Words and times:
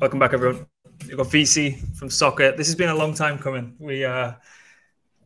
Welcome 0.00 0.20
back, 0.20 0.32
everyone. 0.32 0.64
We've 1.08 1.16
got 1.16 1.26
VC 1.26 1.96
from 1.96 2.08
Socket. 2.08 2.56
This 2.56 2.68
has 2.68 2.76
been 2.76 2.88
a 2.88 2.94
long 2.94 3.14
time 3.14 3.36
coming. 3.36 3.74
We 3.80 4.04
uh, 4.04 4.34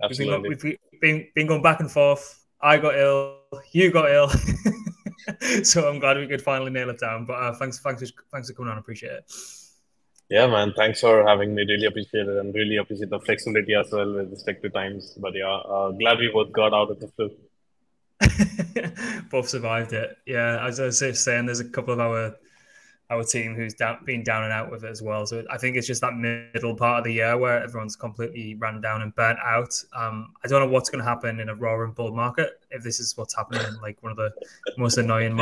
Absolutely. 0.02 0.48
we've 0.48 0.60
been, 0.62 0.76
we've 0.90 1.00
been 1.02 1.28
been 1.34 1.46
going 1.46 1.60
back 1.60 1.80
and 1.80 1.90
forth. 1.90 2.46
I 2.58 2.78
got 2.78 2.96
ill. 2.96 3.36
You 3.72 3.90
got 3.90 4.10
ill. 4.10 4.30
so 5.64 5.90
I'm 5.90 5.98
glad 5.98 6.16
we 6.16 6.26
could 6.26 6.40
finally 6.40 6.70
nail 6.70 6.88
it 6.88 6.98
down. 6.98 7.26
But 7.26 7.34
uh, 7.34 7.52
thanks, 7.52 7.80
thanks, 7.80 8.02
thanks 8.32 8.48
for 8.48 8.54
coming 8.54 8.70
on. 8.70 8.78
I 8.78 8.80
appreciate 8.80 9.12
it. 9.12 9.32
Yeah, 10.30 10.46
man. 10.46 10.72
Thanks 10.74 11.00
for 11.00 11.22
having 11.26 11.54
me. 11.54 11.66
Really 11.68 11.84
appreciate 11.84 12.26
it, 12.26 12.38
and 12.38 12.54
really 12.54 12.78
appreciate 12.78 13.10
the 13.10 13.20
flexibility 13.20 13.74
as 13.74 13.92
well 13.92 14.10
with 14.10 14.30
respect 14.30 14.62
to 14.62 14.70
times. 14.70 15.12
But 15.18 15.34
yeah, 15.34 15.52
uh, 15.52 15.90
glad 15.90 16.18
we 16.18 16.30
both 16.32 16.50
got 16.50 16.72
out 16.72 16.90
of 16.90 16.98
the 16.98 17.08
flu. 17.08 17.30
both 19.30 19.50
survived 19.50 19.92
it. 19.92 20.16
Yeah, 20.26 20.66
as 20.66 20.80
I 20.80 20.86
was 20.86 21.20
saying, 21.22 21.44
there's 21.44 21.60
a 21.60 21.68
couple 21.68 21.92
of 21.92 22.00
our 22.00 22.36
our 23.12 23.22
team 23.22 23.54
who's 23.54 23.74
down, 23.74 23.98
been 24.04 24.22
down 24.22 24.44
and 24.44 24.52
out 24.52 24.70
with 24.70 24.84
it 24.84 24.90
as 24.90 25.02
well. 25.02 25.26
So 25.26 25.44
I 25.50 25.58
think 25.58 25.76
it's 25.76 25.86
just 25.86 26.00
that 26.00 26.14
middle 26.14 26.74
part 26.74 26.98
of 26.98 27.04
the 27.04 27.12
year 27.12 27.36
where 27.36 27.62
everyone's 27.62 27.94
completely 27.94 28.54
run 28.54 28.80
down 28.80 29.02
and 29.02 29.14
burnt 29.14 29.38
out. 29.44 29.74
Um, 29.94 30.32
I 30.42 30.48
don't 30.48 30.62
know 30.62 30.68
what's 30.72 30.88
going 30.88 31.04
to 31.04 31.08
happen 31.08 31.38
in 31.38 31.50
a 31.50 31.54
roaring 31.54 31.92
bull 31.92 32.12
market 32.12 32.60
if 32.70 32.82
this 32.82 33.00
is 33.00 33.14
what's 33.16 33.36
happening 33.36 33.62
in 33.68 33.78
like 33.82 34.02
one 34.02 34.12
of 34.12 34.16
the 34.16 34.32
most 34.78 34.96
annoying 34.96 35.34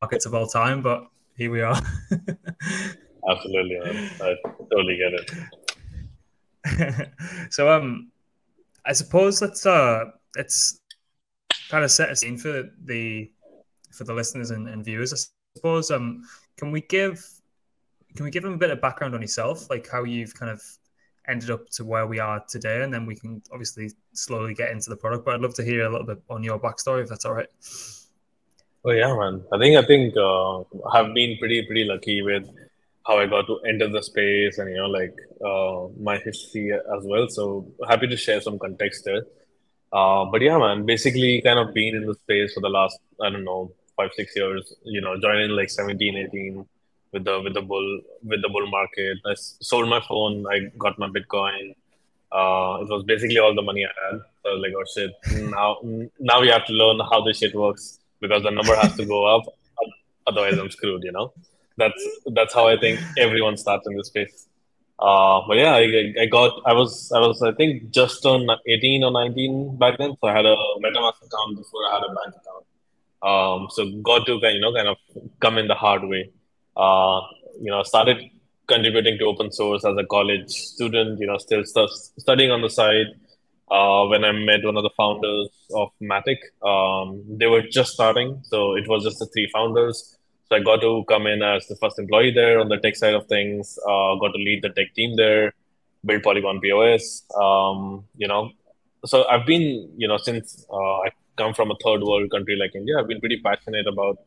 markets 0.00 0.24
of 0.24 0.34
all 0.34 0.46
time. 0.46 0.80
But 0.80 1.06
here 1.36 1.50
we 1.50 1.60
are. 1.60 1.78
Absolutely, 3.28 3.78
man. 3.80 4.10
I 4.22 4.36
totally 4.70 4.96
get 4.96 5.12
it. 6.64 7.10
so 7.50 7.70
um, 7.70 8.10
I 8.86 8.94
suppose 8.94 9.42
let's 9.42 9.66
uh 9.66 10.04
let's 10.36 10.80
kind 11.68 11.84
of 11.84 11.90
set 11.90 12.10
a 12.10 12.16
scene 12.16 12.38
for 12.38 12.70
the 12.84 13.30
for 13.92 14.04
the 14.04 14.14
listeners 14.14 14.50
and, 14.50 14.68
and 14.68 14.82
viewers. 14.84 15.12
I 15.12 15.18
suppose 15.56 15.90
um 15.90 16.22
can 16.56 16.70
we 16.70 16.80
give 16.80 17.24
can 18.16 18.24
we 18.24 18.30
give 18.30 18.42
them 18.44 18.52
a 18.52 18.58
bit 18.58 18.70
of 18.70 18.80
background 18.80 19.14
on 19.14 19.22
yourself, 19.22 19.68
like 19.70 19.88
how 19.90 20.04
you've 20.04 20.34
kind 20.34 20.50
of 20.50 20.62
ended 21.26 21.50
up 21.50 21.68
to 21.70 21.84
where 21.84 22.06
we 22.06 22.20
are 22.20 22.44
today, 22.48 22.82
and 22.82 22.92
then 22.92 23.06
we 23.06 23.16
can 23.16 23.42
obviously 23.50 23.90
slowly 24.12 24.54
get 24.54 24.70
into 24.70 24.90
the 24.90 24.96
product. 24.96 25.24
But 25.24 25.34
I'd 25.34 25.40
love 25.40 25.54
to 25.54 25.64
hear 25.64 25.86
a 25.86 25.90
little 25.90 26.06
bit 26.06 26.22
on 26.30 26.42
your 26.42 26.58
backstory, 26.58 27.02
if 27.02 27.08
that's 27.08 27.24
all 27.24 27.34
right. 27.34 27.48
Oh 28.84 28.90
yeah, 28.90 29.14
man. 29.16 29.42
I 29.52 29.58
think 29.58 29.76
I 29.76 29.86
think 29.86 30.14
uh, 30.16 30.60
I've 30.92 31.14
been 31.14 31.38
pretty 31.38 31.64
pretty 31.66 31.84
lucky 31.84 32.22
with 32.22 32.48
how 33.06 33.18
I 33.18 33.26
got 33.26 33.46
to 33.46 33.58
enter 33.66 33.88
the 33.88 34.02
space 34.02 34.58
and 34.58 34.70
you 34.70 34.76
know 34.76 34.86
like 34.86 35.14
uh, 35.44 35.88
my 36.00 36.18
history 36.18 36.72
as 36.72 37.04
well. 37.04 37.28
So 37.28 37.66
happy 37.88 38.06
to 38.06 38.16
share 38.16 38.40
some 38.40 38.58
context 38.58 39.04
there. 39.04 39.24
Uh, 39.92 40.26
but 40.26 40.42
yeah, 40.42 40.58
man, 40.58 40.84
basically 40.84 41.40
kind 41.40 41.58
of 41.58 41.72
been 41.72 41.94
in 41.94 42.06
the 42.06 42.14
space 42.14 42.52
for 42.52 42.60
the 42.60 42.68
last 42.68 42.98
I 43.20 43.30
don't 43.30 43.44
know 43.44 43.72
five 43.96 44.10
six 44.16 44.34
years 44.36 44.74
you 44.84 45.00
know 45.00 45.18
joining 45.20 45.50
like 45.50 45.70
17 45.70 46.16
18 46.16 46.66
with 47.12 47.24
the 47.24 47.40
with 47.44 47.54
the 47.54 47.62
bull 47.62 48.00
with 48.24 48.42
the 48.42 48.48
bull 48.48 48.66
market. 48.66 49.18
I 49.24 49.34
sold 49.70 49.88
my 49.88 50.00
phone 50.08 50.44
i 50.54 50.58
got 50.78 50.98
my 50.98 51.08
bitcoin. 51.08 51.74
Uh, 52.38 52.82
it 52.82 52.88
was 52.94 53.04
basically 53.06 53.38
all 53.38 53.54
the 53.54 53.62
money 53.62 53.84
i 53.86 53.92
had. 54.04 54.20
So 54.42 54.50
i 54.50 54.54
was 54.54 54.62
like 54.64 54.74
oh 54.78 54.86
shit. 54.94 55.12
Now 55.56 55.68
now 56.30 56.40
we 56.40 56.48
have 56.48 56.66
to 56.70 56.72
learn 56.72 57.00
how 57.10 57.20
this 57.24 57.38
shit 57.38 57.54
works 57.54 57.98
because 58.20 58.42
the 58.42 58.50
number 58.50 58.74
has 58.76 58.96
to 58.96 59.04
go 59.04 59.20
up. 59.34 59.44
Otherwise 60.26 60.58
i'm 60.58 60.70
screwed 60.70 61.04
you 61.04 61.12
know? 61.12 61.32
That's 61.76 62.02
that's 62.38 62.54
how 62.54 62.66
i 62.68 62.76
think 62.82 63.00
everyone 63.18 63.56
starts 63.56 63.86
in 63.88 63.96
this 63.96 64.08
space. 64.08 64.48
Uh, 64.98 65.42
but 65.48 65.56
yeah, 65.56 65.74
I, 65.74 66.14
I 66.20 66.26
got 66.26 66.62
I 66.64 66.72
was 66.72 67.10
I 67.12 67.18
was 67.18 67.42
I 67.42 67.52
think 67.52 67.90
just 67.90 68.24
on 68.24 68.46
18 68.66 69.02
or 69.02 69.10
19 69.10 69.76
back 69.76 69.98
then, 69.98 70.16
so 70.20 70.28
I 70.28 70.32
had 70.32 70.46
a 70.46 70.54
MetaMask 70.84 71.18
account 71.26 71.56
before 71.56 71.80
I 71.90 71.94
had 71.94 72.04
a 72.04 72.14
bank 72.14 72.36
account. 72.40 72.53
Um, 73.24 73.68
so 73.70 73.90
got 74.02 74.26
to 74.26 74.38
you 74.42 74.60
know 74.60 74.72
kind 74.74 74.88
of 74.88 74.96
come 75.40 75.58
in 75.58 75.66
the 75.66 75.74
hard 75.74 76.04
way. 76.04 76.30
Uh, 76.76 77.20
you 77.60 77.70
know, 77.70 77.82
started 77.82 78.18
contributing 78.66 79.18
to 79.18 79.24
open 79.24 79.50
source 79.52 79.84
as 79.84 79.96
a 79.96 80.04
college 80.04 80.50
student. 80.50 81.20
You 81.20 81.28
know, 81.28 81.38
still 81.38 81.64
st- 81.64 81.90
studying 82.18 82.50
on 82.50 82.60
the 82.60 82.70
side. 82.70 83.06
Uh, 83.70 84.06
when 84.06 84.24
I 84.24 84.32
met 84.32 84.62
one 84.62 84.76
of 84.76 84.82
the 84.82 84.90
founders 84.96 85.48
of 85.74 85.88
Matic, 86.00 86.38
um, 86.62 87.24
they 87.26 87.46
were 87.46 87.62
just 87.62 87.92
starting, 87.92 88.42
so 88.44 88.76
it 88.76 88.86
was 88.86 89.04
just 89.04 89.18
the 89.18 89.26
three 89.26 89.48
founders. 89.52 90.18
So 90.48 90.56
I 90.56 90.60
got 90.60 90.82
to 90.82 91.02
come 91.08 91.26
in 91.26 91.42
as 91.42 91.66
the 91.66 91.76
first 91.76 91.98
employee 91.98 92.30
there 92.30 92.60
on 92.60 92.68
the 92.68 92.76
tech 92.76 92.94
side 92.94 93.14
of 93.14 93.26
things. 93.26 93.78
Uh, 93.88 94.16
got 94.16 94.32
to 94.32 94.38
lead 94.38 94.60
the 94.62 94.68
tech 94.68 94.94
team 94.94 95.16
there, 95.16 95.54
build 96.04 96.22
Polygon 96.22 96.60
POS. 96.60 97.22
Um, 97.40 98.04
you 98.16 98.28
know, 98.28 98.50
so 99.06 99.26
I've 99.28 99.46
been 99.46 99.90
you 99.96 100.08
know 100.08 100.18
since 100.18 100.66
uh, 100.70 100.98
I 100.98 101.08
come 101.36 101.54
from 101.54 101.70
a 101.70 101.76
third 101.82 102.02
world 102.02 102.30
country 102.30 102.56
like 102.56 102.74
India, 102.74 102.98
I've 102.98 103.08
been 103.08 103.20
pretty 103.20 103.40
passionate 103.40 103.86
about, 103.86 104.18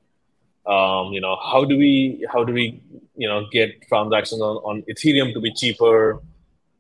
um, 0.65 1.13
you 1.13 1.21
know, 1.21 1.37
how 1.51 1.63
do 1.63 1.77
we 1.77 2.25
how 2.31 2.43
do 2.43 2.53
we 2.53 2.81
you 3.15 3.27
know 3.27 3.45
get 3.51 3.81
transactions 3.87 4.41
on, 4.41 4.57
on 4.57 4.83
Ethereum 4.83 5.33
to 5.33 5.41
be 5.41 5.53
cheaper 5.53 6.21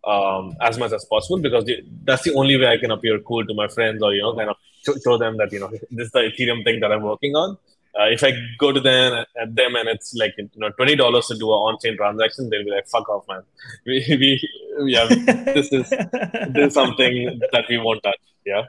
um, 0.05 0.55
as 0.61 0.77
much 0.77 0.93
as 0.93 1.05
possible 1.05 1.39
because 1.39 1.65
the, 1.65 1.83
that's 2.03 2.23
the 2.23 2.33
only 2.33 2.57
way 2.57 2.67
I 2.67 2.77
can 2.77 2.91
appear 2.91 3.19
cool 3.19 3.45
to 3.45 3.53
my 3.53 3.67
friends 3.67 4.01
or 4.01 4.13
you 4.13 4.21
know 4.21 4.35
kind 4.35 4.49
of 4.49 4.57
show, 5.03 5.17
them 5.17 5.37
that 5.37 5.51
you 5.51 5.59
know 5.59 5.69
this 5.91 6.07
is 6.07 6.11
the 6.11 6.31
Ethereum 6.31 6.63
thing 6.63 6.79
that 6.79 6.91
I'm 6.91 7.03
working 7.03 7.35
on. 7.35 7.57
Uh, 7.99 8.09
if 8.09 8.23
I 8.23 8.31
go 8.59 8.71
to 8.71 8.79
them 8.79 9.25
at 9.41 9.55
them 9.55 9.75
and 9.75 9.89
it's 9.89 10.13
like 10.13 10.35
you 10.37 10.49
know 10.55 10.69
twenty 10.71 10.95
dollars 10.95 11.27
to 11.27 11.35
do 11.35 11.47
an 11.47 11.59
on-chain 11.67 11.97
transaction, 11.97 12.49
they'll 12.49 12.63
be 12.63 12.71
like, 12.71 12.87
"Fuck 12.87 13.09
off, 13.09 13.27
man! 13.27 13.41
We, 13.85 14.05
we 14.09 14.49
yeah, 14.91 15.07
this 15.07 15.71
is 15.71 15.89
this 15.89 16.67
is 16.67 16.73
something 16.73 17.39
that 17.51 17.65
we 17.69 17.77
won't 17.77 18.03
touch." 18.03 18.19
Yeah, 18.45 18.63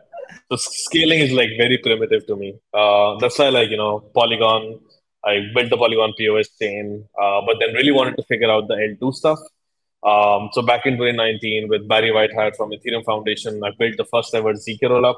so 0.51 0.57
scaling 0.57 1.21
is 1.21 1.33
like 1.33 1.51
very 1.59 1.79
primitive 1.79 2.27
to 2.27 2.37
me. 2.37 2.55
Uh, 2.73 3.17
that's 3.19 3.39
why 3.39 3.49
like 3.49 3.71
you 3.71 3.77
know 3.77 4.01
Polygon. 4.15 4.81
I 5.25 5.41
built 5.53 5.69
the 5.69 5.77
Polygon 5.77 6.15
POS 6.17 6.49
chain, 6.61 7.05
uh, 7.21 7.41
but 7.45 7.57
then 7.59 7.75
really 7.75 7.91
wanted 7.91 8.17
to 8.17 8.23
figure 8.23 8.49
out 8.51 8.69
the 8.69 8.75
L2 8.75 9.13
stuff. 9.15 9.39
Um, 10.05 10.49
so 10.53 10.63
back 10.63 10.87
in 10.87 10.95
2019, 10.95 11.69
with 11.69 11.89
Barry 11.89 12.11
Whitehat 12.11 12.57
from 12.57 12.71
Ethereum 12.71 13.05
Foundation, 13.05 13.61
I 13.65 13.71
built 13.77 13.97
the 13.97 14.05
first 14.05 14.33
ever 14.35 14.55
zk 14.55 14.81
rollup. 14.83 15.17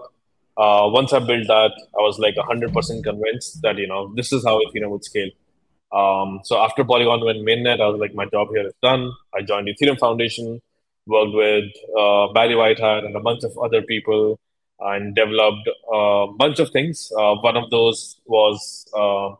Uh, 0.56 0.88
once 0.90 1.12
I 1.12 1.18
built 1.18 1.46
that, 1.48 1.72
I 1.98 2.02
was 2.02 2.18
like 2.18 2.34
100% 2.34 3.04
convinced 3.04 3.60
that 3.62 3.76
you 3.76 3.86
know 3.86 4.12
this 4.14 4.32
is 4.32 4.44
how 4.44 4.58
Ethereum 4.60 4.90
would 4.90 5.04
scale. 5.04 5.30
Um, 5.92 6.40
so 6.44 6.58
after 6.58 6.84
Polygon 6.84 7.24
went 7.24 7.38
mainnet, 7.38 7.80
I 7.80 7.88
was 7.88 8.00
like, 8.00 8.14
my 8.14 8.26
job 8.26 8.48
here 8.54 8.66
is 8.66 8.74
done. 8.82 9.12
I 9.34 9.42
joined 9.42 9.68
Ethereum 9.68 9.98
Foundation, 9.98 10.62
worked 11.06 11.34
with 11.34 11.64
uh, 11.98 12.32
Barry 12.32 12.54
Whitehat 12.54 13.04
and 13.04 13.14
a 13.16 13.20
bunch 13.20 13.44
of 13.44 13.56
other 13.58 13.82
people 13.82 14.38
and 14.80 15.14
developed 15.14 15.68
a 15.92 16.26
bunch 16.36 16.58
of 16.58 16.70
things. 16.70 17.12
Uh, 17.18 17.34
one 17.36 17.56
of 17.56 17.70
those 17.70 18.20
was 18.26 18.86
uh, 18.96 19.34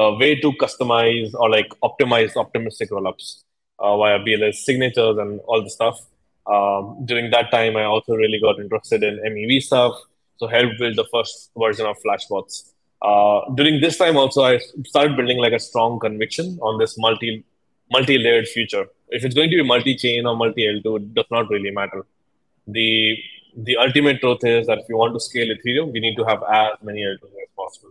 a 0.00 0.14
way 0.14 0.40
to 0.40 0.52
customize 0.52 1.34
or 1.34 1.50
like 1.50 1.68
optimize 1.82 2.36
optimistic 2.36 2.90
rollups 2.90 3.42
uh, 3.78 3.96
via 3.96 4.18
BLS 4.18 4.56
signatures 4.56 5.18
and 5.18 5.40
all 5.46 5.62
the 5.62 5.70
stuff. 5.70 5.98
Um, 6.46 7.04
during 7.04 7.30
that 7.30 7.50
time, 7.50 7.76
I 7.76 7.84
also 7.84 8.14
really 8.14 8.38
got 8.40 8.58
interested 8.58 9.02
in 9.02 9.18
MEV 9.20 9.62
stuff, 9.62 9.94
so 10.36 10.46
helped 10.46 10.78
build 10.78 10.96
the 10.96 11.06
first 11.12 11.50
version 11.56 11.86
of 11.86 11.96
Flashbots. 12.04 12.70
Uh, 13.00 13.52
during 13.54 13.80
this 13.80 13.96
time, 13.98 14.16
also 14.16 14.44
I 14.44 14.58
started 14.86 15.16
building 15.16 15.38
like 15.38 15.52
a 15.52 15.58
strong 15.58 15.98
conviction 16.00 16.58
on 16.62 16.78
this 16.78 16.96
multi 16.98 17.44
multi-layered 17.90 18.48
future. 18.48 18.86
If 19.08 19.24
it's 19.24 19.34
going 19.34 19.50
to 19.50 19.56
be 19.56 19.62
multi-chain 19.62 20.26
or 20.26 20.36
multi-L2, 20.36 20.96
it 20.96 21.14
does 21.14 21.26
not 21.30 21.50
really 21.50 21.70
matter. 21.70 22.06
The 22.66 23.16
the 23.56 23.76
ultimate 23.76 24.20
truth 24.20 24.44
is 24.44 24.66
that 24.66 24.78
if 24.78 24.88
you 24.88 24.96
want 24.96 25.14
to 25.14 25.20
scale 25.20 25.46
Ethereum, 25.46 25.92
we 25.92 26.00
need 26.00 26.16
to 26.16 26.24
have 26.24 26.42
as 26.42 26.72
many 26.82 27.00
L2s 27.02 27.24
as 27.24 27.48
possible. 27.56 27.90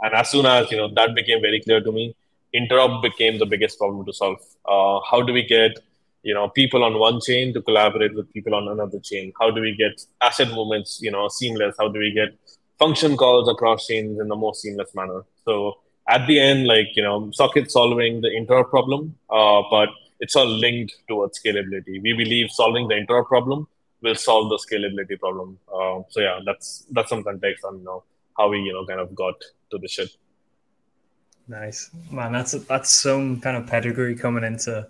And 0.00 0.14
as 0.14 0.30
soon 0.30 0.46
as 0.46 0.70
you 0.70 0.76
know 0.76 0.92
that 0.94 1.14
became 1.14 1.40
very 1.40 1.60
clear 1.60 1.80
to 1.80 1.92
me, 1.92 2.16
interop 2.54 3.02
became 3.02 3.38
the 3.38 3.46
biggest 3.46 3.78
problem 3.78 4.04
to 4.06 4.12
solve. 4.12 4.38
Uh, 4.66 5.00
how 5.08 5.22
do 5.22 5.32
we 5.32 5.42
get 5.42 5.78
you 6.22 6.34
know 6.34 6.48
people 6.48 6.82
on 6.82 6.98
one 6.98 7.20
chain 7.20 7.54
to 7.54 7.62
collaborate 7.62 8.14
with 8.14 8.32
people 8.32 8.54
on 8.54 8.68
another 8.68 8.98
chain? 8.98 9.32
How 9.40 9.50
do 9.50 9.60
we 9.60 9.74
get 9.76 10.04
asset 10.20 10.48
movements 10.48 10.98
you 11.00 11.10
know 11.10 11.28
seamless? 11.28 11.76
How 11.78 11.88
do 11.88 11.98
we 11.98 12.12
get 12.12 12.36
function 12.78 13.16
calls 13.16 13.48
across 13.48 13.86
chains 13.86 14.18
in 14.20 14.28
the 14.28 14.36
most 14.36 14.62
seamless 14.62 14.94
manner? 14.94 15.22
So 15.44 15.78
at 16.08 16.26
the 16.26 16.40
end, 16.40 16.66
like 16.66 16.88
you 16.96 17.02
know, 17.02 17.30
socket 17.32 17.70
solving 17.70 18.20
the 18.20 18.28
interop 18.28 18.70
problem, 18.70 19.16
uh, 19.30 19.62
but 19.70 19.88
it's 20.20 20.36
all 20.36 20.46
linked 20.46 20.94
towards 21.08 21.40
scalability. 21.40 22.02
We 22.02 22.12
believe 22.12 22.50
solving 22.50 22.88
the 22.88 22.94
interop 22.94 23.26
problem 23.26 23.68
will 24.04 24.14
solve 24.14 24.50
the 24.50 24.58
scalability 24.64 25.18
problem. 25.18 25.58
Uh, 25.68 26.02
so 26.10 26.20
yeah, 26.20 26.38
that's 26.46 26.86
that's 26.92 27.08
some 27.08 27.24
context 27.24 27.64
on 27.64 27.78
you 27.78 27.84
know 27.84 28.04
how 28.38 28.48
we 28.48 28.58
you 28.60 28.72
know 28.72 28.86
kind 28.86 29.00
of 29.00 29.14
got 29.14 29.34
to 29.70 29.78
the 29.78 29.88
shit. 29.88 30.10
Nice 31.48 31.90
man, 32.10 32.32
that's 32.32 32.52
that's 32.52 32.90
some 32.90 33.40
kind 33.40 33.56
of 33.56 33.66
pedigree 33.66 34.14
coming 34.14 34.44
into, 34.44 34.86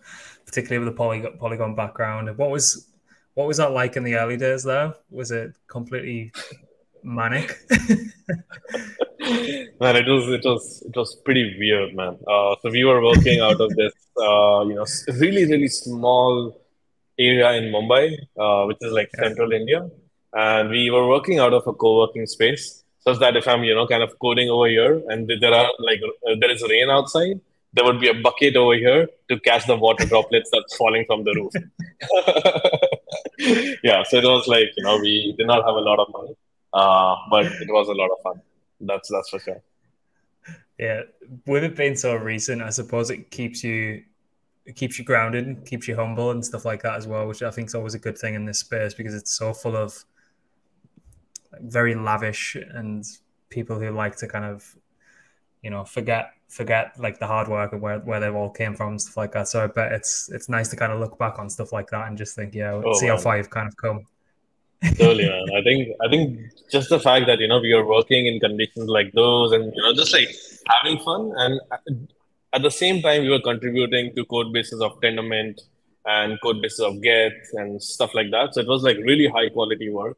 particularly 0.47 0.85
with 0.85 0.95
the 0.95 0.97
polygon, 0.97 1.39
polygon 1.39 1.75
background. 1.75 2.37
What 2.37 2.51
was 2.51 2.89
what 3.35 3.47
was 3.49 3.57
that 3.57 3.73
like 3.73 3.97
in 3.97 4.05
the 4.05 4.15
early 4.17 4.37
days? 4.37 4.65
There 4.65 4.95
was 5.11 5.31
it 5.31 5.55
completely 5.67 6.33
manic. 7.03 7.59
man, 9.81 9.97
it 9.97 10.07
was 10.07 10.29
it 10.29 10.45
was 10.45 10.83
it 10.87 10.97
was 10.97 11.17
pretty 11.25 11.57
weird, 11.59 11.95
man. 11.95 12.17
Uh, 12.27 12.55
so 12.63 12.71
we 12.71 12.85
were 12.85 13.03
working 13.03 13.41
out 13.41 13.61
of 13.61 13.75
this, 13.75 13.93
uh, 14.17 14.65
you 14.69 14.75
know, 14.75 14.87
really 15.19 15.45
really 15.47 15.69
small 15.69 16.61
area 17.19 17.53
in 17.53 17.73
Mumbai, 17.73 18.17
uh, 18.39 18.65
which 18.67 18.79
is 18.81 18.93
like 18.93 19.11
yeah. 19.15 19.25
central 19.25 19.53
India. 19.53 19.89
And 20.33 20.71
we 20.71 20.91
were 20.91 21.07
working 21.09 21.39
out 21.39 21.53
of 21.53 21.67
a 21.67 21.73
co-working 21.73 22.27
space, 22.27 22.83
such 23.01 23.19
that 23.21 23.37
if 23.37 23.47
I'm, 23.47 23.63
you 23.63 23.75
know, 23.75 23.87
kind 23.87 24.03
of 24.03 24.19
coding 24.19 24.49
over 24.51 24.67
here 24.69 25.03
and 25.09 25.31
there 25.41 25.55
are 25.55 25.71
like 25.79 26.01
uh, 26.29 26.35
there 26.41 26.51
is 26.51 26.63
rain 26.69 26.91
outside, 26.91 27.41
there 27.73 27.85
would 27.85 28.01
be 28.01 28.09
a 28.09 28.15
bucket 28.15 28.57
over 28.57 28.75
here 28.75 29.09
to 29.29 29.39
catch 29.41 29.67
the 29.67 29.77
water 29.77 30.07
droplets 30.13 30.51
that's 30.53 30.77
falling 30.77 31.05
from 31.07 31.25
the 31.25 31.35
roof. 31.35 31.53
yeah, 33.83 34.03
so 34.05 34.19
it 34.19 34.25
was 34.25 34.47
like 34.47 34.71
you 34.77 34.85
know 34.85 34.99
we 34.99 35.35
did 35.37 35.47
not 35.47 35.65
have 35.65 35.75
a 35.75 35.81
lot 35.81 35.99
of 35.99 36.09
money, 36.13 36.37
uh, 36.73 37.17
but 37.31 37.47
it 37.47 37.69
was 37.69 37.89
a 37.89 37.93
lot 37.93 38.11
of 38.11 38.19
fun. 38.23 38.41
That's 38.81 39.09
that's 39.11 39.29
for 39.29 39.39
sure. 39.39 39.63
Yeah, 40.79 41.03
with 41.47 41.65
it 41.65 41.77
being 41.77 41.97
so 41.97 42.17
recent, 42.17 42.63
I 42.63 42.71
suppose 42.71 43.11
it 43.11 43.31
keeps 43.31 43.63
you 43.63 44.03
it 44.67 44.77
keeps 44.77 44.99
you 44.99 45.05
grounded, 45.05 45.67
keeps 45.67 45.87
you 45.87 45.95
humble, 45.95 46.31
and 46.31 46.45
stuff 46.45 46.65
like 46.65 46.83
that 46.83 46.97
as 46.97 47.07
well, 47.07 47.27
which 47.27 47.43
I 47.43 47.51
think 47.51 47.69
is 47.69 47.75
always 47.75 47.95
a 47.95 47.99
good 47.99 48.17
thing 48.17 48.35
in 48.35 48.45
this 48.45 48.61
space 48.61 48.95
because 48.95 49.15
it's 49.15 49.33
so 49.33 49.53
full 49.53 49.77
of 49.77 50.05
very 51.61 51.95
lavish 51.95 52.57
and 52.57 53.05
people 53.51 53.79
who 53.79 53.91
like 53.91 54.17
to 54.17 54.27
kind 54.27 54.45
of 54.45 54.75
you 55.63 55.71
know 55.71 55.85
forget 55.85 56.33
forget 56.49 56.93
like 56.99 57.19
the 57.19 57.27
hard 57.27 57.49
work 57.49 57.73
and 57.73 57.81
where, 57.81 57.99
where 58.01 58.21
they 58.21 58.29
all 58.29 58.51
came 58.51 58.75
from 58.75 58.91
and 58.91 59.01
stuff 59.01 59.17
like 59.17 59.33
that. 59.33 59.49
So 59.49 59.65
I 59.65 59.67
bet 59.67 59.93
it's 59.93 60.31
it's 60.33 60.49
nice 60.49 60.69
to 60.69 60.77
kind 60.77 60.93
of 60.93 61.01
look 61.01 61.19
back 61.19 61.39
on 61.39 61.51
stuff 61.51 61.73
like 61.73 61.91
that 61.91 62.07
and 62.09 62.17
just 62.17 62.37
think, 62.37 62.55
yeah, 62.55 62.73
oh, 62.73 62.93
see 62.95 63.07
man. 63.07 63.17
how 63.17 63.23
far 63.23 63.37
you've 63.37 63.51
kind 63.51 63.69
of 63.69 63.77
come. 63.77 64.07
totally, 64.97 65.29
man. 65.29 65.47
I 65.57 65.63
think 65.63 65.89
I 66.05 66.09
think 66.09 66.41
just 66.71 66.89
the 66.89 67.01
fact 67.01 67.27
that 67.27 67.41
you 67.41 67.49
know 67.49 67.61
we 67.61 67.73
are 67.73 67.85
working 67.85 68.27
in 68.27 68.41
conditions 68.41 68.89
like 68.89 69.13
those 69.13 69.53
and 69.53 69.73
you 69.75 69.83
know 69.83 69.93
just 69.95 70.13
like 70.13 70.29
having 70.67 70.99
fun 71.01 71.33
and 71.37 71.61
at 72.55 72.63
the 72.63 72.71
same 72.71 73.03
time 73.03 73.23
we 73.23 73.31
were 73.31 73.41
contributing 73.41 74.15
to 74.15 74.25
code 74.27 74.53
bases 74.53 74.81
of 74.81 75.01
Tendermint 75.01 75.61
and 76.07 76.41
code 76.41 76.63
bases 76.63 76.81
of 76.81 77.03
Geth 77.03 77.33
and 77.55 77.83
stuff 77.83 78.15
like 78.15 78.31
that. 78.31 78.55
So 78.55 78.61
it 78.61 78.69
was 78.69 78.83
like 78.83 78.99
really 78.99 79.27
high 79.27 79.49
quality 79.49 79.91
work 79.91 80.17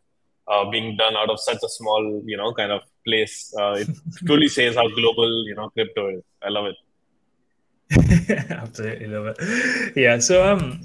uh, 0.48 0.68
being 0.70 0.96
done 0.96 1.16
out 1.16 1.30
of 1.30 1.40
such 1.40 1.58
a 1.64 1.68
small, 1.68 2.22
you 2.24 2.36
know, 2.36 2.52
kind 2.52 2.72
of 2.72 2.82
place. 3.06 3.54
Uh, 3.58 3.76
it 3.80 3.88
truly 4.26 4.48
says 4.48 4.76
how 4.76 4.88
global, 4.88 5.46
you 5.46 5.54
know, 5.54 5.70
crypto 5.70 6.08
is. 6.18 6.22
I 6.42 6.50
love 6.50 6.66
it. 6.66 6.76
Absolutely 8.50 9.06
love 9.06 9.34
it. 9.38 9.96
Yeah. 9.96 10.18
So, 10.18 10.46
um, 10.46 10.82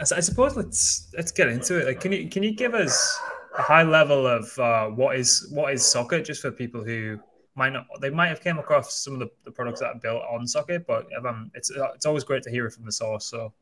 I 0.00 0.20
suppose 0.20 0.56
let's 0.56 1.08
let's 1.16 1.32
get 1.32 1.48
into 1.48 1.78
it. 1.78 1.86
Like, 1.86 2.00
can 2.00 2.12
you 2.12 2.28
can 2.28 2.42
you 2.42 2.54
give 2.54 2.74
us 2.74 3.20
a 3.58 3.62
high 3.62 3.82
level 3.82 4.26
of 4.26 4.58
uh, 4.58 4.86
what 4.86 5.16
is 5.16 5.48
what 5.52 5.74
is 5.74 5.84
Socket, 5.84 6.24
just 6.24 6.40
for 6.40 6.50
people 6.50 6.82
who 6.82 7.18
might 7.54 7.72
not 7.72 7.86
they 8.00 8.10
might 8.10 8.28
have 8.28 8.40
came 8.40 8.58
across 8.58 9.02
some 9.04 9.14
of 9.14 9.20
the, 9.20 9.30
the 9.44 9.50
products 9.50 9.80
that 9.80 9.86
are 9.86 9.98
built 9.98 10.22
on 10.30 10.46
Socket, 10.46 10.86
but 10.86 11.06
um, 11.24 11.50
it's 11.54 11.70
it's 11.70 12.06
always 12.06 12.24
great 12.24 12.42
to 12.44 12.50
hear 12.50 12.66
it 12.66 12.72
from 12.72 12.84
the 12.84 12.92
source. 12.92 13.26
So, 13.26 13.52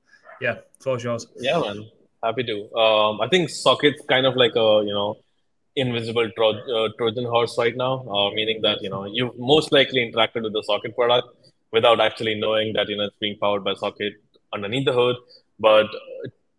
yeah, 0.41 0.59
floor's 0.81 1.03
yours. 1.03 1.27
Yeah, 1.37 1.61
man. 1.61 1.89
Happy 2.23 2.45
to. 2.45 2.75
Um, 2.75 3.21
I 3.21 3.29
think 3.29 3.51
Socket's 3.51 4.03
kind 4.09 4.27
of 4.27 4.37
like 4.37 4.55
a 4.55 4.83
you 4.87 4.93
know 4.93 5.17
invisible 5.77 6.31
tro- 6.37 6.51
uh, 6.77 6.89
Trojan 6.99 7.25
horse 7.25 7.57
right 7.59 7.77
now, 7.77 8.07
uh, 8.09 8.31
meaning 8.31 8.61
that 8.63 8.83
you 8.83 8.91
know 8.91 9.07
you've 9.07 9.37
most 9.39 9.73
likely 9.73 10.01
interacted 10.01 10.43
with 10.43 10.53
the 10.53 10.63
Socket 10.63 10.95
product 10.95 11.29
without 11.73 12.01
actually 12.01 12.35
knowing 12.35 12.73
that 12.75 12.89
you 12.89 12.97
know 12.97 13.05
it's 13.05 13.17
being 13.21 13.37
powered 13.41 13.65
by 13.65 13.75
Socket 13.75 14.15
underneath 14.53 14.85
the 14.85 14.93
hood. 14.93 15.17
But 15.59 15.87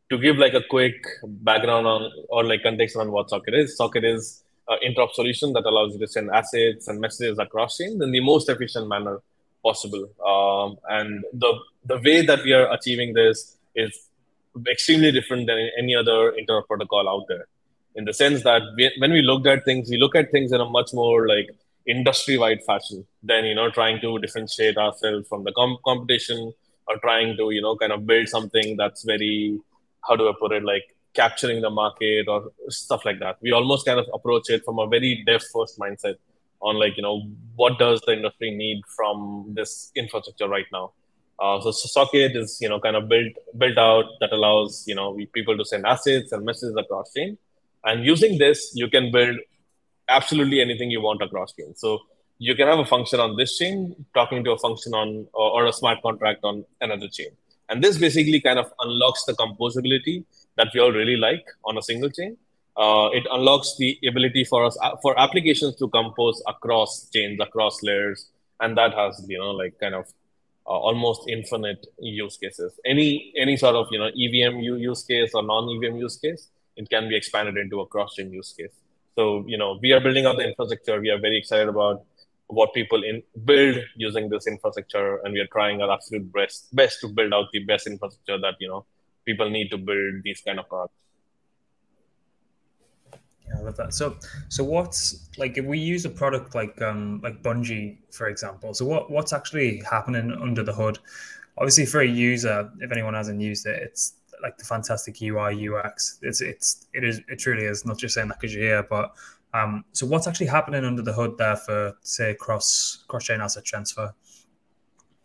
to 0.10 0.18
give 0.18 0.38
like 0.38 0.54
a 0.54 0.62
quick 0.70 0.96
background 1.24 1.88
on 1.88 2.12
or 2.30 2.44
like 2.44 2.64
context 2.64 2.98
on 2.98 3.12
what 3.12 3.30
Socket 3.30 3.54
is, 3.54 3.78
Socket 3.78 4.04
is 4.04 4.44
an 4.72 4.80
interop 4.88 5.12
solution 5.14 5.54
that 5.54 5.66
allows 5.66 5.94
you 5.94 6.00
to 6.00 6.08
send 6.08 6.30
assets 6.32 6.88
and 6.88 7.00
messages 7.00 7.38
across 7.40 7.78
chains 7.78 8.02
in 8.02 8.12
the 8.12 8.20
most 8.20 8.50
efficient 8.50 8.88
manner 8.88 9.20
possible. 9.64 10.06
Um, 10.26 10.78
and 10.90 11.24
the 11.34 11.54
the 11.86 11.98
way 11.98 12.26
that 12.26 12.44
we 12.44 12.54
are 12.54 12.72
achieving 12.72 13.14
this 13.14 13.58
is 13.76 13.92
extremely 14.68 15.12
different 15.12 15.48
than 15.48 15.70
any 15.78 15.96
other 15.96 16.34
interop 16.40 16.68
protocol 16.68 17.08
out 17.08 17.26
there 17.28 17.48
in 17.96 18.06
the 18.06 18.14
sense 18.14 18.44
that 18.44 18.62
we, 18.76 18.92
when 18.98 19.12
we 19.12 19.22
looked 19.22 19.48
at 19.48 19.64
things 19.66 19.90
we 19.90 19.98
look 19.98 20.16
at 20.16 20.32
things 20.32 20.52
in 20.52 20.62
a 20.62 20.66
much 20.66 20.94
more 20.94 21.28
like 21.28 21.50
industry 21.88 22.38
wide 22.38 22.64
fashion 22.64 23.06
than 23.24 23.46
you 23.46 23.56
know 23.56 23.70
trying 23.70 24.00
to 24.00 24.20
differentiate 24.20 24.78
ourselves 24.78 25.28
from 25.28 25.44
the 25.44 25.52
com- 25.54 25.78
competition 25.86 26.54
or 26.88 26.98
trying 26.98 27.36
to 27.38 27.52
you 27.52 27.62
know 27.62 27.76
kind 27.76 27.92
of 27.92 28.06
build 28.06 28.28
something 28.28 28.78
that's 28.78 29.04
very 29.04 29.60
how 30.08 30.16
do 30.16 30.30
i 30.30 30.34
put 30.40 30.52
it 30.52 30.64
like 30.64 30.96
capturing 31.14 31.62
the 31.62 31.70
market 31.70 32.28
or 32.28 32.52
stuff 32.70 33.06
like 33.06 33.20
that. 33.20 33.38
We 33.42 33.52
almost 33.52 33.86
kind 33.86 34.00
of 34.00 34.08
approach 34.14 34.50
it 34.50 34.64
from 34.64 34.80
a 34.80 34.88
very 34.88 35.24
dev 35.26 35.44
first 35.54 35.80
mindset 35.80 36.16
on 36.62 36.76
like 36.78 36.96
you 36.96 37.04
know 37.04 37.28
what 37.56 37.80
does 37.80 38.02
the 38.06 38.14
industry 38.14 38.52
need 38.52 38.82
from 38.96 39.52
this 39.54 39.92
infrastructure 39.96 40.48
right 40.48 40.66
now? 40.72 40.92
Uh, 41.40 41.60
so, 41.60 41.72
Socket 41.72 42.36
is 42.36 42.60
you 42.62 42.70
know 42.70 42.80
kind 42.80 42.96
of 42.96 43.10
built 43.10 43.34
built 43.58 43.78
out 43.78 44.06
that 44.20 44.32
allows 44.32 44.84
you 44.88 44.96
know 44.96 45.18
people 45.34 45.58
to 45.58 45.66
send 45.66 45.86
assets 45.86 46.32
and 46.32 46.46
messages 46.46 46.76
across 46.78 47.14
chain, 47.14 47.38
and 47.84 48.06
using 48.06 48.38
this 48.38 48.72
you 48.76 48.88
can 48.88 49.12
build 49.12 49.38
absolutely 50.08 50.62
anything 50.62 50.92
you 50.92 51.02
want 51.02 51.22
across 51.22 51.54
chain. 51.54 51.74
So 51.76 52.00
you 52.38 52.56
can 52.56 52.68
have 52.68 52.80
a 52.80 52.86
function 52.86 53.20
on 53.20 53.38
this 53.38 53.58
chain 53.58 53.96
talking 54.14 54.44
to 54.44 54.52
a 54.52 54.58
function 54.58 54.94
on 54.94 55.28
or, 55.34 55.52
or 55.52 55.66
a 55.66 55.74
smart 55.74 56.02
contract 56.02 56.42
on 56.44 56.64
another 56.80 57.08
chain, 57.08 57.32
and 57.70 57.84
this 57.84 57.98
basically 57.98 58.40
kind 58.40 58.60
of 58.60 58.72
unlocks 58.80 59.24
the 59.26 59.34
composability 59.34 60.24
that 60.58 60.70
we 60.74 60.80
all 60.80 60.92
really 60.92 61.18
like 61.18 61.46
on 61.66 61.78
a 61.78 61.82
single 61.82 62.10
chain. 62.10 62.38
Uh, 62.78 63.10
it 63.12 63.28
unlocks 63.32 63.76
the 63.78 63.98
ability 64.08 64.46
for 64.46 64.66
us 64.66 64.78
for 65.02 65.20
applications 65.20 65.76
to 65.76 65.90
compose 65.90 66.42
across 66.48 67.10
chains, 67.14 67.40
across 67.42 67.84
layers, 67.84 68.30
and 68.62 68.78
that 68.78 68.94
has 68.94 69.26
you 69.28 69.38
know 69.38 69.52
like 69.52 69.78
kind 69.80 69.94
of 69.94 70.06
uh, 70.66 70.70
almost 70.70 71.28
infinite 71.28 71.86
use 72.00 72.38
cases. 72.38 72.80
Any 72.86 73.34
any 73.36 73.58
sort 73.58 73.76
of 73.76 73.88
you 73.92 74.00
know 74.00 74.08
EVM 74.08 74.60
use 74.60 75.04
case 75.04 75.32
or 75.34 75.44
non 75.44 75.70
EVM 75.76 75.98
use 75.98 76.18
case, 76.18 76.48
it 76.78 76.90
can 76.90 77.10
be 77.10 77.16
expanded 77.16 77.58
into 77.58 77.82
a 77.82 77.86
cross 77.88 78.16
chain 78.16 78.32
use 78.32 78.54
case. 78.58 78.72
So 79.16 79.44
you 79.48 79.58
know 79.58 79.78
we 79.82 79.92
are 79.92 80.00
building 80.00 80.26
out 80.26 80.38
the 80.38 80.48
infrastructure. 80.48 81.02
We 81.02 81.10
are 81.10 81.20
very 81.20 81.38
excited 81.38 81.68
about 81.68 82.04
what 82.48 82.74
people 82.74 83.04
in 83.04 83.24
build 83.46 83.78
using 83.96 84.30
this 84.30 84.48
infrastructure, 84.48 85.18
and 85.24 85.34
we 85.34 85.40
are 85.40 85.48
trying 85.48 85.82
our 85.82 85.92
absolute 85.92 86.32
best 86.32 86.74
best 86.74 87.02
to 87.02 87.10
build 87.10 87.34
out 87.34 87.48
the 87.52 87.64
best 87.66 87.88
infrastructure 87.88 88.40
that 88.40 88.56
you 88.60 88.70
know 88.70 88.86
people 89.26 89.50
need 89.50 89.70
to 89.70 89.78
build 89.78 90.24
these 90.24 90.42
kind 90.42 90.60
of 90.60 90.68
products. 90.68 90.94
Yeah, 93.48 93.60
I 93.60 93.62
love 93.64 93.78
that. 93.78 93.94
So, 93.94 94.18
so 94.50 94.64
what's 94.64 95.30
like 95.38 95.58
if 95.58 95.66
we 95.66 95.80
use 95.80 96.06
a 96.06 96.10
product 96.10 96.56
like 96.56 96.82
um 96.82 97.22
like 97.24 97.42
Bungee, 97.44 97.98
for 98.12 98.28
example? 98.28 98.74
So 98.74 98.86
what 98.86 99.12
what's 99.12 99.34
actually 99.34 99.82
happening 99.90 100.32
under 100.32 100.64
the 100.64 100.74
hood? 100.74 101.00
Obviously, 101.58 101.86
for 101.86 102.02
a 102.02 102.08
user, 102.08 102.72
if 102.80 102.92
anyone 102.92 103.14
hasn't 103.14 103.42
used 103.42 103.66
it, 103.66 103.82
it's 103.84 104.14
like 104.42 104.58
the 104.58 104.66
fantastic 104.66 105.22
UI 105.22 105.70
UX. 105.70 106.20
It's 106.22 106.42
it's 106.42 106.88
it 106.94 107.04
is 107.04 107.22
it 107.28 107.40
truly 107.40 107.66
is 107.66 107.86
not 107.86 107.98
just 107.98 108.16
saying 108.16 108.30
that 108.30 108.40
because 108.40 108.54
you're 108.56 108.64
here, 108.64 108.84
but 108.84 109.12
um. 109.54 109.84
So 109.92 110.06
what's 110.06 110.28
actually 110.28 110.48
happening 110.48 110.86
under 110.86 111.02
the 111.02 111.14
hood 111.14 111.38
there 111.38 111.58
for 111.58 111.96
say 112.02 112.36
cross 112.36 113.04
cross 113.08 113.26
chain 113.26 113.42
asset 113.42 113.66
transfer? 113.66 114.14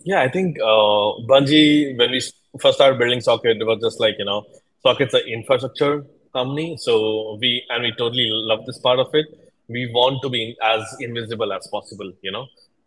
Yeah, 0.01 0.23
I 0.23 0.29
think 0.29 0.59
uh, 0.61 1.19
Bungee 1.27 1.97
when 1.99 2.11
we 2.11 2.21
first 2.59 2.77
started 2.77 2.99
building 2.99 3.21
Socket, 3.21 3.59
it 3.61 3.65
was 3.65 3.81
just 3.81 4.01
like 4.01 4.17
you 4.19 4.25
know 4.25 4.45
Socket's 4.83 5.15
an 5.15 5.23
infrastructure 5.27 6.05
company. 6.33 6.77
So 6.77 7.39
we 7.41 7.65
and 7.71 7.83
we 7.83 7.93
totally 7.93 8.29
love 8.31 8.67
this 8.67 8.79
part 8.79 8.99
of 8.99 9.09
it. 9.15 9.27
We 9.69 9.91
want 9.93 10.23
to 10.23 10.29
be 10.29 10.57
as 10.63 10.83
invisible 11.01 11.53
as 11.53 11.69
possible. 11.69 12.13
You 12.23 12.33
know, 12.33 12.47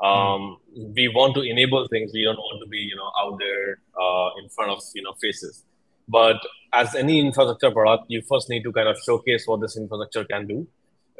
um, 0.10 0.58
mm. 0.78 0.94
we 0.96 1.08
want 1.10 1.36
to 1.36 1.42
enable 1.42 1.88
things. 1.88 2.12
We 2.14 2.24
don't 2.24 2.38
want 2.38 2.62
to 2.64 2.68
be 2.68 2.80
you 2.92 2.96
know 2.96 3.12
out 3.22 3.38
there 3.40 3.80
uh, 4.00 4.30
in 4.42 4.50
front 4.50 4.72
of 4.72 4.82
you 4.96 5.04
know 5.04 5.14
faces. 5.22 5.64
But 6.08 6.38
as 6.74 6.96
any 6.96 7.20
infrastructure 7.20 7.72
product, 7.72 8.06
you 8.08 8.22
first 8.28 8.50
need 8.50 8.64
to 8.64 8.72
kind 8.72 8.88
of 8.88 8.98
showcase 9.06 9.46
what 9.46 9.62
this 9.62 9.78
infrastructure 9.78 10.26
can 10.26 10.48
do. 10.48 10.68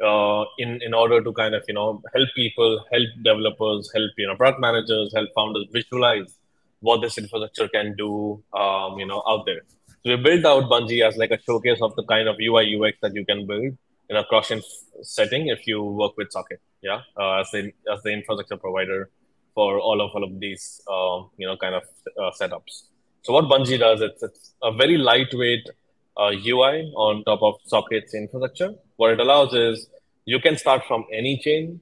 Uh, 0.02 0.44
in 0.58 0.80
in 0.82 0.94
order 0.94 1.22
to 1.22 1.32
kind 1.32 1.54
of 1.54 1.62
you 1.68 1.74
know 1.74 2.02
help 2.14 2.28
people, 2.34 2.84
help 2.90 3.08
developers, 3.22 3.90
help 3.94 4.10
you 4.16 4.26
know 4.26 4.36
product 4.36 4.60
managers, 4.60 5.12
help 5.14 5.28
founders 5.34 5.66
visualize 5.72 6.39
what 6.80 7.00
this 7.00 7.18
infrastructure 7.18 7.68
can 7.68 7.94
do, 7.96 8.42
um, 8.52 8.98
you 8.98 9.06
know, 9.06 9.22
out 9.28 9.44
there. 9.46 9.62
So 10.04 10.16
we 10.16 10.16
built 10.16 10.44
out 10.44 10.70
Bungee 10.70 11.06
as 11.06 11.16
like 11.16 11.30
a 11.30 11.40
showcase 11.42 11.80
of 11.82 11.94
the 11.96 12.04
kind 12.04 12.28
of 12.28 12.36
UI 12.40 12.74
UX 12.74 12.96
that 13.02 13.14
you 13.14 13.24
can 13.24 13.46
build 13.46 13.76
in 14.08 14.16
a 14.16 14.24
cross-chain 14.24 14.62
setting 15.02 15.48
if 15.48 15.66
you 15.66 15.82
work 15.82 16.16
with 16.16 16.32
Socket. 16.32 16.60
Yeah, 16.82 17.02
uh, 17.16 17.40
as 17.40 17.50
the 17.50 17.72
as 17.92 18.02
the 18.02 18.10
infrastructure 18.10 18.56
provider 18.56 19.10
for 19.54 19.78
all 19.78 20.00
of 20.00 20.10
all 20.14 20.24
of 20.24 20.40
these 20.40 20.80
uh, 20.88 21.22
you 21.36 21.46
know 21.46 21.56
kind 21.56 21.74
of 21.74 21.82
uh, 22.18 22.30
setups. 22.40 22.84
So 23.22 23.34
what 23.34 23.44
Bungee 23.44 23.78
does, 23.78 24.00
it's, 24.00 24.22
it's 24.22 24.54
a 24.62 24.72
very 24.72 24.96
lightweight 24.96 25.68
UI 26.18 26.90
uh, 26.94 26.98
on 26.98 27.22
top 27.24 27.42
of 27.42 27.56
Socket's 27.66 28.14
infrastructure. 28.14 28.74
What 28.96 29.10
it 29.12 29.20
allows 29.20 29.52
is 29.52 29.88
you 30.24 30.40
can 30.40 30.56
start 30.56 30.84
from 30.86 31.04
any 31.12 31.36
chain, 31.38 31.80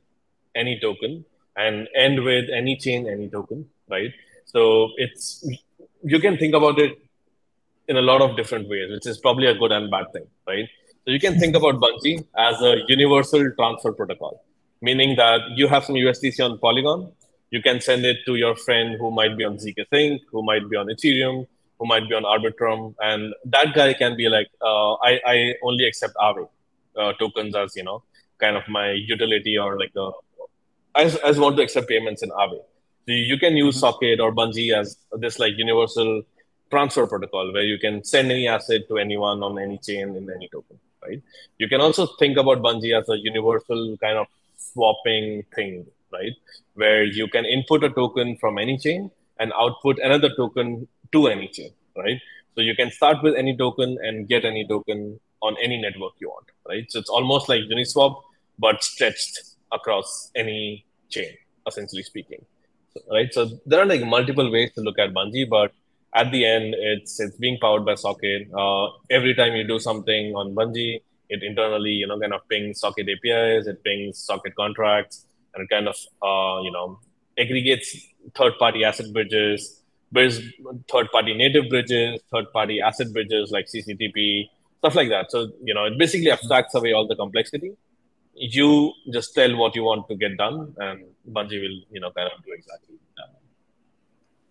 any 0.57 0.81
token, 0.81 1.25
and 1.57 1.89
end 1.95 2.25
with 2.25 2.51
any 2.51 2.77
chain, 2.77 3.09
any 3.09 3.29
token, 3.29 3.69
right? 3.89 4.13
So 4.53 4.91
it's 4.97 5.47
you 6.03 6.21
can 6.21 6.37
think 6.37 6.55
about 6.55 6.79
it 6.79 6.99
in 7.89 7.97
a 7.97 8.03
lot 8.03 8.21
of 8.21 8.37
different 8.37 8.69
ways, 8.69 8.91
which 8.91 9.07
is 9.07 9.19
probably 9.19 9.47
a 9.47 9.55
good 9.55 9.73
and 9.73 9.91
bad 9.91 10.07
thing, 10.13 10.27
right? 10.47 10.69
So 11.05 11.13
you 11.13 11.21
can 11.21 11.39
think 11.39 11.57
about 11.57 11.81
Bungee 11.81 12.27
as 12.37 12.61
a 12.61 12.83
universal 12.89 13.51
transfer 13.59 13.93
protocol, 13.93 14.45
meaning 14.83 15.17
that 15.17 15.41
you 15.57 15.69
have 15.69 15.85
some 15.85 15.95
USDC 15.95 16.45
on 16.45 16.59
Polygon, 16.59 17.13
you 17.51 17.63
can 17.63 17.81
send 17.81 18.05
it 18.05 18.19
to 18.27 18.35
your 18.35 18.55
friend 18.57 18.97
who 19.01 19.11
might 19.11 19.37
be 19.37 19.45
on 19.45 19.57
zkSync, 19.57 20.21
who 20.31 20.43
might 20.43 20.69
be 20.69 20.77
on 20.77 20.87
Ethereum, 20.87 21.47
who 21.79 21.87
might 21.87 22.09
be 22.09 22.15
on 22.15 22.25
Arbitrum, 22.25 22.95
and 23.01 23.35
that 23.47 23.75
guy 23.75 23.95
can 23.95 24.17
be 24.17 24.29
like, 24.29 24.49
uh, 24.61 24.95
I, 24.95 25.21
I 25.25 25.55
only 25.63 25.87
accept 25.87 26.15
Aave 26.17 26.49
uh, 26.97 27.13
tokens 27.15 27.55
as 27.55 27.75
you 27.77 27.85
know, 27.85 28.03
kind 28.39 28.57
of 28.57 28.65
my 28.69 28.91
utility 28.91 29.57
or 29.57 29.79
like 29.79 29.93
the, 29.95 30.13
I 30.95 31.03
I 31.03 31.29
just 31.29 31.39
want 31.39 31.57
to 31.57 31.63
accept 31.63 31.89
payments 31.89 32.23
in 32.23 32.31
Aave. 32.31 32.61
So 33.09 33.15
you 33.15 33.39
can 33.39 33.57
use 33.57 33.77
mm-hmm. 33.77 33.87
Socket 33.87 34.21
or 34.21 34.33
Bungee 34.33 34.79
as 34.79 34.99
this 35.13 35.39
like 35.39 35.55
universal 35.57 36.23
transfer 36.71 37.07
protocol 37.07 37.51
where 37.55 37.63
you 37.63 37.79
can 37.79 38.05
send 38.05 38.31
any 38.31 38.47
asset 38.47 38.83
to 38.89 38.99
anyone 38.99 39.43
on 39.43 39.59
any 39.59 39.79
chain 39.79 40.15
in 40.15 40.29
any 40.31 40.47
token, 40.53 40.79
right? 41.03 41.23
You 41.57 41.69
can 41.69 41.81
also 41.81 42.05
think 42.19 42.37
about 42.37 42.59
Bungee 42.59 42.95
as 43.01 43.09
a 43.09 43.17
universal 43.17 43.97
kind 43.97 44.19
of 44.19 44.27
swapping 44.59 45.43
thing, 45.55 45.87
right? 46.13 46.35
Where 46.75 47.03
you 47.03 47.29
can 47.29 47.47
input 47.47 47.83
a 47.83 47.89
token 47.89 48.37
from 48.37 48.59
any 48.59 48.77
chain 48.77 49.11
and 49.41 49.55
output 49.59 49.99
another 50.01 50.29
token 50.37 50.87
to 51.13 51.29
any 51.29 51.49
chain, 51.49 51.71
right? 51.97 52.21
So 52.57 52.61
you 52.61 52.77
can 52.77 52.91
start 52.91 53.23
with 53.23 53.37
any 53.37 53.57
token 53.57 53.97
and 54.03 54.29
get 54.29 54.45
any 54.45 54.69
token 54.69 55.19
on 55.41 55.57
any 55.63 55.81
network 55.81 56.13
you 56.19 56.29
want, 56.29 56.49
right? 56.69 56.85
So 56.93 56.99
it's 56.99 57.09
almost 57.09 57.49
like 57.49 57.63
Uniswap, 57.73 58.21
but 58.59 58.85
stretched 58.85 59.41
across 59.73 60.31
any 60.37 60.85
chain, 61.09 61.33
essentially 61.67 62.03
speaking 62.03 62.45
right? 63.11 63.33
So 63.33 63.51
there 63.67 63.81
are 63.81 63.87
like 63.87 64.05
multiple 64.05 64.51
ways 64.51 64.73
to 64.75 64.81
look 64.81 64.99
at 64.99 65.13
Bungee, 65.13 65.49
but 65.49 65.73
at 66.15 66.31
the 66.31 66.45
end, 66.45 66.75
it's 66.79 67.21
it's 67.21 67.37
being 67.37 67.59
powered 67.61 67.85
by 67.85 67.95
Socket. 67.95 68.49
Uh, 68.53 68.89
every 69.11 69.35
time 69.35 69.55
you 69.55 69.67
do 69.67 69.79
something 69.79 70.35
on 70.35 70.55
Bungee, 70.55 71.01
it 71.29 71.43
internally, 71.43 71.91
you 71.91 72.07
know, 72.07 72.19
kind 72.19 72.33
of 72.33 72.49
pings 72.49 72.81
Socket 72.81 73.09
APIs, 73.09 73.67
it 73.67 73.83
pings 73.85 74.19
Socket 74.19 74.55
contracts, 74.55 75.27
and 75.55 75.65
it 75.65 75.69
kind 75.69 75.89
of, 75.89 75.97
uh, 76.23 76.63
you 76.63 76.71
know, 76.71 76.99
aggregates 77.39 77.97
third-party 78.35 78.85
asset 78.85 79.13
bridges, 79.13 79.83
builds 80.13 80.41
third-party 80.91 81.35
native 81.35 81.69
bridges, 81.69 82.21
third-party 82.33 82.81
asset 82.81 83.13
bridges 83.13 83.51
like 83.51 83.67
CCTP, 83.67 84.49
stuff 84.79 84.95
like 84.95 85.11
that. 85.11 85.31
So 85.31 85.51
you 85.63 85.75
know, 85.75 85.85
it 85.85 85.99
basically 85.99 86.31
abstracts 86.31 86.75
away 86.75 86.93
all 86.93 87.07
the 87.07 87.17
complexity 87.17 87.77
you 88.39 88.93
just 89.13 89.35
tell 89.35 89.57
what 89.57 89.75
you 89.75 89.83
want 89.83 90.09
to 90.09 90.17
get 90.17 90.37
done, 90.37 90.75
and 90.79 91.05
Bungee 91.29 91.61
will, 91.61 91.81
you 91.91 92.01
know, 92.01 92.11
kind 92.11 92.31
of 92.35 92.45
do 92.45 92.53
exactly 92.53 92.97
that. 93.17 93.39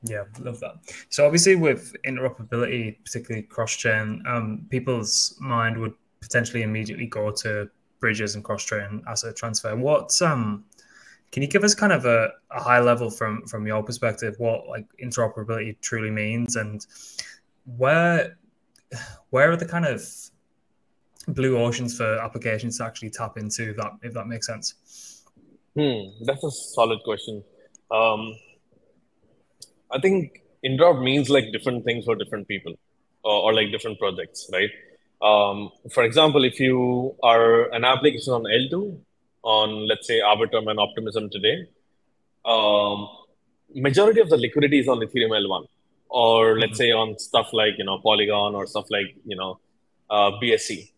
Yeah, 0.04 0.24
love 0.40 0.60
that. 0.60 0.76
So 1.10 1.26
obviously, 1.26 1.56
with 1.56 1.96
interoperability, 2.06 2.98
particularly 3.04 3.44
cross-chain, 3.44 4.24
um, 4.28 4.68
people's 4.70 5.36
mind 5.40 5.78
would 5.80 5.94
potentially 6.22 6.64
immediately 6.64 7.08
go 7.08 7.32
to 7.32 7.70
bridges 8.00 8.36
and 8.36 8.44
cross-chain 8.44 9.04
asset 9.08 9.36
transfer. 9.36 9.76
What 9.76 10.22
um, 10.22 10.66
can 11.32 11.42
you 11.42 11.50
give 11.50 11.64
us 11.64 11.74
kind 11.74 11.92
of 11.92 12.06
a, 12.06 12.30
a 12.52 12.62
high 12.62 12.80
level 12.80 13.10
from 13.10 13.46
from 13.48 13.66
your 13.68 13.84
perspective 13.84 14.36
what 14.38 14.68
like 14.68 14.86
interoperability 15.04 15.80
truly 15.82 16.12
means, 16.12 16.56
and 16.56 16.86
where 17.78 18.38
where 19.32 19.52
are 19.52 19.58
the 19.58 19.66
kind 19.66 19.86
of 19.86 20.08
blue 21.30 21.58
oceans 21.58 21.98
for 21.98 22.18
applications 22.20 22.78
to 22.78 22.86
actually 22.86 23.10
tap 23.10 23.38
into 23.38 23.74
that 23.74 23.92
if 24.02 24.14
that 24.14 24.28
makes 24.28 24.48
sense 24.48 24.76
hmm 25.78 26.26
that's 26.28 26.44
a 26.44 26.52
solid 26.52 27.00
question 27.08 27.44
um, 28.00 28.22
i 29.96 30.00
think 30.06 30.42
interop 30.70 31.02
means 31.10 31.30
like 31.36 31.48
different 31.56 31.84
things 31.88 32.06
for 32.06 32.16
different 32.16 32.48
people 32.48 32.74
or, 33.24 33.38
or 33.46 33.54
like 33.54 33.72
different 33.76 34.00
projects 34.00 34.50
right 34.58 34.72
um, 35.30 35.70
for 35.96 36.04
example 36.04 36.44
if 36.44 36.60
you 36.60 37.16
are 37.24 37.72
an 37.78 37.84
application 37.94 38.34
on 38.34 38.44
l2 38.44 38.98
on 39.44 39.88
let's 39.88 40.08
say 40.08 40.20
arbitrum 40.32 40.70
and 40.72 40.80
optimism 40.80 41.30
today 41.30 41.58
um, 42.46 43.08
majority 43.88 44.22
of 44.26 44.30
the 44.30 44.38
liquidity 44.38 44.80
is 44.80 44.88
on 44.88 45.00
ethereum 45.06 45.34
l1 45.46 45.64
or 46.10 46.58
let's 46.60 46.74
mm-hmm. 46.74 46.78
say 46.78 46.92
on 46.92 47.18
stuff 47.20 47.50
like 47.62 47.74
you 47.78 47.88
know 47.90 47.98
polygon 48.00 48.56
or 48.56 48.66
stuff 48.66 48.88
like 48.98 49.10
you 49.26 49.38
know 49.42 49.52
uh, 50.10 50.32
bsc 50.42 50.90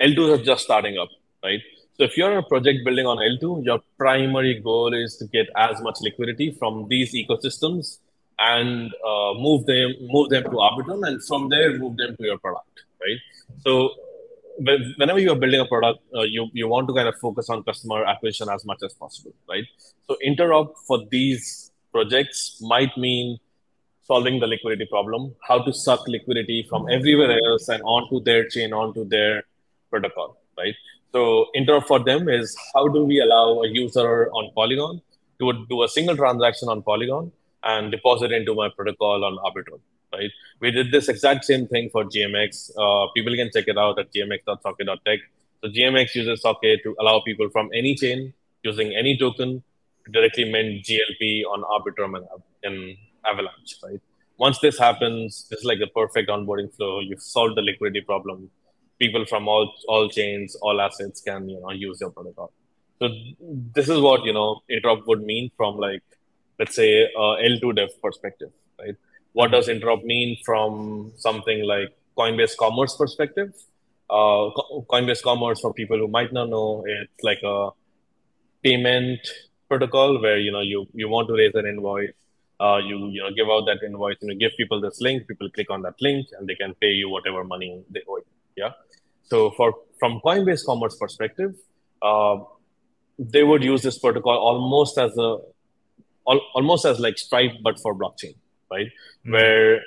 L2s 0.00 0.38
are 0.38 0.42
just 0.42 0.64
starting 0.64 0.98
up, 0.98 1.08
right? 1.42 1.60
So 1.96 2.04
if 2.04 2.16
you're 2.16 2.36
a 2.38 2.42
project 2.42 2.84
building 2.84 3.06
on 3.06 3.18
L2, 3.18 3.64
your 3.64 3.80
primary 3.98 4.60
goal 4.60 4.92
is 4.92 5.16
to 5.18 5.26
get 5.26 5.48
as 5.56 5.80
much 5.80 5.98
liquidity 6.00 6.50
from 6.58 6.88
these 6.88 7.14
ecosystems 7.14 7.98
and 8.38 8.92
uh, 9.06 9.34
move 9.34 9.66
them 9.66 9.94
move 10.00 10.30
them 10.30 10.42
to 10.44 10.50
Arbitrum, 10.50 11.06
and 11.06 11.24
from 11.24 11.48
there 11.48 11.78
move 11.78 11.96
them 11.96 12.16
to 12.16 12.24
your 12.24 12.38
product, 12.38 12.82
right? 13.00 13.18
So 13.60 13.90
whenever 14.58 15.18
you 15.18 15.30
are 15.32 15.36
building 15.36 15.60
a 15.60 15.66
product, 15.66 16.00
uh, 16.14 16.22
you 16.22 16.48
you 16.52 16.66
want 16.66 16.88
to 16.88 16.94
kind 16.94 17.06
of 17.06 17.16
focus 17.18 17.48
on 17.48 17.62
customer 17.62 18.04
acquisition 18.04 18.48
as 18.48 18.64
much 18.64 18.82
as 18.82 18.92
possible, 18.94 19.32
right? 19.48 19.64
So 20.08 20.16
interop 20.26 20.74
for 20.86 20.98
these 21.10 21.70
projects 21.92 22.58
might 22.60 22.96
mean 22.96 23.38
solving 24.02 24.40
the 24.40 24.46
liquidity 24.46 24.86
problem, 24.86 25.34
how 25.48 25.58
to 25.60 25.72
suck 25.72 26.06
liquidity 26.08 26.66
from 26.68 26.88
everywhere 26.90 27.38
else 27.46 27.68
and 27.68 27.82
onto 27.84 28.20
their 28.22 28.48
chain, 28.48 28.72
onto 28.72 29.04
their 29.04 29.44
protocol, 29.90 30.36
right? 30.58 30.74
So 31.14 31.46
interop 31.56 31.86
for 31.86 32.00
them 32.00 32.28
is 32.28 32.56
how 32.74 32.88
do 32.88 33.04
we 33.04 33.20
allow 33.20 33.62
a 33.62 33.68
user 33.68 34.28
on 34.30 34.50
Polygon 34.52 35.00
to 35.38 35.66
do 35.70 35.84
a 35.84 35.88
single 35.88 36.16
transaction 36.16 36.68
on 36.68 36.82
Polygon 36.82 37.30
and 37.62 37.92
deposit 37.92 38.32
into 38.32 38.52
my 38.52 38.68
protocol 38.76 39.24
on 39.24 39.38
Arbitrum, 39.48 39.78
right? 40.12 40.30
We 40.60 40.72
did 40.72 40.90
this 40.90 41.08
exact 41.08 41.44
same 41.44 41.68
thing 41.68 41.88
for 41.90 42.04
GMX. 42.04 42.72
Uh, 42.76 43.12
people 43.14 43.32
can 43.36 43.48
check 43.54 43.68
it 43.68 43.78
out 43.78 44.00
at 44.00 44.12
gmx.socket.tech. 44.12 45.20
So 45.62 45.70
GMX 45.70 46.16
uses 46.16 46.42
Socket 46.42 46.80
to 46.82 46.96
allow 46.98 47.22
people 47.24 47.48
from 47.48 47.70
any 47.72 47.94
chain 47.94 48.34
using 48.64 48.92
any 48.96 49.16
token 49.16 49.62
to 50.06 50.10
directly 50.10 50.50
mint 50.50 50.84
GLP 50.84 51.44
on 51.44 51.62
Arbitrum 51.62 52.20
and, 52.64 52.96
Avalanche, 53.24 53.76
right? 53.84 54.00
Once 54.36 54.58
this 54.58 54.78
happens, 54.78 55.46
this 55.48 55.60
is 55.60 55.64
like 55.64 55.78
the 55.78 55.86
perfect 55.86 56.28
onboarding 56.28 56.74
flow. 56.74 56.98
You've 56.98 57.22
solved 57.22 57.56
the 57.56 57.62
liquidity 57.62 58.00
problem 58.00 58.50
people 59.04 59.24
from 59.32 59.48
all 59.54 59.72
all 59.88 60.08
chains, 60.18 60.56
all 60.56 60.80
assets 60.88 61.20
can 61.28 61.48
you 61.48 61.60
know 61.60 61.72
use 61.86 62.00
your 62.00 62.10
protocol. 62.10 62.52
So 63.00 63.08
this 63.78 63.88
is 63.88 64.00
what 64.08 64.24
you 64.24 64.34
know 64.38 64.48
interop 64.70 65.06
would 65.06 65.22
mean 65.32 65.50
from 65.56 65.76
like 65.86 66.02
let's 66.58 66.76
say 66.76 66.90
uh, 67.04 67.34
L2 67.50 67.76
dev 67.76 67.90
perspective, 68.02 68.50
right? 68.80 68.96
What 69.32 69.50
does 69.50 69.68
interop 69.68 70.04
mean 70.04 70.36
from 70.44 71.12
something 71.16 71.64
like 71.64 71.88
Coinbase 72.16 72.56
Commerce 72.56 72.96
perspective? 72.96 73.52
Uh, 74.08 74.50
Coinbase 74.92 75.22
Commerce, 75.22 75.60
for 75.60 75.72
people 75.74 75.98
who 75.98 76.08
might 76.08 76.32
not 76.32 76.48
know, 76.48 76.84
it's 76.86 77.24
like 77.24 77.42
a 77.42 77.70
payment 78.62 79.20
protocol 79.68 80.20
where 80.20 80.38
you 80.38 80.52
know 80.52 80.60
you 80.60 80.86
you 80.94 81.08
want 81.08 81.28
to 81.28 81.34
raise 81.34 81.54
an 81.54 81.66
invoice, 81.66 82.12
uh, 82.60 82.78
you 82.88 82.96
you 83.14 83.22
know 83.22 83.32
give 83.38 83.48
out 83.54 83.66
that 83.70 83.82
invoice 83.88 84.16
and 84.20 84.30
you 84.32 84.38
give 84.38 84.56
people 84.56 84.80
this 84.80 85.00
link. 85.00 85.26
People 85.26 85.50
click 85.50 85.70
on 85.70 85.82
that 85.82 86.00
link 86.00 86.28
and 86.38 86.48
they 86.48 86.54
can 86.54 86.74
pay 86.74 86.92
you 87.00 87.08
whatever 87.08 87.44
money 87.44 87.82
they 87.90 88.02
owe. 88.08 88.18
You. 88.18 88.33
Yeah. 88.56 88.70
So 89.24 89.50
for 89.52 89.74
from 89.98 90.20
Coinbase 90.24 90.64
Commerce 90.64 90.96
perspective, 90.96 91.54
uh, 92.02 92.38
they 93.18 93.42
would 93.42 93.62
use 93.62 93.82
this 93.82 93.98
protocol 93.98 94.36
almost 94.36 94.98
as 94.98 95.16
a 95.16 95.38
al- 96.28 96.46
almost 96.54 96.84
as 96.84 97.00
like 97.00 97.18
Stripe 97.18 97.52
but 97.62 97.80
for 97.80 97.94
blockchain, 97.94 98.34
right? 98.70 98.86
Mm-hmm. 98.86 99.32
Where 99.32 99.80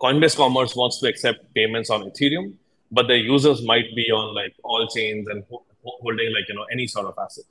Coinbase 0.00 0.36
Commerce 0.36 0.74
wants 0.74 1.00
to 1.00 1.08
accept 1.08 1.52
payments 1.54 1.90
on 1.90 2.02
Ethereum, 2.02 2.54
but 2.90 3.06
their 3.08 3.16
users 3.16 3.64
might 3.64 3.94
be 3.94 4.10
on 4.10 4.34
like 4.34 4.54
all 4.62 4.86
chains 4.88 5.28
and 5.28 5.44
ho- 5.50 5.64
holding 5.82 6.32
like 6.32 6.48
you 6.48 6.54
know 6.54 6.66
any 6.72 6.86
sort 6.86 7.06
of 7.06 7.14
asset. 7.18 7.44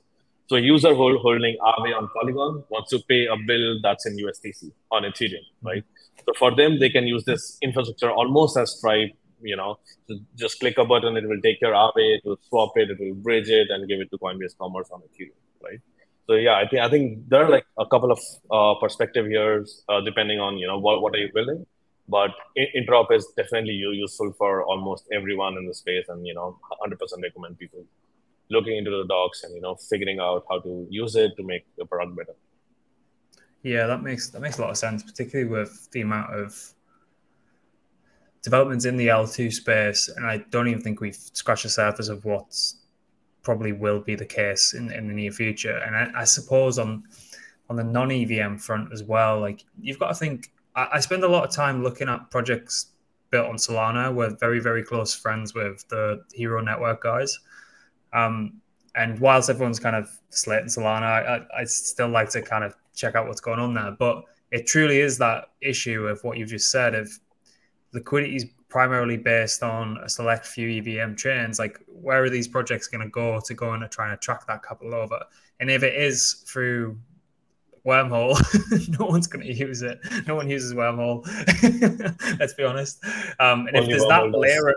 So 0.48 0.56
a 0.56 0.60
user 0.60 0.94
hold, 0.94 1.20
holding 1.20 1.58
Aave 1.60 1.94
on 1.94 2.08
Polygon 2.08 2.64
wants 2.70 2.90
to 2.90 3.00
pay 3.00 3.26
a 3.26 3.36
bill 3.46 3.80
that's 3.82 4.06
in 4.06 4.16
USDC 4.16 4.72
on 4.90 5.02
Ethereum, 5.02 5.44
right? 5.62 5.84
So 6.24 6.32
for 6.38 6.56
them, 6.56 6.78
they 6.78 6.88
can 6.88 7.06
use 7.06 7.24
this 7.24 7.58
infrastructure 7.60 8.10
almost 8.10 8.56
as 8.56 8.78
Stripe 8.78 9.14
you 9.42 9.56
know, 9.56 9.78
just 10.36 10.60
click 10.60 10.78
a 10.78 10.84
button, 10.84 11.16
it 11.16 11.28
will 11.28 11.40
take 11.40 11.60
your 11.60 11.72
Aave, 11.72 11.92
it 11.96 12.22
will 12.24 12.38
swap 12.48 12.72
it, 12.76 12.90
it 12.90 12.98
will 13.00 13.14
bridge 13.14 13.48
it, 13.48 13.70
and 13.70 13.88
give 13.88 14.00
it 14.00 14.10
to 14.10 14.18
Coinbase 14.18 14.56
Commerce 14.58 14.88
on 14.90 15.00
Ethereum, 15.00 15.38
right? 15.62 15.80
So 16.26 16.34
yeah, 16.34 16.56
I 16.56 16.68
think 16.68 16.82
I 16.82 16.90
think 16.90 17.28
there 17.28 17.44
are 17.44 17.48
like 17.48 17.64
a 17.78 17.86
couple 17.86 18.12
of 18.12 18.20
uh, 18.50 18.78
perspective 18.80 19.26
here, 19.26 19.64
uh, 19.88 20.00
depending 20.02 20.40
on 20.40 20.58
you 20.58 20.66
know 20.66 20.78
what 20.78 21.00
what 21.00 21.14
are 21.14 21.18
you 21.18 21.30
building, 21.32 21.64
but 22.08 22.30
interop 22.76 23.12
is 23.12 23.26
definitely 23.36 23.74
useful 23.74 24.32
for 24.36 24.64
almost 24.64 25.04
everyone 25.12 25.56
in 25.56 25.66
the 25.66 25.74
space, 25.74 26.06
and 26.08 26.26
you 26.26 26.34
know, 26.34 26.58
100% 26.82 26.98
recommend 27.22 27.58
people 27.58 27.84
looking 28.50 28.76
into 28.76 28.90
the 28.90 29.04
docs 29.06 29.44
and 29.44 29.54
you 29.54 29.60
know 29.60 29.74
figuring 29.74 30.18
out 30.20 30.44
how 30.50 30.58
to 30.60 30.86
use 30.90 31.16
it 31.16 31.36
to 31.36 31.42
make 31.42 31.66
the 31.76 31.84
product 31.84 32.16
better. 32.16 32.34
Yeah, 33.62 33.86
that 33.86 34.02
makes 34.02 34.30
that 34.30 34.40
makes 34.40 34.58
a 34.58 34.62
lot 34.62 34.70
of 34.70 34.78
sense, 34.78 35.02
particularly 35.02 35.50
with 35.50 35.90
the 35.92 36.00
amount 36.02 36.32
of 36.34 36.74
developments 38.42 38.84
in 38.84 38.96
the 38.96 39.08
L2 39.08 39.52
space, 39.52 40.08
and 40.08 40.26
I 40.26 40.38
don't 40.50 40.68
even 40.68 40.80
think 40.80 41.00
we've 41.00 41.16
scratched 41.32 41.64
the 41.64 41.68
surface 41.68 42.08
of 42.08 42.24
what 42.24 42.56
probably 43.42 43.72
will 43.72 44.00
be 44.00 44.14
the 44.14 44.26
case 44.26 44.74
in, 44.74 44.92
in 44.92 45.08
the 45.08 45.14
near 45.14 45.32
future. 45.32 45.78
And 45.78 45.96
I, 45.96 46.20
I 46.20 46.24
suppose 46.24 46.78
on 46.78 47.04
on 47.70 47.76
the 47.76 47.84
non 47.84 48.10
EVM 48.10 48.56
front 48.56 48.92
as 48.92 49.02
well, 49.02 49.40
like 49.40 49.64
you've 49.80 49.98
got 49.98 50.08
to 50.08 50.14
think. 50.14 50.50
I, 50.74 50.88
I, 50.94 51.00
spend 51.00 51.22
a 51.24 51.28
lot 51.28 51.44
of 51.44 51.54
time 51.54 51.82
looking 51.82 52.08
at 52.08 52.30
projects 52.30 52.92
built 53.30 53.46
on 53.46 53.56
Solana. 53.56 54.14
We're 54.14 54.36
very 54.36 54.60
very 54.60 54.82
close 54.82 55.14
friends 55.14 55.54
with 55.54 55.86
the 55.88 56.22
Hxro 56.38 56.64
Network 56.64 57.02
guys. 57.02 57.38
Um, 58.12 58.60
and 58.94 59.18
whilst 59.20 59.50
everyone's 59.50 59.78
kind 59.78 59.96
of 59.96 60.08
slating 60.30 60.68
Solana, 60.68 61.02
I, 61.02 61.60
I 61.60 61.64
still 61.64 62.08
like 62.08 62.30
to 62.30 62.42
kind 62.42 62.64
of 62.64 62.74
check 62.94 63.14
out 63.14 63.28
what's 63.28 63.40
going 63.40 63.60
on 63.60 63.74
there. 63.74 63.92
But 63.92 64.24
it 64.50 64.66
truly 64.66 65.00
is 65.00 65.18
that 65.18 65.50
issue 65.60 66.06
of 66.06 66.22
what 66.24 66.38
you've 66.38 66.48
just 66.48 66.70
said 66.70 66.94
of 66.94 67.10
liquidity 67.92 68.36
is 68.36 68.46
primarily 68.68 69.16
based 69.16 69.62
on 69.62 69.96
a 69.98 70.08
select 70.08 70.46
few 70.46 70.68
EVM 70.78 71.14
chains, 71.14 71.58
like 71.58 71.78
where 71.86 72.22
are 72.22 72.30
these 72.30 72.48
projects 72.48 72.86
going 72.86 73.02
to 73.02 73.08
go 73.08 73.40
to 73.40 73.54
go 73.54 73.72
and 73.72 73.90
try 73.90 74.06
and 74.06 74.14
attract 74.14 74.46
that 74.46 74.62
capital 74.62 74.94
over? 74.94 75.18
And 75.60 75.70
if 75.70 75.82
it 75.82 75.94
is 75.94 76.44
through 76.46 76.98
wormhole, 77.86 78.38
no 78.98 79.06
one's 79.06 79.26
going 79.26 79.46
to 79.46 79.52
use 79.52 79.82
it. 79.82 79.98
No 80.26 80.34
one 80.34 80.48
uses 80.48 80.74
wormhole. 80.74 81.26
Let's 82.38 82.54
be 82.54 82.64
honest. 82.64 83.02
Um, 83.40 83.66
and 83.66 83.76
only 83.76 83.80
if 83.80 83.98
there's 83.98 84.08
that 84.08 84.30
layer, 84.30 84.68
of, 84.68 84.74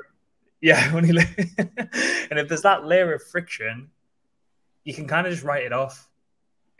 yeah, 0.61 0.91
only 0.95 1.19
and 1.57 2.39
if 2.39 2.47
there's 2.47 2.61
that 2.61 2.85
layer 2.85 3.13
of 3.13 3.23
friction, 3.23 3.89
you 4.83 4.93
can 4.93 5.07
kind 5.07 5.27
of 5.27 5.33
just 5.33 5.43
write 5.43 5.65
it 5.65 5.73
off. 5.73 6.07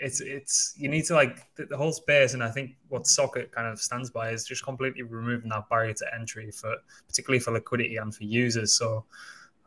It's 0.01 0.19
it's 0.19 0.73
you 0.77 0.89
need 0.89 1.05
to 1.05 1.13
like 1.13 1.53
the, 1.55 1.65
the 1.65 1.77
whole 1.77 1.93
space, 1.93 2.33
and 2.33 2.43
I 2.43 2.49
think 2.49 2.75
what 2.89 3.05
Socket 3.05 3.51
kind 3.51 3.67
of 3.67 3.79
stands 3.79 4.09
by 4.09 4.31
is 4.31 4.43
just 4.43 4.63
completely 4.63 5.03
removing 5.03 5.49
that 5.49 5.69
barrier 5.69 5.93
to 5.93 6.05
entry 6.13 6.51
for 6.51 6.75
particularly 7.07 7.39
for 7.39 7.51
liquidity 7.51 7.97
and 7.97 8.13
for 8.13 8.23
users. 8.23 8.73
So 8.73 9.05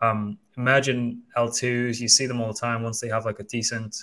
um, 0.03 0.39
imagine 0.57 1.23
L2s, 1.37 2.01
you 2.01 2.09
see 2.09 2.27
them 2.27 2.41
all 2.41 2.49
the 2.49 2.59
time 2.59 2.83
once 2.83 3.01
they 3.01 3.09
have 3.09 3.25
like 3.25 3.41
a 3.41 3.45
decent 3.45 3.97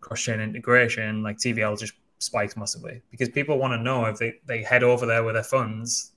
cross-chain 0.00 0.40
integration, 0.40 1.22
like 1.22 1.36
TVL 1.38 1.78
just 1.78 1.94
spikes 2.18 2.56
massively 2.56 3.02
because 3.10 3.28
people 3.28 3.58
want 3.58 3.72
to 3.72 3.78
know 3.78 4.04
if 4.06 4.18
they, 4.18 4.34
they 4.46 4.62
head 4.62 4.82
over 4.82 5.06
there 5.06 5.24
with 5.24 5.34
their 5.34 5.42
funds, 5.42 6.12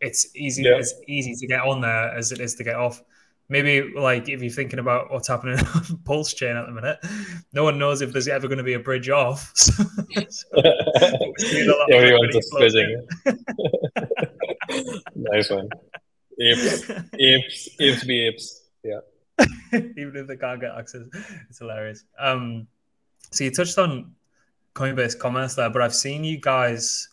it's 0.00 0.34
easy 0.36 0.62
yeah. 0.62 0.76
it's 0.76 0.94
easy 1.08 1.34
to 1.34 1.46
get 1.46 1.60
on 1.60 1.80
there 1.80 2.14
as 2.16 2.32
it 2.32 2.40
is 2.40 2.54
to 2.54 2.64
get 2.64 2.76
off. 2.76 3.02
Maybe 3.48 3.92
like 3.94 4.28
if 4.28 4.42
you're 4.42 4.50
thinking 4.50 4.80
about 4.80 5.12
what's 5.12 5.28
happening 5.28 5.58
on 5.74 6.00
Pulse 6.04 6.34
chain 6.34 6.56
at 6.56 6.66
the 6.66 6.72
minute, 6.72 6.98
no 7.52 7.62
one 7.62 7.78
knows 7.78 8.02
if 8.02 8.12
there's 8.12 8.28
ever 8.28 8.48
going 8.48 8.58
to 8.58 8.64
be 8.64 8.74
a 8.74 8.78
bridge 8.78 9.08
off. 9.08 9.52
so, 9.54 9.74
Everyone's 11.92 12.34
just 12.34 12.52
bridging. 12.52 13.06
nice 15.14 15.50
one. 15.50 15.68
Apes, 16.40 16.90
apes, 17.18 17.68
apes 17.80 18.04
be 18.04 18.26
apes. 18.26 18.62
Yeah. 18.82 19.00
Even 19.72 20.16
if 20.16 20.26
they 20.26 20.36
can't 20.36 20.60
get 20.60 20.72
access, 20.76 21.02
it's 21.48 21.58
hilarious. 21.58 22.04
Um, 22.18 22.66
so 23.30 23.44
you 23.44 23.50
touched 23.50 23.78
on 23.78 24.12
Coinbase 24.74 25.18
Commerce 25.18 25.54
there, 25.54 25.70
but 25.70 25.82
I've 25.82 25.94
seen 25.94 26.24
you 26.24 26.38
guys 26.38 27.08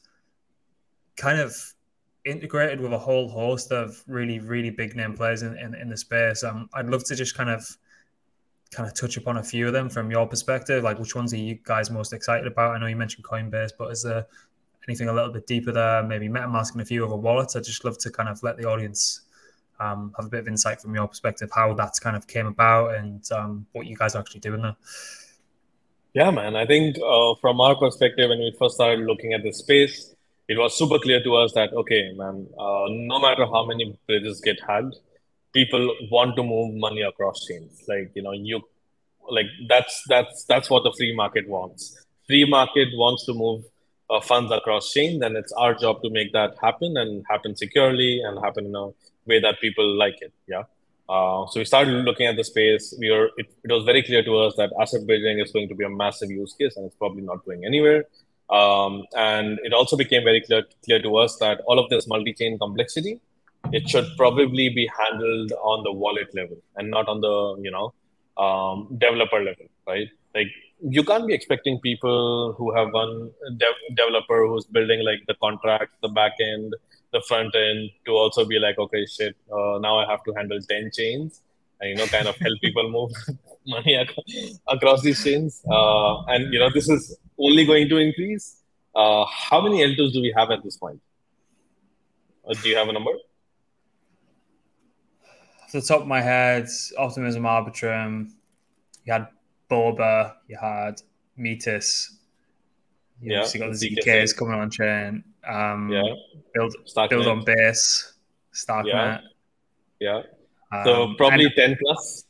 kind 1.15 1.39
of 1.39 1.72
integrated 2.25 2.79
with 2.79 2.93
a 2.93 2.97
whole 2.97 3.27
host 3.27 3.71
of 3.71 4.01
really, 4.07 4.39
really 4.39 4.69
big 4.69 4.95
name 4.95 5.13
players 5.13 5.41
in, 5.41 5.57
in, 5.57 5.75
in 5.75 5.89
the 5.89 5.97
space. 5.97 6.43
Um, 6.43 6.69
I'd 6.73 6.87
love 6.87 7.03
to 7.05 7.15
just 7.15 7.35
kind 7.35 7.49
of 7.49 7.65
kind 8.71 8.87
of 8.89 8.95
touch 8.95 9.17
upon 9.17 9.37
a 9.37 9.43
few 9.43 9.67
of 9.67 9.73
them 9.73 9.89
from 9.89 10.09
your 10.09 10.25
perspective. 10.27 10.83
Like, 10.83 10.99
which 10.99 11.15
ones 11.15 11.33
are 11.33 11.37
you 11.37 11.59
guys 11.63 11.91
most 11.91 12.13
excited 12.13 12.47
about? 12.47 12.75
I 12.75 12.79
know 12.79 12.87
you 12.87 12.95
mentioned 12.95 13.23
Coinbase, 13.23 13.71
but 13.77 13.91
is 13.91 14.03
there 14.03 14.25
anything 14.87 15.09
a 15.09 15.13
little 15.13 15.31
bit 15.31 15.45
deeper 15.47 15.71
there? 15.71 16.03
Maybe 16.03 16.27
MetaMask 16.27 16.73
and 16.73 16.81
a 16.81 16.85
few 16.85 17.05
other 17.05 17.15
wallets. 17.15 17.55
I'd 17.55 17.63
just 17.63 17.85
love 17.85 17.97
to 17.99 18.09
kind 18.09 18.29
of 18.29 18.41
let 18.41 18.57
the 18.57 18.65
audience 18.65 19.21
um, 19.79 20.13
have 20.17 20.25
a 20.25 20.29
bit 20.29 20.41
of 20.41 20.47
insight 20.47 20.81
from 20.81 20.95
your 20.95 21.07
perspective, 21.07 21.49
how 21.53 21.73
that's 21.73 21.99
kind 21.99 22.15
of 22.15 22.27
came 22.27 22.47
about 22.47 22.95
and 22.95 23.23
um, 23.31 23.65
what 23.73 23.85
you 23.85 23.95
guys 23.95 24.15
are 24.15 24.19
actually 24.19 24.39
doing 24.39 24.61
there. 24.61 24.75
Yeah, 26.13 26.29
man. 26.31 26.55
I 26.55 26.65
think 26.65 26.97
uh, 26.97 27.33
from 27.41 27.59
our 27.59 27.75
perspective, 27.75 28.29
when 28.29 28.39
we 28.39 28.55
first 28.57 28.75
started 28.75 29.05
looking 29.05 29.33
at 29.33 29.43
the 29.43 29.51
space, 29.51 30.12
it 30.53 30.59
was 30.59 30.77
super 30.77 30.99
clear 30.99 31.21
to 31.23 31.35
us 31.35 31.53
that 31.53 31.73
okay, 31.73 32.13
man, 32.13 32.47
uh, 32.59 32.85
no 32.89 33.19
matter 33.19 33.45
how 33.45 33.65
many 33.65 33.97
bridges 34.07 34.39
get 34.39 34.59
hacked, 34.67 34.97
people 35.53 35.83
want 36.11 36.35
to 36.35 36.43
move 36.43 36.75
money 36.75 37.01
across 37.01 37.45
chains. 37.47 37.81
Like 37.87 38.11
you 38.13 38.21
know, 38.21 38.33
you 38.33 38.61
like 39.37 39.47
that's 39.67 40.03
that's 40.07 40.45
that's 40.45 40.69
what 40.69 40.83
the 40.83 40.93
free 40.97 41.15
market 41.15 41.47
wants. 41.47 42.05
Free 42.27 42.45
market 42.45 42.89
wants 42.93 43.25
to 43.25 43.33
move 43.33 43.63
uh, 44.09 44.21
funds 44.21 44.51
across 44.51 44.91
chains, 44.93 45.23
and 45.23 45.35
it's 45.35 45.53
our 45.53 45.73
job 45.73 46.03
to 46.03 46.09
make 46.11 46.31
that 46.33 46.55
happen 46.61 46.97
and 46.97 47.25
happen 47.29 47.55
securely 47.55 48.21
and 48.23 48.39
happen 48.43 48.67
in 48.67 48.75
a 48.75 48.87
way 49.25 49.39
that 49.39 49.59
people 49.59 49.87
like 49.97 50.21
it. 50.21 50.33
Yeah. 50.47 50.63
Uh, 51.09 51.45
so 51.47 51.59
we 51.59 51.65
started 51.65 52.05
looking 52.05 52.27
at 52.27 52.35
the 52.35 52.43
space. 52.43 52.93
We 52.99 53.09
were 53.11 53.29
it, 53.37 53.47
it, 53.63 53.71
was 53.71 53.83
very 53.83 54.03
clear 54.03 54.23
to 54.23 54.37
us 54.37 54.55
that 54.57 54.71
asset 54.79 55.05
bridging 55.05 55.39
is 55.39 55.51
going 55.51 55.67
to 55.69 55.75
be 55.75 55.83
a 55.83 55.89
massive 55.89 56.29
use 56.31 56.53
case, 56.53 56.77
and 56.77 56.85
it's 56.85 56.95
probably 56.95 57.23
not 57.23 57.43
going 57.43 57.65
anywhere. 57.65 58.05
Um, 58.53 59.03
and 59.15 59.59
it 59.63 59.73
also 59.73 59.97
became 59.97 60.23
very 60.23 60.41
clear 60.41 60.63
clear 60.85 61.01
to 61.01 61.15
us 61.17 61.37
that 61.37 61.61
all 61.65 61.79
of 61.79 61.89
this 61.89 62.07
multi-chain 62.07 62.59
complexity, 62.59 63.19
it 63.71 63.89
should 63.89 64.07
probably 64.17 64.69
be 64.69 64.89
handled 64.99 65.53
on 65.71 65.83
the 65.83 65.91
wallet 65.91 66.33
level 66.35 66.57
and 66.75 66.91
not 66.91 67.07
on 67.07 67.21
the 67.21 67.35
you 67.61 67.71
know 67.71 67.93
um, 68.37 68.87
developer 68.99 69.43
level, 69.43 69.65
right? 69.87 70.07
Like 70.35 70.47
you 70.87 71.03
can't 71.03 71.25
be 71.27 71.33
expecting 71.33 71.79
people 71.79 72.53
who 72.57 72.73
have 72.75 72.93
one 72.93 73.31
dev- 73.57 73.95
developer 73.95 74.47
who's 74.47 74.65
building 74.65 75.03
like 75.03 75.21
the 75.27 75.35
contracts, 75.41 75.95
the 76.01 76.09
back 76.09 76.33
end, 76.39 76.73
the 77.13 77.21
front 77.21 77.55
end 77.55 77.89
to 78.05 78.11
also 78.11 78.43
be 78.45 78.59
like, 78.59 78.77
okay, 78.77 79.05
shit, 79.05 79.35
uh, 79.51 79.79
now 79.79 79.99
I 79.99 80.09
have 80.09 80.23
to 80.23 80.33
handle 80.33 80.59
10 80.59 80.91
chains 80.93 81.41
and, 81.79 81.91
you 81.91 81.95
know, 81.95 82.07
kind 82.07 82.27
of 82.27 82.35
help 82.37 82.59
people 82.61 82.89
move 82.89 83.11
money 83.67 83.95
ac- 83.95 84.59
across 84.67 85.01
these 85.03 85.23
chains. 85.23 85.63
Uh, 85.71 86.23
and, 86.25 86.51
you 86.51 86.59
know, 86.59 86.69
this 86.69 86.89
is 86.89 87.17
only 87.39 87.65
going 87.65 87.89
to 87.89 87.97
increase. 87.97 88.57
Uh, 88.95 89.25
how 89.25 89.61
many 89.61 89.79
L2s 89.79 90.13
do 90.13 90.21
we 90.21 90.33
have 90.35 90.51
at 90.51 90.63
this 90.63 90.77
point? 90.77 91.01
Uh, 92.47 92.53
do 92.53 92.69
you 92.69 92.75
have 92.75 92.89
a 92.89 92.93
number? 92.93 93.11
Off 95.63 95.71
the 95.71 95.81
top 95.81 96.01
of 96.01 96.07
my 96.07 96.21
head, 96.21 96.67
Optimism 96.97 97.43
Arbitrum, 97.43 98.31
you 99.05 99.13
had 99.13 99.27
Boba, 99.69 100.33
you 100.47 100.57
had 100.61 101.01
Metis, 101.35 102.17
you 103.23 103.31
yeah, 103.31 103.39
obviously 103.39 103.59
got 103.61 103.71
the 103.71 104.11
ZKs 104.11 104.35
coming 104.37 104.59
on 104.59 104.69
chain. 104.69 105.23
Um, 105.47 105.89
yeah. 105.89 106.03
Build 106.53 106.75
Starknet. 106.85 107.09
build 107.09 107.27
on 107.27 107.43
base. 107.45 108.13
Starknet. 108.53 109.21
Yeah. 109.99 110.21
yeah. 110.71 110.83
So 110.83 111.03
um, 111.03 111.15
probably 111.15 111.45
and, 111.45 111.53
ten 111.55 111.77
plus. 111.81 112.25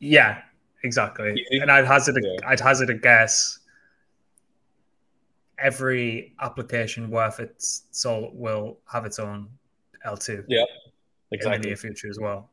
Yeah, 0.00 0.42
exactly. 0.82 1.32
Easy. 1.32 1.60
And 1.60 1.70
I'd 1.70 1.86
hazard 1.86 2.16
a, 2.16 2.20
yeah. 2.22 2.36
I'd 2.46 2.60
hazard 2.60 2.90
a 2.90 2.94
guess. 2.94 3.59
Every 5.60 6.34
application 6.40 7.10
worth 7.10 7.40
its 7.40 7.84
salt 7.90 8.34
will 8.34 8.78
have 8.90 9.04
its 9.04 9.18
own 9.18 9.48
L2. 10.06 10.44
Yeah, 10.48 10.64
exactly. 11.32 11.56
In 11.56 11.62
the 11.62 11.68
near 11.68 11.76
future 11.76 12.08
as 12.08 12.18
well. 12.18 12.50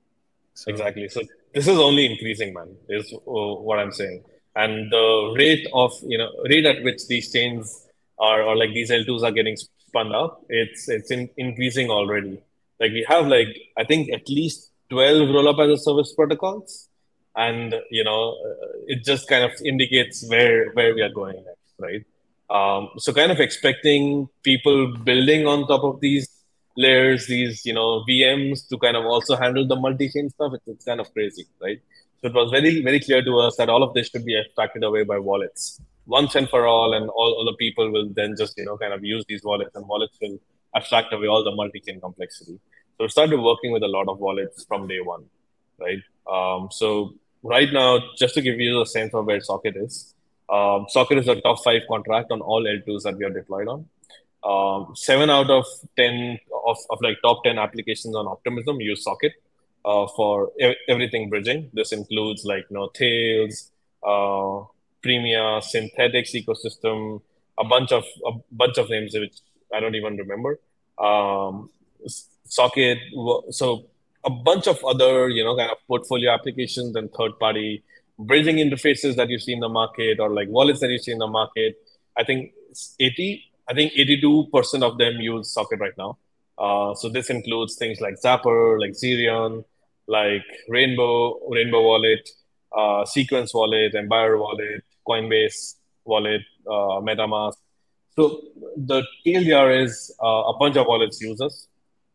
So, 0.53 0.71
exactly. 0.71 1.07
So 1.07 1.21
this 1.53 1.67
is 1.67 1.77
only 1.77 2.05
increasing, 2.05 2.53
man. 2.53 2.75
Is 2.89 3.13
uh, 3.13 3.19
what 3.25 3.79
I'm 3.79 3.91
saying. 3.91 4.23
And 4.55 4.91
the 4.91 5.35
rate 5.37 5.67
of 5.73 5.93
you 6.03 6.17
know 6.17 6.31
rate 6.49 6.65
at 6.65 6.83
which 6.83 7.07
these 7.07 7.31
chains 7.31 7.87
are 8.19 8.41
or 8.41 8.55
like 8.55 8.73
these 8.73 8.89
L2s 8.89 9.23
are 9.23 9.31
getting 9.31 9.55
spun 9.87 10.13
up, 10.13 10.43
it's 10.49 10.89
it's 10.89 11.11
in, 11.11 11.29
increasing 11.37 11.89
already. 11.89 12.41
Like 12.79 12.91
we 12.91 13.05
have 13.07 13.27
like 13.27 13.55
I 13.77 13.83
think 13.83 14.11
at 14.11 14.27
least 14.29 14.71
12 14.89 15.29
roll 15.29 15.47
up 15.47 15.59
as 15.59 15.69
a 15.69 15.77
service 15.77 16.13
protocols, 16.13 16.89
and 17.35 17.75
you 17.91 18.03
know 18.03 18.35
uh, 18.45 18.67
it 18.87 19.03
just 19.03 19.27
kind 19.27 19.43
of 19.43 19.51
indicates 19.63 20.27
where 20.29 20.71
where 20.71 20.93
we 20.93 21.01
are 21.01 21.09
going 21.09 21.35
next, 21.35 21.73
right? 21.79 22.05
Um, 22.49 22.89
so 22.97 23.13
kind 23.13 23.31
of 23.31 23.39
expecting 23.39 24.29
people 24.43 24.95
building 24.97 25.47
on 25.47 25.67
top 25.67 25.83
of 25.83 25.99
these 25.99 26.29
layers, 26.77 27.27
these 27.27 27.65
you 27.65 27.73
know 27.73 28.03
VMs 28.09 28.67
to 28.69 28.77
kind 28.77 28.95
of 28.95 29.05
also 29.05 29.35
handle 29.35 29.67
the 29.67 29.75
multi-chain 29.75 30.29
stuff. 30.29 30.53
It's, 30.53 30.67
it's 30.67 30.85
kind 30.85 30.99
of 30.99 31.11
crazy, 31.13 31.45
right? 31.61 31.81
So 32.21 32.27
it 32.27 32.33
was 32.33 32.51
very 32.51 32.81
very 32.81 32.99
clear 32.99 33.21
to 33.23 33.39
us 33.39 33.57
that 33.57 33.69
all 33.69 33.83
of 33.83 33.93
this 33.93 34.07
should 34.09 34.25
be 34.25 34.39
abstracted 34.39 34.83
away 34.83 35.03
by 35.03 35.19
wallets 35.19 35.81
once 36.07 36.35
and 36.35 36.49
for 36.49 36.65
all, 36.65 36.93
and 36.93 37.09
all, 37.09 37.33
all 37.33 37.45
the 37.45 37.57
people 37.57 37.91
will 37.91 38.09
then 38.13 38.35
just 38.37 38.57
you 38.57 38.65
know 38.65 38.77
kind 38.77 38.93
of 38.93 39.03
use 39.03 39.25
these 39.27 39.43
wallets, 39.43 39.75
and 39.75 39.87
wallets 39.87 40.17
will 40.21 40.39
abstract 40.75 41.13
away 41.13 41.27
all 41.27 41.43
the 41.43 41.51
multi-chain 41.51 41.99
complexity. 41.99 42.59
So 42.97 43.03
we 43.03 43.09
started 43.09 43.39
working 43.39 43.71
with 43.71 43.83
a 43.83 43.87
lot 43.87 44.07
of 44.07 44.19
wallets 44.19 44.63
from 44.65 44.87
day 44.87 45.01
one, 45.01 45.25
right? 45.79 46.01
Um, 46.31 46.69
so 46.71 47.13
right 47.43 47.71
now, 47.71 47.99
just 48.17 48.33
to 48.35 48.41
give 48.41 48.59
you 48.59 48.81
a 48.81 48.85
sense 48.85 49.13
of 49.13 49.25
where 49.25 49.39
Socket 49.41 49.75
is, 49.77 50.15
um, 50.49 50.85
Socket 50.89 51.17
is 51.17 51.27
a 51.27 51.39
top 51.41 51.63
five 51.63 51.81
contract 51.87 52.31
on 52.31 52.41
all 52.41 52.63
L2s 52.63 53.03
that 53.03 53.17
we 53.17 53.25
are 53.25 53.29
deployed 53.29 53.67
on. 53.67 53.87
Um, 54.43 54.95
seven 54.95 55.29
out 55.29 55.49
of 55.49 55.65
ten 55.97 56.39
of, 56.65 56.77
of 56.89 56.99
like 57.01 57.17
top 57.21 57.43
ten 57.43 57.57
applications 57.57 58.15
on 58.15 58.27
Optimism 58.27 58.79
use 58.79 59.03
Socket 59.03 59.33
uh, 59.83 60.07
for 60.15 60.51
everything 60.87 61.29
bridging. 61.29 61.69
This 61.73 61.91
includes 61.91 62.45
like 62.45 62.65
you 62.69 62.77
know 62.77 62.89
Tails, 62.93 63.71
uh, 64.03 64.63
Premia, 65.03 65.59
Synthetix 65.61 66.33
ecosystem, 66.35 67.21
a 67.57 67.65
bunch 67.65 67.91
of 67.91 68.05
a 68.25 68.31
bunch 68.51 68.77
of 68.77 68.89
names 68.89 69.13
which 69.13 69.37
I 69.73 69.79
don't 69.79 69.95
even 69.95 70.15
remember. 70.15 70.59
Um, 70.97 71.69
Socket, 72.45 72.99
so 73.49 73.87
a 74.23 74.29
bunch 74.29 74.67
of 74.67 74.83
other 74.85 75.29
you 75.29 75.43
know 75.43 75.57
kind 75.57 75.71
of 75.71 75.77
portfolio 75.87 76.31
applications 76.31 76.95
and 76.95 77.11
third 77.13 77.37
party 77.39 77.83
bridging 78.19 78.57
interfaces 78.57 79.15
that 79.15 79.29
you 79.29 79.39
see 79.39 79.53
in 79.53 79.59
the 79.59 79.69
market 79.69 80.19
or 80.19 80.29
like 80.29 80.47
wallets 80.49 80.79
that 80.79 80.89
you 80.89 80.97
see 80.97 81.11
in 81.11 81.19
the 81.19 81.27
market. 81.27 81.77
I 82.17 82.23
think 82.23 82.51
80, 82.99 83.43
I 83.69 83.73
think 83.73 83.93
82% 83.93 84.83
of 84.83 84.97
them 84.97 85.15
use 85.19 85.51
Socket 85.51 85.79
right 85.79 85.97
now. 85.97 86.17
Uh, 86.57 86.95
so 86.95 87.09
this 87.09 87.29
includes 87.29 87.75
things 87.75 88.01
like 88.01 88.15
Zapper, 88.15 88.79
like 88.79 88.91
Zerion, 88.91 89.63
like 90.07 90.43
Rainbow, 90.67 91.39
Rainbow 91.49 91.83
Wallet, 91.83 92.27
uh, 92.75 93.05
Sequence 93.05 93.53
Wallet, 93.53 93.93
Empire 93.93 94.37
Wallet, 94.37 94.83
Coinbase 95.07 95.75
Wallet, 96.05 96.41
uh, 96.65 97.01
MetaMask. 97.01 97.55
So 98.15 98.41
the 98.75 99.03
TLDR 99.25 99.83
is 99.83 100.15
uh, 100.23 100.27
a 100.27 100.57
bunch 100.57 100.75
of 100.75 100.87
wallets 100.87 101.21
users 101.21 101.67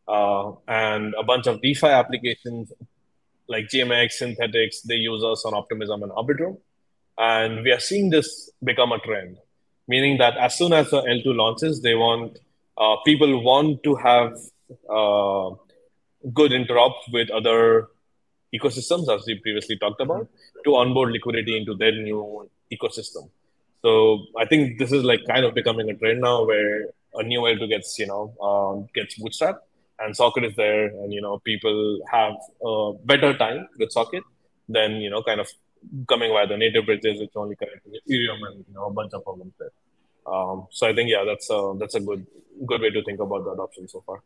uh, 0.08 0.52
and 0.66 1.14
a 1.16 1.22
bunch 1.22 1.46
of 1.46 1.60
DeFi 1.62 1.86
applications 1.86 2.72
like 3.52 3.66
GMX, 3.68 4.20
Synthetix, 4.20 4.82
they 4.82 4.96
use 4.96 5.22
us 5.22 5.44
on 5.44 5.54
Optimism 5.54 6.02
and 6.02 6.12
Arbitrum. 6.12 6.58
And 7.18 7.62
we 7.62 7.70
are 7.70 7.80
seeing 7.80 8.10
this 8.10 8.50
become 8.64 8.92
a 8.92 8.98
trend, 8.98 9.36
meaning 9.86 10.18
that 10.18 10.36
as 10.36 10.56
soon 10.56 10.72
as 10.72 10.90
the 10.90 11.02
L2 11.02 11.36
launches, 11.36 11.82
they 11.82 11.94
want 11.94 12.38
uh, 12.78 12.96
people 13.04 13.42
want 13.44 13.82
to 13.84 13.94
have 13.96 14.32
uh, 14.88 15.50
good 16.32 16.52
interop 16.52 16.94
with 17.12 17.30
other 17.30 17.88
ecosystems, 18.54 19.14
as 19.14 19.26
we 19.26 19.38
previously 19.40 19.76
talked 19.76 20.00
about, 20.00 20.28
to 20.64 20.76
onboard 20.76 21.12
liquidity 21.12 21.56
into 21.56 21.74
their 21.74 21.92
new 21.92 22.48
ecosystem. 22.72 23.28
So 23.82 24.24
I 24.38 24.46
think 24.46 24.78
this 24.78 24.92
is 24.92 25.04
like 25.04 25.20
kind 25.26 25.44
of 25.44 25.54
becoming 25.54 25.90
a 25.90 25.94
trend 25.94 26.20
now, 26.20 26.44
where 26.44 26.86
a 27.14 27.22
new 27.22 27.40
L2 27.40 27.68
gets 27.68 27.98
you 27.98 28.06
know 28.06 28.34
um, 28.40 28.88
gets 28.94 29.18
bootstrapped, 29.18 29.60
and 30.04 30.16
Socket 30.16 30.44
is 30.44 30.56
there, 30.56 30.86
and 30.86 31.12
you 31.12 31.20
know 31.20 31.38
people 31.40 32.00
have 32.10 32.34
a 32.64 32.92
better 33.04 33.36
time 33.36 33.68
with 33.78 33.92
Socket 33.92 34.24
than 34.68 34.96
you 34.96 35.10
know 35.10 35.22
kind 35.22 35.40
of 35.40 35.48
coming 36.08 36.30
via 36.32 36.46
the 36.46 36.56
native 36.56 36.86
bridges, 36.86 37.20
which 37.20 37.30
only 37.36 37.56
connect 37.56 37.84
to 37.84 37.90
Ethereum 37.90 38.38
and 38.48 38.64
you 38.68 38.74
know 38.74 38.86
a 38.86 38.92
bunch 38.92 39.12
of 39.12 39.24
problems 39.24 39.52
there. 39.58 39.70
Um, 40.26 40.66
so 40.70 40.88
I 40.88 40.94
think 40.94 41.10
yeah, 41.10 41.24
that's 41.26 41.50
a 41.50 41.74
that's 41.78 41.94
a 41.94 42.00
good 42.00 42.26
good 42.66 42.80
way 42.80 42.90
to 42.90 43.02
think 43.04 43.20
about 43.20 43.44
the 43.44 43.50
adoption 43.50 43.88
so 43.88 44.02
far. 44.06 44.22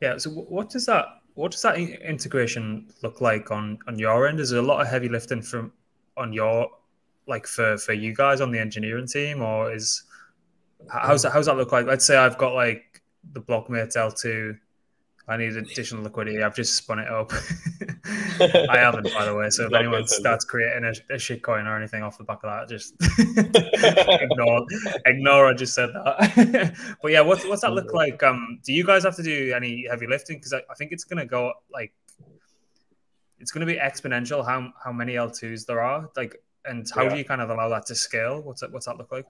Yeah. 0.00 0.18
So 0.18 0.30
what 0.30 0.70
does 0.70 0.86
that 0.86 1.06
what 1.34 1.52
does 1.52 1.62
that 1.62 1.78
integration 1.78 2.88
look 3.02 3.20
like 3.20 3.50
on 3.50 3.78
on 3.86 3.98
your 3.98 4.26
end? 4.26 4.40
Is 4.40 4.50
there 4.50 4.60
a 4.60 4.64
lot 4.64 4.80
of 4.80 4.88
heavy 4.88 5.08
lifting 5.08 5.42
from 5.42 5.72
on 6.16 6.32
your 6.32 6.68
like 7.26 7.46
for 7.46 7.78
for 7.78 7.92
you 7.92 8.14
guys 8.14 8.40
on 8.40 8.50
the 8.50 8.58
engineering 8.58 9.06
team, 9.06 9.42
or 9.42 9.72
is 9.72 10.02
how's 10.90 11.22
that 11.22 11.32
how's 11.32 11.46
that 11.46 11.56
look 11.56 11.72
like? 11.72 11.86
Let's 11.86 12.04
say 12.04 12.16
I've 12.16 12.38
got 12.38 12.54
like 12.54 13.01
the 13.32 13.40
Blocmates 13.40 13.96
L2 13.96 14.58
I 15.28 15.36
need 15.36 15.56
additional 15.56 16.02
liquidity. 16.02 16.42
I've 16.42 16.54
just 16.54 16.74
spun 16.74 16.98
it 16.98 17.08
up. 17.08 17.32
I 18.40 18.76
haven't, 18.76 19.12
by 19.14 19.24
the 19.24 19.34
way. 19.34 19.50
So 19.50 19.66
if 19.66 19.72
anyone 19.72 20.06
starts 20.08 20.44
creating 20.44 20.84
a, 20.84 21.14
a 21.14 21.18
shit 21.18 21.42
coin 21.42 21.66
or 21.66 21.76
anything 21.76 22.02
off 22.02 22.18
the 22.18 22.24
back 22.24 22.40
of 22.42 22.50
that, 22.50 22.68
just 22.68 22.94
ignore 24.20 24.66
ignore 25.06 25.46
I 25.46 25.54
just 25.54 25.74
said 25.74 25.90
that. 25.94 26.74
but 27.00 27.12
yeah, 27.12 27.20
what's 27.20 27.46
what's 27.46 27.62
that 27.62 27.72
look 27.72 27.94
like? 27.94 28.20
Um, 28.24 28.58
do 28.64 28.72
you 28.72 28.84
guys 28.84 29.04
have 29.04 29.14
to 29.16 29.22
do 29.22 29.52
any 29.54 29.86
heavy 29.88 30.08
lifting? 30.08 30.38
Because 30.38 30.54
I, 30.54 30.62
I 30.68 30.74
think 30.74 30.90
it's 30.90 31.04
gonna 31.04 31.26
go 31.26 31.52
like 31.72 31.92
it's 33.38 33.52
gonna 33.52 33.66
be 33.66 33.76
exponential 33.76 34.44
how 34.44 34.72
how 34.82 34.92
many 34.92 35.14
L2s 35.14 35.66
there 35.66 35.80
are. 35.80 36.10
Like 36.16 36.42
and 36.64 36.84
how 36.92 37.04
yeah. 37.04 37.10
do 37.10 37.18
you 37.18 37.24
kind 37.24 37.40
of 37.40 37.50
allow 37.50 37.68
that 37.68 37.86
to 37.86 37.94
scale? 37.94 38.42
What's 38.42 38.62
that 38.62 38.72
what's 38.72 38.86
that 38.86 38.98
look 38.98 39.12
like? 39.12 39.26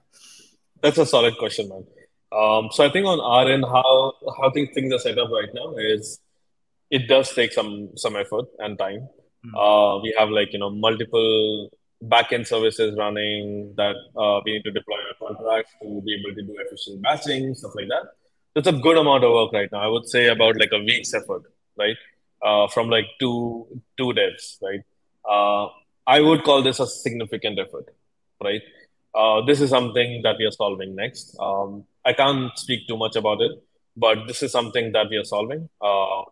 That's 0.81 0.97
a 0.97 1.05
solid 1.05 1.37
question, 1.37 1.69
man. 1.69 1.85
Um, 2.33 2.69
so 2.71 2.83
I 2.83 2.89
think 2.89 3.05
on 3.05 3.19
our 3.19 3.51
end, 3.51 3.63
how 3.63 4.13
how 4.37 4.49
things 4.51 4.69
things 4.73 4.93
are 4.93 4.99
set 4.99 5.17
up 5.17 5.29
right 5.29 5.53
now 5.53 5.75
is 5.77 6.19
it 6.89 7.07
does 7.07 7.33
take 7.33 7.53
some 7.53 7.89
some 7.95 8.15
effort 8.15 8.45
and 8.59 8.77
time. 8.77 9.07
Mm. 9.45 9.53
Uh, 9.63 10.01
we 10.01 10.15
have 10.17 10.29
like 10.29 10.53
you 10.53 10.59
know 10.59 10.69
multiple 10.69 11.69
backend 12.03 12.47
services 12.47 12.95
running 12.97 13.73
that 13.77 13.95
uh, 14.17 14.41
we 14.45 14.53
need 14.53 14.63
to 14.63 14.71
deploy 14.71 14.97
our 15.07 15.27
contracts 15.27 15.71
to 15.81 16.01
be 16.01 16.15
able 16.15 16.35
to 16.35 16.41
do 16.41 16.55
efficient 16.65 17.01
batching 17.01 17.53
stuff 17.55 17.71
like 17.75 17.87
that. 17.87 18.09
That's 18.55 18.67
a 18.67 18.73
good 18.87 18.97
amount 18.97 19.23
of 19.23 19.31
work 19.31 19.53
right 19.53 19.71
now. 19.71 19.79
I 19.79 19.87
would 19.87 20.07
say 20.07 20.27
about 20.27 20.59
like 20.59 20.71
a 20.71 20.79
week's 20.79 21.13
effort, 21.13 21.43
right? 21.77 21.97
Uh, 22.41 22.67
from 22.67 22.89
like 22.89 23.05
two 23.19 23.67
two 23.97 24.11
devs, 24.19 24.57
right? 24.61 24.81
Uh, 25.29 25.69
I 26.05 26.19
would 26.19 26.43
call 26.43 26.61
this 26.61 26.79
a 26.79 26.87
significant 26.87 27.59
effort, 27.59 27.95
right? 28.43 28.61
Uh, 29.15 29.41
this 29.45 29.61
is 29.61 29.69
something 29.69 30.21
that 30.23 30.37
we 30.37 30.45
are 30.45 30.51
solving 30.51 30.95
next. 30.95 31.35
Um, 31.39 31.85
I 32.05 32.13
can't 32.13 32.57
speak 32.57 32.87
too 32.87 32.97
much 32.97 33.15
about 33.15 33.41
it, 33.41 33.51
but 33.95 34.27
this 34.27 34.43
is 34.43 34.51
something 34.51 34.91
that 34.91 35.09
we 35.09 35.17
are 35.17 35.23
solving. 35.23 35.69
Uh, 35.81 36.23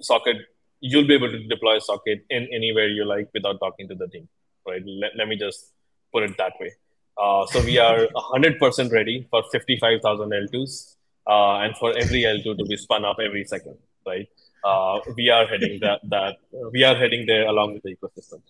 socket, 0.00 0.36
you'll 0.80 1.06
be 1.06 1.14
able 1.14 1.30
to 1.30 1.46
deploy 1.46 1.78
socket 1.78 2.24
in 2.30 2.48
anywhere 2.52 2.88
you 2.88 3.04
like 3.04 3.28
without 3.34 3.58
talking 3.60 3.88
to 3.88 3.94
the 3.94 4.08
team, 4.08 4.28
right? 4.66 4.82
Let, 4.84 5.12
let 5.16 5.28
me 5.28 5.36
just 5.36 5.72
put 6.12 6.22
it 6.22 6.36
that 6.38 6.52
way. 6.60 6.72
Uh, 7.20 7.46
so 7.46 7.62
we 7.64 7.78
are 7.78 8.06
100% 8.06 8.92
ready 8.92 9.26
for 9.30 9.42
55,000 9.52 10.30
L2s 10.30 10.96
uh, 11.28 11.58
and 11.58 11.76
for 11.76 11.96
every 11.96 12.22
L2 12.22 12.58
to 12.58 12.64
be 12.64 12.76
spun 12.76 13.04
up 13.04 13.18
every 13.24 13.44
second, 13.44 13.76
right? 14.06 14.28
Uh, 14.64 14.98
we 15.16 15.28
are 15.28 15.46
heading 15.46 15.78
that, 15.80 16.00
that 16.04 16.36
we 16.72 16.82
are 16.82 16.94
heading 16.94 17.26
there 17.26 17.46
along 17.46 17.74
with 17.74 17.82
the 17.82 17.94
ecosystem. 17.94 18.40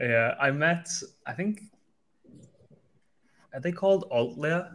Yeah, 0.00 0.34
I 0.40 0.50
met, 0.50 0.88
I 1.26 1.34
think, 1.34 1.60
are 3.52 3.60
they 3.60 3.72
called 3.72 4.08
Altlayer? 4.10 4.70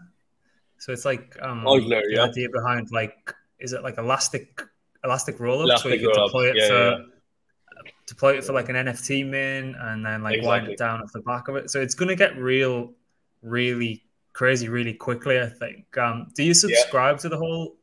So 0.78 0.92
it's 0.92 1.06
like 1.06 1.38
um, 1.42 1.64
Altlayer, 1.64 2.04
the 2.04 2.16
yeah. 2.16 2.24
idea 2.24 2.50
behind 2.50 2.92
like 2.92 3.34
is 3.60 3.74
it 3.74 3.84
like 3.84 3.98
elastic 3.98 4.62
elastic 5.04 5.38
rollups 5.38 5.86
where 5.86 5.96
you 5.96 6.12
can 6.12 6.26
deploy 6.26 6.50
it 6.50 6.56
yeah, 6.58 6.68
for 6.68 6.90
yeah. 6.90 7.92
deploy 8.08 8.38
it 8.38 8.44
for 8.44 8.54
like 8.54 8.70
an 8.70 8.76
NFT 8.76 9.28
min 9.28 9.76
and 9.80 10.06
then 10.06 10.24
like 10.24 10.36
exactly. 10.38 10.48
wind 10.48 10.68
it 10.68 10.78
down 10.78 11.02
off 11.02 11.12
the 11.14 11.22
back 11.22 11.48
of 11.48 11.56
it. 11.56 11.70
So 11.70 11.82
it's 11.82 11.96
gonna 11.96 12.16
get 12.16 12.38
real, 12.38 12.94
really 13.42 14.04
crazy 14.34 14.68
really 14.70 14.94
quickly. 14.94 15.40
I 15.40 15.48
think. 15.48 15.98
Um, 15.98 16.28
do 16.36 16.44
you 16.44 16.54
subscribe 16.54 17.20
to 17.20 17.30
the 17.30 17.38
whole 17.38 17.76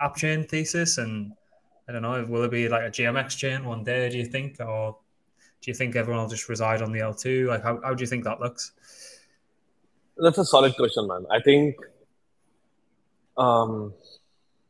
app 0.00 0.16
chain 0.16 0.44
thesis? 0.44 0.98
And 0.98 1.32
I 1.88 1.92
don't 1.92 2.02
know, 2.02 2.24
will 2.28 2.44
it 2.44 2.50
be 2.50 2.68
like 2.68 2.82
a 2.82 2.90
GMX 2.90 3.36
chain 3.36 3.64
one 3.64 3.84
day? 3.84 4.08
Do 4.08 4.18
you 4.18 4.26
think, 4.26 4.60
or 4.60 4.96
do 5.60 5.70
you 5.70 5.74
think 5.74 5.96
everyone 5.96 6.22
will 6.22 6.30
just 6.30 6.48
reside 6.48 6.82
on 6.82 6.92
the 6.92 7.00
L 7.00 7.14
two? 7.14 7.48
Like, 7.48 7.62
how 7.62 7.80
how 7.82 7.94
do 7.94 8.02
you 8.02 8.06
think 8.06 8.24
that 8.24 8.40
looks? 8.40 8.72
That's 10.16 10.38
a 10.38 10.44
solid 10.44 10.74
question, 10.76 11.06
man. 11.06 11.26
I 11.30 11.40
think 11.40 11.76
um, 13.36 13.92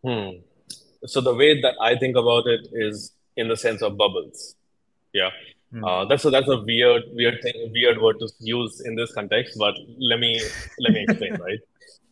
hmm. 0.02 0.30
So 1.06 1.20
the 1.20 1.34
way 1.34 1.60
that 1.60 1.74
I 1.80 1.96
think 1.96 2.16
about 2.16 2.46
it 2.46 2.68
is 2.72 3.12
in 3.36 3.48
the 3.48 3.56
sense 3.56 3.82
of 3.82 3.96
bubbles. 3.96 4.56
Yeah. 5.12 5.30
Hmm. 5.70 5.84
Uh, 5.84 6.04
that's 6.06 6.24
a 6.24 6.30
that's 6.30 6.48
a 6.48 6.60
weird 6.60 7.02
weird 7.12 7.42
thing 7.42 7.70
weird 7.72 8.00
word 8.00 8.18
to 8.20 8.28
use 8.40 8.80
in 8.80 8.94
this 8.94 9.12
context, 9.12 9.58
but 9.58 9.74
let 9.98 10.20
me 10.20 10.40
let 10.78 10.92
me 10.92 11.04
explain, 11.08 11.34
right? 11.40 11.58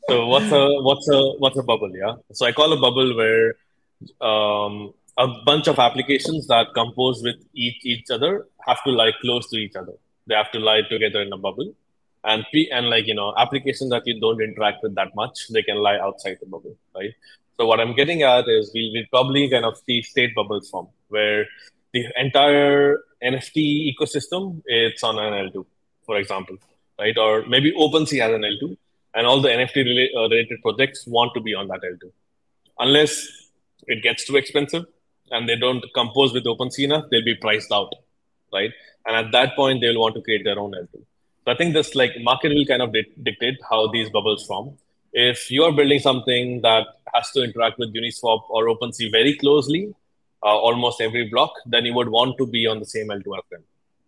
So 0.09 0.27
what's 0.27 0.51
a 0.53 0.83
what's 0.83 1.09
a 1.09 1.21
what's 1.38 1.59
a 1.59 1.62
bubble? 1.62 1.90
Yeah. 1.97 2.14
So 2.33 2.47
I 2.47 2.53
call 2.53 2.73
a 2.73 2.81
bubble 2.81 3.17
where 3.17 3.55
um, 4.21 4.93
a 5.17 5.29
bunch 5.47 5.69
of 5.69 5.79
applications 5.79 6.47
that 6.49 6.75
compose 6.75 7.23
with 7.23 7.37
each 7.55 7.85
each 7.85 8.11
other 8.11 8.47
have 8.67 8.83
to 8.85 8.90
lie 8.90 9.12
close 9.21 9.49
to 9.51 9.57
each 9.57 9.77
other. 9.77 9.95
They 10.27 10.35
have 10.35 10.51
to 10.53 10.59
lie 10.59 10.83
together 10.83 11.23
in 11.23 11.33
a 11.33 11.38
bubble 11.38 11.75
and 12.24 12.44
and 12.70 12.88
like 12.88 13.06
you 13.06 13.14
know 13.14 13.32
applications 13.37 13.90
that 13.90 14.06
you 14.06 14.18
don't 14.20 14.42
interact 14.42 14.82
with 14.82 14.94
that 14.94 15.14
much 15.14 15.48
they 15.48 15.62
can 15.62 15.76
lie 15.76 15.98
outside 15.98 16.37
the 16.40 16.46
bubble 16.46 16.76
right 16.94 17.14
so 17.56 17.66
what 17.66 17.80
i'm 17.80 17.94
getting 17.94 18.22
at 18.22 18.48
is 18.48 18.70
we 18.74 18.84
will 18.94 19.06
probably 19.10 19.48
kind 19.48 19.64
of 19.64 19.76
see 19.87 20.00
state 20.02 20.34
bubbles 20.34 20.70
form 20.70 20.88
where 21.08 21.46
the 21.92 22.04
entire 22.16 22.98
nft 23.22 23.56
ecosystem 23.92 24.62
it's 24.66 25.02
on 25.02 25.18
an 25.18 25.32
l2 25.46 25.64
for 26.06 26.16
example 26.16 26.56
right 26.98 27.16
or 27.18 27.44
maybe 27.46 27.72
opensea 27.72 28.22
has 28.22 28.34
an 28.40 28.42
l2 28.42 28.76
and 29.16 29.26
all 29.26 29.40
the 29.40 29.48
nft 29.48 29.76
related, 29.76 30.16
uh, 30.16 30.28
related 30.28 30.60
projects 30.62 31.06
want 31.06 31.32
to 31.34 31.40
be 31.40 31.54
on 31.54 31.68
that 31.68 31.82
l2 31.82 32.10
unless 32.78 33.14
it 33.87 34.02
gets 34.02 34.24
too 34.24 34.37
expensive 34.37 34.84
and 35.30 35.48
they 35.48 35.56
don't 35.56 35.84
compose 35.94 36.32
with 36.32 36.44
OpenSea 36.44 36.84
enough, 36.84 37.04
they'll 37.10 37.24
be 37.24 37.34
priced 37.34 37.72
out, 37.72 37.92
right? 38.52 38.72
And 39.06 39.16
at 39.16 39.32
that 39.32 39.56
point, 39.56 39.80
they'll 39.80 39.98
want 39.98 40.14
to 40.14 40.22
create 40.22 40.44
their 40.44 40.58
own 40.58 40.72
L2. 40.72 41.02
So 41.44 41.52
I 41.52 41.57
think 41.57 41.74
this 41.74 41.94
like 41.94 42.12
market 42.20 42.52
will 42.54 42.64
kind 42.64 42.83
of 42.83 42.92
di- 42.92 43.12
dictate 43.22 43.59
how 43.68 43.88
these 43.88 44.09
bubbles 44.11 44.46
form. 44.46 44.76
If 45.12 45.50
you 45.50 45.62
are 45.64 45.72
building 45.72 45.98
something 45.98 46.62
that 46.62 46.87
has 47.12 47.30
to 47.33 47.42
interact 47.44 47.78
with 47.78 47.94
Uniswap 47.94 48.42
or 48.48 48.66
OpenSea 48.66 49.11
very 49.12 49.37
closely, 49.37 49.94
uh, 50.42 50.46
almost 50.46 51.00
every 51.00 51.28
block, 51.28 51.52
then 51.66 51.85
you 51.85 51.94
would 51.94 52.09
want 52.09 52.38
to 52.38 52.46
be 52.46 52.66
on 52.66 52.78
the 52.78 52.87
same 52.87 53.09
L2 53.09 53.38
as 53.38 53.44
them, 53.50 53.62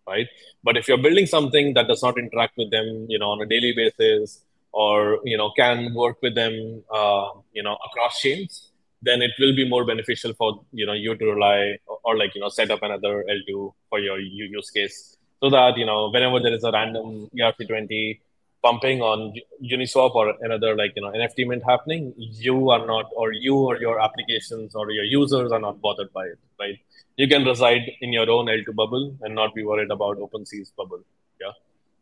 right? 0.07 0.27
But 0.63 0.77
if 0.77 0.87
you're 0.87 0.97
building 0.97 1.27
something 1.27 1.73
that 1.75 1.87
does 1.87 2.03
not 2.03 2.17
interact 2.17 2.57
with 2.57 2.71
them, 2.71 3.05
you 3.07 3.19
know, 3.19 3.29
on 3.29 3.41
a 3.41 3.45
daily 3.45 3.73
basis, 3.73 4.43
or 4.71 5.19
you 5.23 5.37
know, 5.37 5.51
can 5.55 5.93
work 5.93 6.17
with 6.21 6.35
them, 6.35 6.83
uh, 6.93 7.29
you 7.53 7.63
know, 7.63 7.77
across 7.85 8.19
chains, 8.19 8.71
then 9.01 9.21
it 9.21 9.31
will 9.39 9.55
be 9.55 9.67
more 9.67 9.85
beneficial 9.85 10.33
for 10.33 10.65
you 10.71 10.85
know 10.85 10.93
you 10.93 11.15
to 11.15 11.25
rely 11.25 11.77
or, 11.85 11.99
or 12.03 12.17
like 12.17 12.33
you 12.35 12.41
know 12.41 12.49
set 12.49 12.71
up 12.71 12.81
another 12.81 13.23
L2 13.29 13.73
for 13.89 13.99
your 13.99 14.19
use 14.19 14.69
case 14.71 15.16
so 15.41 15.49
that 15.49 15.77
you 15.77 15.85
know 15.85 16.09
whenever 16.09 16.39
there 16.39 16.53
is 16.53 16.63
a 16.63 16.71
random 16.71 17.29
ERC20 17.37 18.19
pumping 18.63 19.01
on 19.01 19.33
Uniswap 19.63 20.15
or 20.15 20.33
another 20.41 20.75
like 20.75 20.93
you 20.95 21.01
know 21.01 21.11
NFT 21.11 21.47
mint 21.47 21.63
happening, 21.63 22.13
you 22.17 22.69
are 22.69 22.85
not, 22.85 23.05
or 23.15 23.31
you 23.31 23.55
or 23.55 23.77
your 23.77 23.99
applications 23.99 24.75
or 24.75 24.91
your 24.91 25.03
users 25.03 25.51
are 25.51 25.59
not 25.59 25.79
bothered 25.81 26.11
by 26.13 26.25
it, 26.25 26.39
right? 26.59 26.77
You 27.17 27.27
can 27.27 27.45
reside 27.45 27.91
in 28.01 28.13
your 28.13 28.29
own 28.29 28.45
L2 28.45 28.75
bubble 28.75 29.15
and 29.21 29.33
not 29.33 29.55
be 29.55 29.63
worried 29.63 29.91
about 29.91 30.17
OpenSea's 30.17 30.71
bubble. 30.71 31.01
Yeah. 31.41 31.51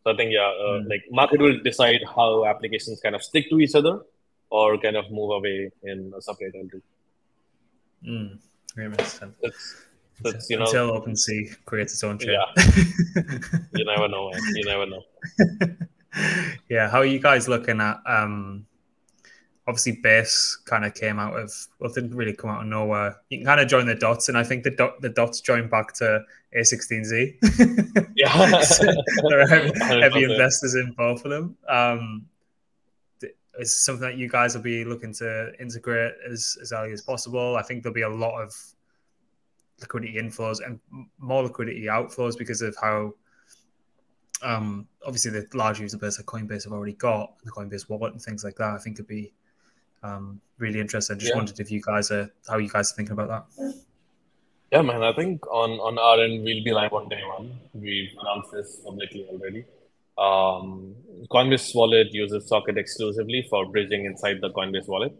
So 0.04 0.12
I 0.13 0.15
think 0.15 0.32
yeah, 0.34 0.52
uh, 0.65 0.80
mm. 0.80 0.89
like 0.89 1.04
market 1.12 1.41
will 1.41 1.60
decide 1.63 2.02
how 2.15 2.45
applications 2.45 3.00
kind 3.02 3.15
of 3.15 3.24
stick 3.24 3.50
to 3.50 3.60
each 3.60 3.76
other 3.76 4.02
or 4.50 4.78
kind 4.78 4.95
of 4.95 5.12
move 5.12 5.32
away 5.32 5.71
in 5.84 6.13
a 6.17 6.21
separate 6.21 6.54
L2. 6.56 6.82
Mm. 8.08 8.38
Makes 8.76 9.13
sense. 9.13 9.36
It's, 9.41 9.86
that's 10.21 10.49
you 10.49 10.58
know 10.58 10.65
until 10.65 10.91
OpenSea 10.91 11.56
creates 11.65 11.93
its 11.93 12.04
own 12.04 12.17
chain. 12.17 12.32
Yeah. 12.32 12.63
you 13.73 13.86
never 13.86 14.08
know. 14.08 14.32
You 14.54 14.65
never 14.65 14.86
know. 14.86 15.04
yeah, 16.69 16.89
how 16.89 16.99
are 16.99 17.06
you 17.06 17.19
guys 17.19 17.47
looking 17.47 17.82
at? 17.82 17.99
Um, 18.06 18.65
obviously, 19.67 19.99
base 20.04 20.58
kind 20.65 20.86
of 20.86 20.93
came 20.93 21.19
out 21.19 21.38
of 21.38 21.51
well, 21.80 21.91
didn't 21.91 22.15
really 22.15 22.34
come 22.34 22.49
out 22.49 22.62
of 22.62 22.67
nowhere. 22.67 23.17
You 23.30 23.39
can 23.39 23.45
kind 23.45 23.60
of 23.60 23.67
join 23.67 23.86
the 23.86 23.95
dots, 23.95 24.30
and 24.30 24.38
I 24.38 24.43
think 24.43 24.63
the 24.63 24.71
dot 24.71 25.01
the 25.01 25.10
dots 25.10 25.41
join 25.41 25.67
back 25.67 25.93
to 25.95 26.23
A16Z. 26.56 28.08
yeah, 28.15 28.62
so 28.62 28.86
there 29.30 29.41
are 29.41 29.47
heavy, 29.47 29.80
heavy 29.80 30.23
investors 30.23 30.75
in 30.75 30.93
both 30.97 31.25
of 31.25 31.32
them. 31.32 31.58
Um, 31.67 32.28
is 33.60 33.84
something 33.84 34.01
that 34.01 34.17
you 34.17 34.28
guys 34.28 34.56
will 34.56 34.62
be 34.62 34.84
looking 34.84 35.13
to 35.13 35.51
integrate 35.60 36.13
as, 36.30 36.58
as 36.62 36.71
early 36.71 36.91
as 36.91 37.01
possible. 37.01 37.56
I 37.56 37.62
think 37.62 37.84
there'll 37.84 37.93
be 37.93 38.01
a 38.01 38.10
lot 38.10 38.41
of 38.41 38.54
liquidity 39.80 40.16
inflows 40.16 40.66
and 40.66 40.80
more 41.20 41.44
liquidity 41.44 41.84
outflows 41.84 42.38
because 42.38 42.62
of 42.62 42.76
how 42.82 43.14
um, 44.44 44.88
obviously 45.06 45.32
the 45.32 45.48
large 45.54 45.80
user 45.80 45.98
base 45.98 46.18
that 46.18 46.26
Coinbase 46.26 46.64
have 46.64 46.74
already 46.74 46.94
got, 46.94 47.34
the 47.44 47.52
Coinbase 47.52 47.90
wallet 47.90 48.14
and 48.14 48.22
things 48.22 48.44
like 48.44 48.56
that. 48.58 48.74
I 48.74 48.78
think 48.78 48.96
it'd 48.96 49.08
be 49.08 49.34
um, 50.04 50.40
really 50.58 50.80
interesting. 50.80 51.18
Just 51.18 51.32
yeah. 51.32 51.38
wondered 51.38 51.60
if 51.60 51.72
you 51.72 51.82
guys 51.82 52.12
are 52.12 52.32
how 52.48 52.58
you 52.58 52.70
guys 52.70 52.92
are 52.92 52.96
thinking 52.96 53.14
about 53.14 53.48
that. 53.58 53.74
Yeah, 54.72 54.82
man. 54.82 55.04
I 55.04 55.14
think 55.14 55.46
on 55.48 55.72
on 55.72 55.98
our 55.98 56.24
end 56.24 56.44
we'll 56.44 56.64
be 56.64 56.72
live 56.72 56.94
on 56.94 57.10
day 57.10 57.22
one. 57.38 57.58
We've 57.74 58.12
announced 58.20 58.52
this 58.52 58.82
publicly 58.84 59.26
already. 59.30 59.66
Um, 60.18 60.96
Coinbase 61.30 61.76
Wallet 61.76 62.14
uses 62.14 62.48
Socket 62.48 62.78
exclusively 62.78 63.46
for 63.50 63.66
bridging 63.66 64.06
inside 64.06 64.42
the 64.42 64.50
Coinbase 64.52 64.88
Wallet. 64.88 65.14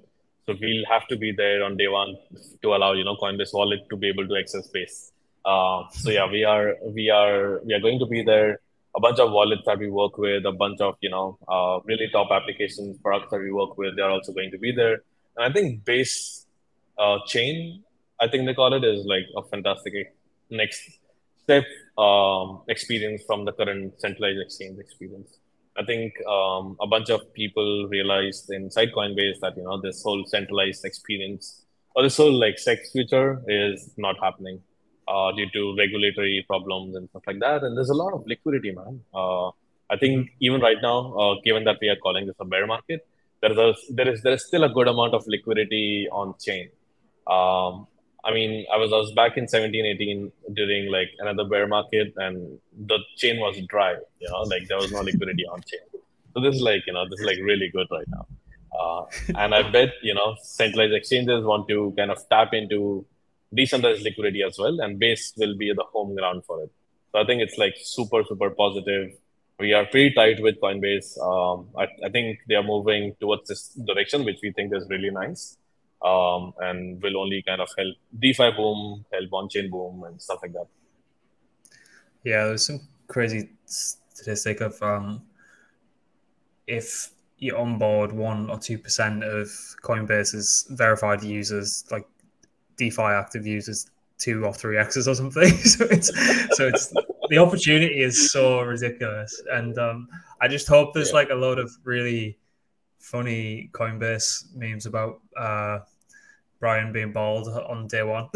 So 0.48 0.56
we'll 0.62 0.86
have 0.88 1.08
to 1.08 1.18
be 1.18 1.32
there 1.32 1.64
on 1.64 1.76
day 1.76 1.88
one 1.88 2.18
to 2.62 2.76
allow 2.76 2.94
you 2.94 3.04
know 3.04 3.16
Coinbase 3.16 3.52
Wallet 3.54 3.80
to 3.90 3.98
be 3.98 4.10
able 4.10 4.28
to 4.28 4.38
access 4.38 4.68
Base. 4.68 5.12
Uh, 5.44 5.84
so 5.92 6.12
yeah, 6.12 6.30
we 6.30 6.44
are 6.44 6.76
we 6.86 7.10
are 7.10 7.62
we 7.66 7.74
are 7.74 7.80
going 7.80 7.98
to 8.00 8.06
be 8.06 8.24
there. 8.24 8.60
A 8.96 9.00
bunch 9.00 9.20
of 9.20 9.32
wallets 9.32 9.64
that 9.66 9.80
we 9.80 9.90
work 9.90 10.18
with, 10.20 10.46
a 10.46 10.52
bunch 10.52 10.82
of 10.82 10.98
you 11.02 11.10
know 11.10 11.40
uh, 11.48 11.80
really 11.86 12.10
top 12.12 12.30
applications 12.32 12.98
products 13.00 13.32
that 13.32 13.40
we 13.40 13.52
work 13.52 13.76
with, 13.78 13.96
they 13.96 14.04
are 14.04 14.12
also 14.12 14.34
going 14.34 14.52
to 14.52 14.60
be 14.60 14.72
there. 14.72 15.02
And 15.36 15.50
I 15.50 15.52
think 15.52 15.84
Base 15.84 16.46
uh, 16.98 17.18
chain, 17.26 17.84
I 18.22 18.28
think 18.28 18.46
they 18.46 18.54
call 18.54 18.72
it, 18.74 18.84
is 18.84 19.04
like 19.06 19.26
a 19.36 19.42
fantastic 19.50 19.94
next 20.52 20.82
step 21.42 21.66
um, 21.98 22.62
experience 22.68 23.24
from 23.26 23.46
the 23.46 23.52
current 23.52 24.00
centralized 24.00 24.40
exchange 24.42 24.80
experience. 24.80 25.40
I 25.78 25.84
think 25.84 26.14
um, 26.26 26.78
a 26.82 26.88
bunch 26.88 27.10
of 27.10 27.34
people 27.34 27.88
realized 27.90 28.50
inside 28.50 28.92
Coinbase 28.94 29.40
that 29.42 29.58
you 29.58 29.64
know 29.64 29.80
this 29.82 30.02
whole 30.04 30.26
centralized 30.26 30.86
experience 30.86 31.66
or 31.96 32.04
this 32.04 32.18
whole 32.18 32.34
like 32.34 32.56
CEX 32.56 32.92
future 32.92 33.42
is 33.48 33.94
not 33.98 34.16
happening 34.22 34.62
uh, 35.08 35.32
due 35.34 35.50
to 35.52 35.76
regulatory 35.78 36.46
problems 36.48 36.96
and 36.96 37.10
stuff 37.10 37.24
like 37.28 37.40
that. 37.40 37.64
And 37.64 37.78
there's 37.78 37.90
a 37.90 37.94
lot 37.94 38.14
of 38.14 38.26
liquidity, 38.26 38.72
man. 38.72 39.02
Uh, 39.14 39.50
I 39.90 39.98
think 40.00 40.30
even 40.40 40.62
right 40.62 40.78
now, 40.82 41.14
uh, 41.14 41.36
given 41.44 41.64
that 41.66 41.78
we 41.82 41.90
are 41.90 41.96
calling 41.98 42.26
this 42.26 42.36
a 42.40 42.46
bear 42.46 42.66
market, 42.66 43.06
there 43.42 43.52
is 43.52 43.58
a, 43.58 43.74
there 43.94 44.10
is 44.12 44.22
there 44.24 44.34
is 44.34 44.46
still 44.46 44.64
a 44.64 44.70
good 44.70 44.88
amount 44.88 45.14
of 45.14 45.28
liquidity 45.28 46.08
on 46.12 46.34
chain. 46.40 46.70
Um, 47.28 47.88
I 48.26 48.34
mean, 48.34 48.66
I 48.74 48.78
was 48.78 48.92
I 48.92 48.98
was 48.98 49.12
back 49.14 49.38
in 49.38 49.48
17, 49.48 49.86
18 49.86 50.32
during 50.54 50.92
like 50.92 51.10
another 51.20 51.48
bear 51.48 51.68
market, 51.68 52.14
and 52.18 52.58
the 52.76 52.98
chain 53.18 53.40
was 53.40 53.62
dry. 53.70 53.94
You 54.20 54.30
know, 54.30 54.42
like 54.42 54.68
there 54.68 54.78
was 54.78 54.92
no 54.92 55.02
liquidity 55.02 55.46
on 55.46 55.62
chain. 55.62 56.02
So 56.34 56.42
this 56.42 56.56
is 56.56 56.62
like 56.62 56.82
you 56.88 56.94
know 56.94 57.08
this 57.08 57.20
is 57.20 57.26
like 57.26 57.38
really 57.44 57.70
good 57.70 57.88
right 57.92 58.08
now. 58.08 58.26
Uh, 58.78 59.06
and 59.38 59.54
I 59.54 59.70
bet 59.78 59.94
you 60.02 60.16
know 60.16 60.36
centralized 60.42 60.94
exchanges 60.94 61.46
want 61.46 61.68
to 61.70 61.94
kind 61.96 62.10
of 62.10 62.18
tap 62.30 62.54
into 62.54 63.06
decentralized 63.54 64.02
liquidity 64.02 64.42
as 64.42 64.58
well, 64.58 64.80
and 64.80 64.98
Base 64.98 65.34
will 65.38 65.56
be 65.56 65.72
the 65.72 65.86
home 65.94 66.16
ground 66.16 66.46
for 66.46 66.64
it. 66.64 66.72
So 67.12 67.20
I 67.20 67.26
think 67.26 67.44
it's 67.44 67.60
like 67.60 67.76
super 67.78 68.24
super 68.24 68.50
positive. 68.50 69.12
We 69.60 69.74
are 69.74 69.86
pretty 69.86 70.16
tight 70.16 70.42
with 70.42 70.60
Coinbase. 70.60 71.18
Um, 71.20 71.68
I, 71.78 71.88
I 72.04 72.10
think 72.10 72.40
they 72.50 72.56
are 72.56 72.64
moving 72.64 73.16
towards 73.22 73.48
this 73.48 73.70
direction, 73.70 74.26
which 74.26 74.40
we 74.44 74.52
think 74.52 74.74
is 74.76 74.86
really 74.90 75.12
nice 75.12 75.58
um, 76.06 76.54
and 76.60 77.02
will 77.02 77.18
only 77.18 77.42
kind 77.42 77.62
of 77.62 77.70
help 77.78 77.96
DeFi 78.20 78.52
boom, 78.52 79.06
help 79.12 79.34
on 79.34 79.50
chain 79.50 79.70
boom, 79.72 80.04
and 80.04 80.22
stuff 80.22 80.40
like 80.44 80.54
that. 80.54 80.68
Yeah, 82.24 82.46
there's 82.46 82.68
some 82.68 82.82
crazy 83.08 83.50
statistic 83.66 84.62
of 84.62 84.82
um, 84.84 85.24
if 86.68 87.10
you 87.40 87.58
onboard 87.58 88.12
one 88.12 88.50
or 88.50 88.60
two 88.60 88.78
percent 88.78 89.24
of 89.24 89.48
Coinbase's 89.84 90.68
verified 90.70 91.24
users, 91.24 91.84
like 91.92 92.08
DeFi 92.78 93.02
active 93.02 93.48
users, 93.48 93.90
two 94.20 94.46
or 94.46 94.54
three 94.54 94.78
X's 94.78 95.08
or 95.08 95.16
something. 95.16 95.50
so 95.58 95.86
it's 95.86 96.08
so 96.56 96.68
it's 96.68 96.94
the 97.30 97.40
opportunity 97.40 98.02
is 98.02 98.32
so 98.32 98.62
ridiculous, 98.62 99.42
and 99.52 99.78
um, 99.80 100.08
I 100.40 100.48
just 100.48 100.68
hope 100.68 100.94
there's 100.94 101.10
yeah. 101.10 101.16
like 101.16 101.30
a 101.32 101.36
lot 101.36 101.58
of 101.58 101.72
really 101.84 102.38
funny 103.00 103.70
Coinbase 103.74 104.56
memes 104.56 104.86
about 104.86 105.22
uh, 105.38 105.80
Brian 106.60 106.92
being 106.92 107.12
bald 107.12 107.48
on 107.48 107.88
day 107.88 108.04
one. 108.04 108.30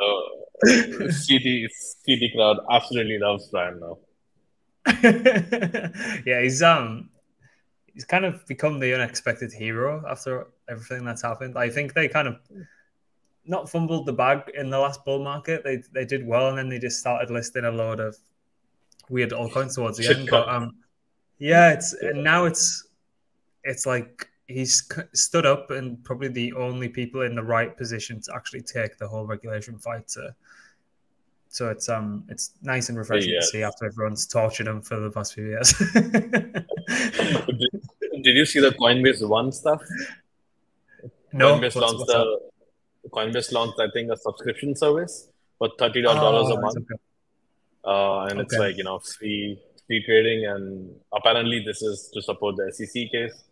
oh, 0.00 0.44
CT 0.64 1.70
CT 2.06 2.32
crowd 2.34 2.58
absolutely 2.70 3.18
loves 3.18 3.48
Brian 3.48 3.80
now. 3.80 3.98
yeah, 6.26 6.40
he's 6.42 6.62
um 6.62 7.10
he's 7.92 8.04
kind 8.04 8.24
of 8.24 8.46
become 8.46 8.78
the 8.78 8.94
unexpected 8.94 9.52
hero 9.52 10.04
after 10.08 10.48
everything 10.68 11.04
that's 11.04 11.22
happened. 11.22 11.56
I 11.56 11.70
think 11.70 11.94
they 11.94 12.08
kind 12.08 12.28
of 12.28 12.36
not 13.46 13.70
fumbled 13.70 14.06
the 14.06 14.12
bag 14.12 14.50
in 14.54 14.70
the 14.70 14.78
last 14.78 15.04
bull 15.04 15.22
market. 15.22 15.64
They 15.64 15.82
they 15.92 16.04
did 16.04 16.26
well, 16.26 16.48
and 16.48 16.58
then 16.58 16.68
they 16.68 16.78
just 16.78 17.00
started 17.00 17.30
listing 17.30 17.64
a 17.64 17.70
load 17.70 18.00
of 18.00 18.16
weird 19.08 19.30
altcoins 19.30 19.74
towards 19.74 19.98
the 19.98 20.14
end. 20.14 20.28
But 20.30 20.48
um, 20.48 20.76
yeah, 21.38 21.72
it's 21.72 21.92
and 21.94 22.22
now 22.22 22.44
it's 22.44 22.83
it's 23.64 23.86
like 23.86 24.28
he's 24.46 24.90
stood 25.14 25.46
up 25.46 25.70
and 25.70 26.02
probably 26.04 26.28
the 26.28 26.52
only 26.52 26.88
people 26.88 27.22
in 27.22 27.34
the 27.34 27.42
right 27.42 27.76
position 27.76 28.20
to 28.20 28.34
actually 28.34 28.60
take 28.62 28.96
the 28.98 29.08
whole 29.08 29.24
regulation 29.24 29.78
fight 29.78 30.06
to 30.06 30.34
so 31.54 31.70
it's 31.70 31.88
um 31.88 32.24
it's 32.28 32.50
nice 32.62 32.88
and 32.88 32.98
refreshing 32.98 33.30
yes. 33.30 33.46
to 33.46 33.52
see 33.52 33.62
after 33.62 33.86
everyone's 33.86 34.26
tortured 34.26 34.66
him 34.66 34.82
for 34.82 34.98
the 34.98 35.08
past 35.08 35.34
few 35.34 35.46
years. 35.46 35.72
did, 35.94 37.70
did, 38.24 38.36
you 38.36 38.44
see 38.44 38.58
the 38.58 38.72
Coinbase 38.72 39.26
One 39.28 39.52
stuff? 39.52 39.80
No. 41.32 41.54
Coinbase 41.54 41.62
what's, 41.62 41.76
launched 41.76 41.98
what's 42.00 42.12
the 42.12 42.40
Coinbase 43.10 43.52
launched, 43.52 43.78
I 43.78 43.88
think, 43.92 44.10
a 44.10 44.16
subscription 44.16 44.74
service 44.74 45.28
for 45.58 45.70
thirty 45.78 46.02
dollars 46.02 46.48
oh, 46.50 46.56
a 46.56 46.60
month, 46.60 46.76
okay. 46.76 46.94
uh, 47.84 48.22
and 48.22 48.32
okay. 48.32 48.40
it's 48.40 48.58
like 48.58 48.76
you 48.76 48.82
know 48.82 48.98
free 48.98 49.62
free 49.86 50.02
trading, 50.04 50.46
and 50.46 50.92
apparently 51.12 51.62
this 51.64 51.82
is 51.82 52.10
to 52.14 52.20
support 52.20 52.56
the 52.56 52.72
SEC 52.72 53.12
case. 53.12 53.44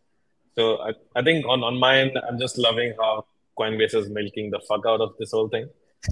So 0.57 0.79
I, 0.83 0.93
I 1.17 1.23
think 1.23 1.47
on, 1.47 1.63
on 1.63 1.79
my 1.79 1.99
end, 1.99 2.19
I'm 2.29 2.39
just 2.39 2.59
loving 2.59 2.95
how 2.99 3.27
Coinbase 3.59 3.95
is 3.95 4.09
milking 4.09 4.51
the 4.51 4.61
fuck 4.61 4.85
out 4.87 5.01
of 5.01 5.15
this 5.19 5.33
whole 5.33 5.49
thing. 5.49 5.69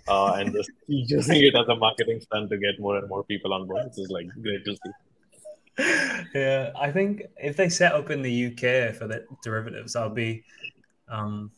Uh, 0.06 0.34
and 0.34 0.52
just 0.52 0.70
using 0.86 1.42
it 1.42 1.54
as 1.54 1.68
a 1.68 1.74
marketing 1.74 2.20
stunt 2.20 2.50
to 2.50 2.56
get 2.56 2.78
more 2.78 2.96
and 2.96 3.08
more 3.08 3.24
people 3.24 3.52
on 3.52 3.66
board. 3.66 3.86
This 3.86 3.98
is 3.98 4.10
like 4.10 4.28
great 4.40 4.64
to 4.64 4.76
see. 4.76 4.90
Yeah, 6.34 6.72
I 6.78 6.90
think 6.90 7.22
if 7.38 7.56
they 7.56 7.68
set 7.68 7.92
up 7.92 8.10
in 8.10 8.22
the 8.22 8.46
UK 8.46 8.94
for 8.94 9.06
the 9.06 9.24
derivatives, 9.42 9.96
I'll 9.96 10.10
be 10.10 10.44
um, 11.08 11.50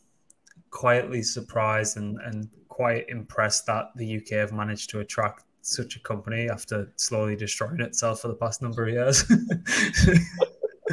quietly 0.69 1.21
surprised 1.21 1.97
and, 1.97 2.19
and 2.21 2.49
quite 2.69 3.07
impressed 3.09 3.65
that 3.67 3.91
the 3.95 4.17
UK 4.17 4.29
have 4.29 4.51
managed 4.51 4.89
to 4.91 4.99
attract 4.99 5.43
such 5.61 5.95
a 5.95 5.99
company 5.99 6.49
after 6.49 6.91
slowly 6.95 7.35
destroying 7.35 7.79
itself 7.79 8.21
for 8.21 8.27
the 8.27 8.33
past 8.33 8.61
number 8.61 8.87
of 8.87 8.93
years. 8.93 9.23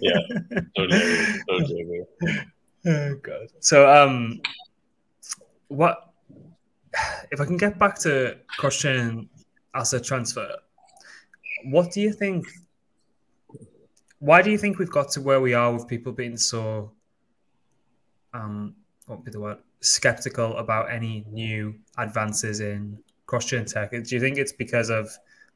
yeah, 0.00 0.20
totally, 0.76 1.40
totally. 1.48 2.00
Oh 2.86 3.14
god. 3.16 3.48
So, 3.60 3.90
um, 3.90 4.40
what 5.68 6.12
if 7.30 7.40
I 7.40 7.44
can 7.44 7.56
get 7.56 7.78
back 7.78 7.98
to 8.00 8.38
question 8.58 9.28
asset 9.74 10.04
transfer? 10.04 10.48
What 11.64 11.92
do 11.92 12.00
you 12.00 12.12
think? 12.12 12.46
Why 14.20 14.42
do 14.42 14.50
you 14.50 14.58
think 14.58 14.78
we've 14.78 14.90
got 14.90 15.10
to 15.12 15.20
where 15.20 15.40
we 15.40 15.54
are 15.54 15.72
with 15.72 15.86
people 15.86 16.12
being 16.12 16.36
so, 16.36 16.92
um, 18.34 18.74
what 19.06 19.24
be 19.24 19.30
the 19.30 19.40
word, 19.40 19.58
skeptical 19.80 20.56
about 20.56 20.90
any 20.90 21.24
new 21.30 21.74
advances 21.98 22.60
in 22.60 22.98
cross-chain 23.26 23.64
tech? 23.64 23.90
Do 23.90 24.02
you 24.14 24.20
think 24.20 24.38
it's 24.38 24.52
because 24.52 24.90
of 24.90 25.10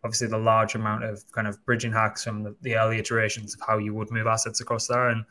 obviously 0.05 0.27
the 0.27 0.39
large 0.39 0.75
amount 0.75 1.05
of 1.05 1.25
kind 1.33 1.47
of 1.47 1.65
bridging 1.65 1.93
hacks 1.93 2.25
from 2.25 2.43
the, 2.43 2.55
the 2.63 2.77
early 2.77 2.99
iterations 2.99 3.55
of 3.55 3.61
how 3.67 3.79
you 3.79 3.95
would 3.95 4.11
move 4.11 4.27
assets 4.27 4.61
across 4.61 4.87
there. 4.87 5.09
And 5.09 5.25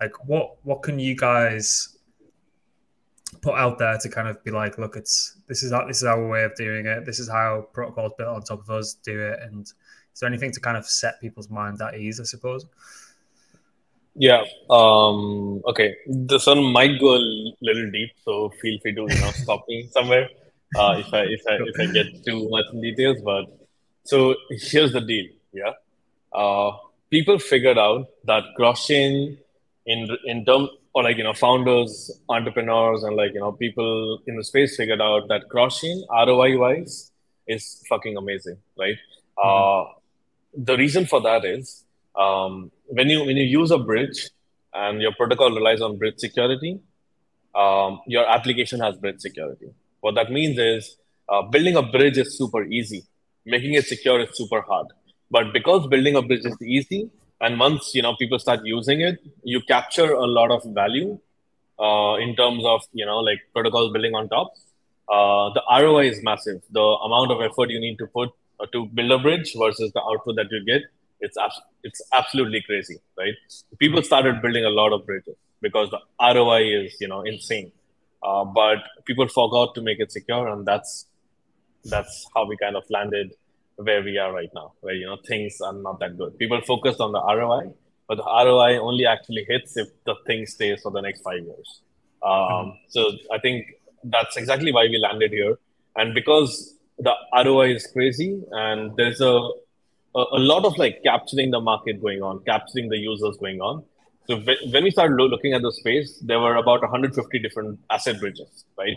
like 0.00 0.26
what 0.26 0.56
what 0.64 0.82
can 0.82 0.98
you 0.98 1.16
guys 1.16 1.96
put 3.42 3.54
out 3.54 3.78
there 3.78 3.98
to 3.98 4.08
kind 4.08 4.28
of 4.28 4.42
be 4.42 4.50
like 4.50 4.78
look 4.78 4.96
it's 4.96 5.36
this 5.48 5.62
is 5.62 5.72
our, 5.72 5.86
this 5.86 5.98
is 5.98 6.04
our 6.04 6.28
way 6.28 6.44
of 6.44 6.54
doing 6.56 6.86
it. 6.86 7.04
This 7.04 7.18
is 7.18 7.28
how 7.28 7.68
protocols 7.72 8.12
built 8.18 8.28
on 8.28 8.42
top 8.42 8.60
of 8.60 8.70
us 8.70 8.94
do 8.94 9.18
it. 9.20 9.40
And 9.42 9.66
is 9.66 10.20
there 10.20 10.28
anything 10.28 10.52
to 10.52 10.60
kind 10.60 10.76
of 10.76 10.86
set 10.86 11.20
people's 11.20 11.48
mind 11.48 11.80
at 11.80 11.94
ease 11.94 12.20
i 12.20 12.24
suppose? 12.24 12.66
Yeah 14.14 14.44
um 14.68 15.62
okay. 15.66 15.96
This 16.06 16.46
one 16.46 16.62
might 16.64 17.00
go 17.00 17.14
a 17.14 17.54
little 17.62 17.90
deep 17.90 18.10
so 18.22 18.50
feel 18.60 18.78
free 18.80 18.94
to 18.94 19.02
you 19.02 19.20
know 19.20 19.30
stop 19.30 19.64
me 19.68 19.88
somewhere 19.90 20.28
uh 20.76 20.96
if 20.98 21.14
i 21.14 21.20
if 21.20 21.40
i 21.48 21.54
if 21.54 21.80
i 21.80 21.86
get 21.92 22.24
too 22.26 22.46
much 22.50 22.66
in 22.74 22.82
details 22.82 23.16
but 23.24 23.57
so 24.08 24.34
here's 24.50 24.92
the 24.92 25.00
deal. 25.02 25.26
Yeah. 25.52 25.72
Uh, 26.32 26.70
people 27.10 27.38
figured 27.38 27.78
out 27.78 28.08
that 28.24 28.44
cross-chain 28.56 29.38
in 29.84 30.08
in 30.24 30.44
term 30.46 30.68
or 30.94 31.02
like 31.02 31.18
you 31.18 31.24
know 31.24 31.34
founders, 31.34 31.92
entrepreneurs, 32.28 33.02
and 33.02 33.16
like 33.16 33.34
you 33.34 33.40
know 33.40 33.52
people 33.52 34.20
in 34.26 34.36
the 34.36 34.44
space 34.44 34.76
figured 34.76 35.02
out 35.08 35.28
that 35.28 35.48
cross-chain 35.50 36.04
ROI 36.10 36.58
wise 36.58 37.12
is 37.46 37.82
fucking 37.88 38.16
amazing, 38.16 38.56
right? 38.78 38.96
Mm-hmm. 39.38 39.48
Uh, 39.48 39.92
the 40.70 40.76
reason 40.76 41.04
for 41.06 41.20
that 41.20 41.44
is 41.44 41.84
um, 42.16 42.70
when 42.86 43.10
you 43.10 43.20
when 43.24 43.36
you 43.36 43.44
use 43.44 43.70
a 43.70 43.78
bridge 43.78 44.30
and 44.72 45.02
your 45.02 45.12
protocol 45.20 45.50
relies 45.50 45.82
on 45.82 45.98
bridge 45.98 46.18
security, 46.18 46.78
um, 47.54 48.00
your 48.06 48.26
application 48.38 48.80
has 48.80 48.96
bridge 48.96 49.20
security. 49.20 49.70
What 50.00 50.14
that 50.14 50.32
means 50.32 50.58
is 50.58 50.96
uh, 51.28 51.42
building 51.42 51.76
a 51.76 51.82
bridge 51.82 52.16
is 52.16 52.38
super 52.38 52.64
easy. 52.64 53.04
Making 53.54 53.74
it 53.74 53.86
secure 53.86 54.20
is 54.20 54.30
super 54.36 54.60
hard. 54.60 54.88
But 55.30 55.52
because 55.52 55.86
building 55.88 56.16
a 56.16 56.22
bridge 56.22 56.44
is 56.44 56.56
easy, 56.62 57.10
and 57.40 57.58
once 57.58 57.92
you 57.94 58.02
know 58.02 58.14
people 58.16 58.38
start 58.38 58.60
using 58.64 59.00
it, 59.00 59.18
you 59.42 59.60
capture 59.60 60.10
a 60.12 60.26
lot 60.26 60.50
of 60.50 60.64
value 60.80 61.18
uh, 61.78 62.14
in 62.16 62.34
terms 62.36 62.64
of 62.64 62.82
you 62.92 63.06
know 63.06 63.18
like 63.18 63.40
protocol 63.54 63.92
building 63.92 64.14
on 64.14 64.28
top. 64.28 64.54
Uh, 65.08 65.50
the 65.54 65.62
ROI 65.82 66.08
is 66.10 66.22
massive. 66.22 66.60
The 66.70 66.86
amount 67.08 67.30
of 67.30 67.40
effort 67.40 67.70
you 67.70 67.80
need 67.80 67.98
to 67.98 68.06
put 68.06 68.30
uh, 68.60 68.66
to 68.72 68.86
build 68.86 69.10
a 69.12 69.18
bridge 69.18 69.54
versus 69.56 69.92
the 69.92 70.02
output 70.02 70.36
that 70.36 70.46
you 70.50 70.64
get, 70.64 70.82
it's 71.20 71.36
it's 71.82 72.02
absolutely 72.12 72.62
crazy, 72.62 72.98
right? 73.16 73.34
People 73.78 74.02
started 74.02 74.42
building 74.42 74.64
a 74.64 74.70
lot 74.70 74.92
of 74.92 75.06
bridges 75.06 75.36
because 75.60 75.90
the 75.90 76.00
ROI 76.20 76.62
is 76.84 76.96
you 77.00 77.08
know 77.08 77.22
insane. 77.22 77.72
Uh, 78.22 78.44
but 78.44 78.78
people 79.04 79.28
forgot 79.28 79.74
to 79.76 79.80
make 79.80 80.00
it 80.00 80.10
secure, 80.12 80.48
and 80.48 80.66
that's 80.66 81.06
that's 81.84 82.26
how 82.34 82.46
we 82.46 82.56
kind 82.56 82.76
of 82.76 82.84
landed 82.90 83.32
where 83.78 84.02
we 84.02 84.18
are 84.18 84.32
right 84.32 84.50
now, 84.54 84.72
where 84.80 84.94
you 84.94 85.06
know 85.06 85.16
things 85.26 85.60
are 85.60 85.72
not 85.72 86.00
that 86.00 86.18
good. 86.18 86.38
People 86.38 86.60
focused 86.66 87.00
on 87.00 87.12
the 87.12 87.20
ROI, 87.20 87.72
but 88.08 88.16
the 88.16 88.24
ROI 88.24 88.78
only 88.78 89.06
actually 89.06 89.44
hits 89.48 89.76
if 89.76 89.88
the 90.04 90.14
thing 90.26 90.46
stays 90.46 90.82
for 90.82 90.92
the 90.92 91.00
next 91.00 91.22
five 91.22 91.40
years. 91.40 91.80
Um, 92.22 92.32
mm-hmm. 92.32 92.70
So 92.88 93.12
I 93.32 93.38
think 93.38 93.66
that's 94.04 94.36
exactly 94.36 94.72
why 94.72 94.84
we 94.84 94.98
landed 94.98 95.32
here, 95.32 95.58
and 95.96 96.14
because 96.14 96.74
the 96.98 97.14
ROI 97.44 97.74
is 97.74 97.86
crazy, 97.86 98.42
and 98.50 98.96
there's 98.96 99.20
a 99.20 99.48
a, 100.14 100.24
a 100.32 100.40
lot 100.52 100.64
of 100.64 100.76
like 100.78 101.02
capturing 101.04 101.50
the 101.50 101.60
market 101.60 102.00
going 102.00 102.22
on, 102.22 102.40
capturing 102.44 102.88
the 102.88 102.98
users 102.98 103.36
going 103.36 103.60
on. 103.60 103.84
So 104.28 104.36
when 104.70 104.84
we 104.84 104.90
started 104.90 105.14
looking 105.16 105.54
at 105.54 105.62
the 105.62 105.72
space, 105.72 106.18
there 106.20 106.38
were 106.38 106.56
about 106.56 106.82
150 106.82 107.38
different 107.38 107.78
asset 107.90 108.20
bridges, 108.20 108.64
right? 108.76 108.96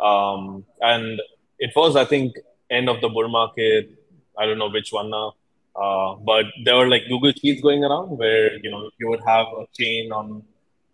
Um, 0.00 0.64
and 0.80 1.20
it 1.58 1.72
was, 1.74 1.96
I 1.96 2.04
think, 2.04 2.36
end 2.70 2.90
of 2.90 3.00
the 3.00 3.08
bull 3.08 3.28
market. 3.28 3.90
I 4.38 4.46
don't 4.46 4.58
know 4.58 4.70
which 4.70 4.92
one 4.92 5.10
now, 5.10 5.34
uh, 5.74 6.14
but 6.16 6.46
there 6.64 6.76
were 6.76 6.88
like 6.88 7.02
Google 7.08 7.32
Sheets 7.32 7.60
going 7.60 7.84
around 7.84 8.18
where 8.18 8.56
you 8.58 8.70
know 8.70 8.90
you 8.98 9.08
would 9.08 9.22
have 9.26 9.46
a 9.46 9.66
chain 9.78 10.12
on 10.12 10.42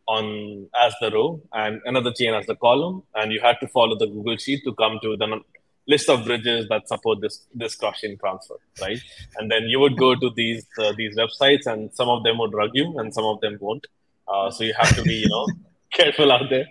on 0.09 0.69
as 0.81 0.95
the 1.01 1.11
row 1.11 1.41
and 1.53 1.81
another 1.85 2.13
chain 2.13 2.35
as 2.35 2.47
the 2.47 2.57
column, 2.57 3.03
and 3.15 3.33
you 3.33 3.41
had 3.41 3.57
to 3.61 3.69
follow 3.69 3.97
the 3.97 4.07
Google 4.07 4.37
Sheet 4.37 4.63
to 4.65 4.75
come 4.75 4.99
to 5.03 5.17
the 5.17 5.43
list 5.87 6.09
of 6.09 6.25
bridges 6.25 6.69
that 6.69 6.89
support 6.89 7.21
this 7.21 7.47
this 7.55 7.75
cross-chain 7.75 8.19
transfer, 8.19 8.57
right? 8.81 9.01
And 9.37 9.51
then 9.51 9.65
you 9.65 9.81
would 9.81 9.97
go 9.97 10.15
to 10.15 10.31
these 10.37 10.67
uh, 10.79 10.93
these 10.97 11.17
websites, 11.17 11.67
and 11.67 11.93
some 11.95 12.09
of 12.09 12.23
them 12.25 12.39
would 12.39 12.55
rug 12.55 12.71
you, 12.75 12.99
and 12.99 13.13
some 13.13 13.25
of 13.25 13.41
them 13.41 13.59
won't. 13.61 13.87
Uh, 14.27 14.51
so 14.51 14.65
you 14.65 14.75
have 14.79 14.95
to 14.97 15.03
be, 15.03 15.15
you 15.15 15.29
know, 15.29 15.47
careful 15.93 16.33
out 16.33 16.49
there. 16.49 16.67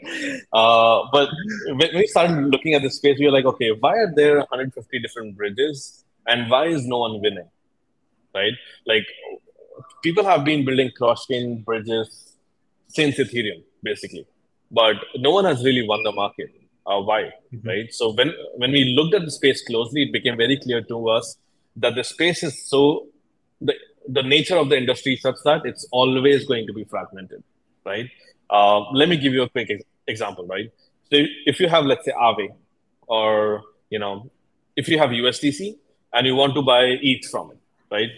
Uh, 0.52 1.02
but 1.12 1.30
when 1.68 1.90
we 1.96 2.08
started 2.08 2.48
looking 2.48 2.74
at 2.74 2.82
the 2.82 2.90
space, 2.90 3.20
we 3.20 3.26
were 3.26 3.32
like, 3.32 3.46
okay, 3.46 3.72
why 3.72 3.96
are 3.98 4.14
there 4.16 4.38
150 4.38 5.00
different 5.00 5.36
bridges, 5.36 6.04
and 6.32 6.50
why 6.50 6.66
is 6.68 6.86
no 6.86 7.00
one 7.00 7.20
winning, 7.22 7.50
right? 8.34 8.54
Like 8.86 9.06
people 10.04 10.24
have 10.32 10.44
been 10.46 10.66
building 10.66 10.92
cross-chain 10.98 11.62
bridges 11.62 12.36
since 12.88 13.18
Ethereum, 13.18 13.64
basically, 13.84 14.26
but 14.70 14.96
no 15.16 15.32
one 15.32 15.46
has 15.46 15.64
really 15.64 15.86
won 15.88 16.04
the 16.04 16.12
market. 16.12 16.50
Uh, 16.86 17.00
why 17.00 17.22
mm-hmm. 17.54 17.68
right? 17.68 17.94
So 17.94 18.12
when 18.12 18.34
when 18.56 18.72
we 18.72 18.84
looked 18.98 19.14
at 19.14 19.24
the 19.24 19.32
space 19.32 19.64
closely 19.64 20.04
it 20.06 20.12
became 20.12 20.36
very 20.36 20.58
clear 20.58 20.82
to 20.92 21.10
us 21.10 21.38
that 21.76 21.94
the 21.96 22.04
space 22.04 22.42
is 22.48 22.56
so 22.68 23.08
the 23.70 23.76
the 24.08 24.24
nature 24.24 24.58
of 24.58 24.70
the 24.70 24.78
industry 24.78 25.16
such 25.16 25.36
that 25.46 25.62
it's 25.64 25.88
always 25.92 26.48
going 26.48 26.66
to 26.66 26.74
be 26.74 26.84
fragmented 26.86 27.44
right? 27.86 28.10
Uh, 28.50 28.80
let 29.02 29.10
me 29.10 29.18
give 29.26 29.32
you 29.32 29.44
a 29.44 29.50
quick 29.50 29.70
ex- 29.70 29.84
example 30.08 30.48
right? 30.48 30.72
So 31.12 31.22
if 31.46 31.60
you 31.60 31.70
have 31.70 31.86
let's 31.86 32.04
say 32.04 32.14
Aave 32.30 32.50
or 33.06 33.62
you 33.92 34.00
know 34.00 34.32
if 34.76 34.90
you 34.90 34.98
have 34.98 35.12
USDC 35.12 35.78
and 36.14 36.28
you 36.28 36.36
want 36.36 36.54
to 36.56 36.62
buy 36.62 36.98
ETH 37.02 37.26
from 37.26 37.52
it 37.52 37.60
right 37.92 38.10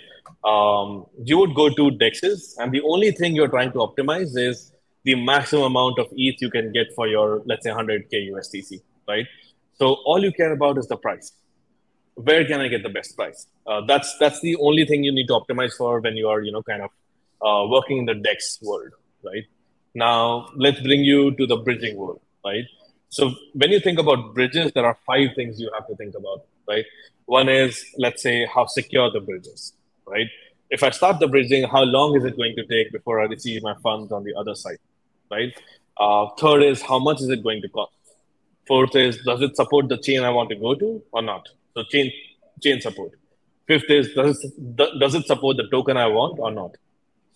um, 0.43 1.05
you 1.23 1.37
would 1.37 1.55
go 1.55 1.69
to 1.69 1.91
dexes 1.91 2.55
and 2.57 2.71
the 2.71 2.81
only 2.81 3.11
thing 3.11 3.35
you're 3.35 3.47
trying 3.47 3.71
to 3.71 3.79
optimize 3.79 4.37
is 4.37 4.73
the 5.03 5.15
maximum 5.15 5.65
amount 5.65 5.99
of 5.99 6.07
ETH 6.15 6.41
you 6.41 6.49
can 6.49 6.71
get 6.71 6.93
for 6.95 7.07
your, 7.07 7.41
let's 7.45 7.63
say, 7.63 7.71
100K 7.71 8.31
USDC, 8.31 8.81
right? 9.07 9.27
So 9.77 9.97
all 10.05 10.23
you 10.23 10.31
care 10.31 10.53
about 10.53 10.77
is 10.77 10.87
the 10.87 10.97
price. 10.97 11.33
Where 12.15 12.45
can 12.45 12.61
I 12.61 12.67
get 12.67 12.83
the 12.83 12.89
best 12.89 13.15
price? 13.15 13.47
Uh, 13.65 13.81
that's 13.85 14.15
that's 14.19 14.39
the 14.41 14.55
only 14.57 14.85
thing 14.85 15.03
you 15.03 15.11
need 15.11 15.27
to 15.27 15.33
optimize 15.33 15.73
for 15.73 15.99
when 15.99 16.15
you 16.15 16.29
are, 16.29 16.41
you 16.41 16.51
know, 16.51 16.61
kind 16.61 16.83
of 16.83 16.91
uh, 17.41 17.67
working 17.67 17.97
in 17.97 18.05
the 18.05 18.13
DEX 18.13 18.59
world, 18.61 18.91
right? 19.23 19.43
Now 19.95 20.49
let's 20.55 20.79
bring 20.79 21.03
you 21.03 21.31
to 21.35 21.47
the 21.47 21.57
bridging 21.57 21.97
world, 21.97 22.21
right? 22.45 22.65
So 23.09 23.33
when 23.53 23.71
you 23.71 23.79
think 23.79 23.99
about 23.99 24.35
bridges, 24.35 24.71
there 24.73 24.85
are 24.85 24.97
five 25.07 25.29
things 25.35 25.59
you 25.59 25.71
have 25.73 25.87
to 25.87 25.95
think 25.95 26.15
about, 26.15 26.45
right? 26.67 26.85
One 27.25 27.49
is, 27.49 27.83
let's 27.97 28.21
say, 28.21 28.45
how 28.45 28.65
secure 28.65 29.11
the 29.11 29.19
bridge 29.21 29.47
is, 29.47 29.73
right? 30.05 30.27
If 30.69 30.83
I 30.83 30.89
start 30.89 31.19
the 31.19 31.27
bridging, 31.27 31.63
how 31.63 31.83
long 31.83 32.15
is 32.17 32.25
it 32.25 32.35
going 32.35 32.55
to 32.55 32.65
take 32.65 32.91
before 32.91 33.21
I 33.21 33.25
receive 33.25 33.61
my 33.63 33.75
funds 33.83 34.11
on 34.11 34.23
the 34.23 34.33
other 34.35 34.55
side? 34.55 34.79
right? 35.33 35.53
Uh, 35.97 36.27
third 36.39 36.63
is 36.63 36.81
how 36.81 36.99
much 36.99 37.21
is 37.21 37.29
it 37.29 37.43
going 37.43 37.61
to 37.61 37.69
cost? 37.69 37.91
Fourth 38.67 38.95
is 38.95 39.17
does 39.23 39.41
it 39.41 39.55
support 39.55 39.89
the 39.89 39.97
chain 39.97 40.23
I 40.23 40.29
want 40.29 40.49
to 40.49 40.55
go 40.55 40.75
to 40.75 41.01
or 41.11 41.21
not? 41.21 41.49
So 41.73 41.83
chain 41.83 42.11
chain 42.63 42.81
support. 42.81 43.11
Fifth 43.67 43.89
is 43.89 44.13
does 44.13 44.43
it, 44.43 44.99
does 44.99 45.15
it 45.15 45.25
support 45.25 45.57
the 45.57 45.67
token 45.69 45.97
I 45.97 46.07
want 46.07 46.39
or 46.39 46.51
not? 46.51 46.71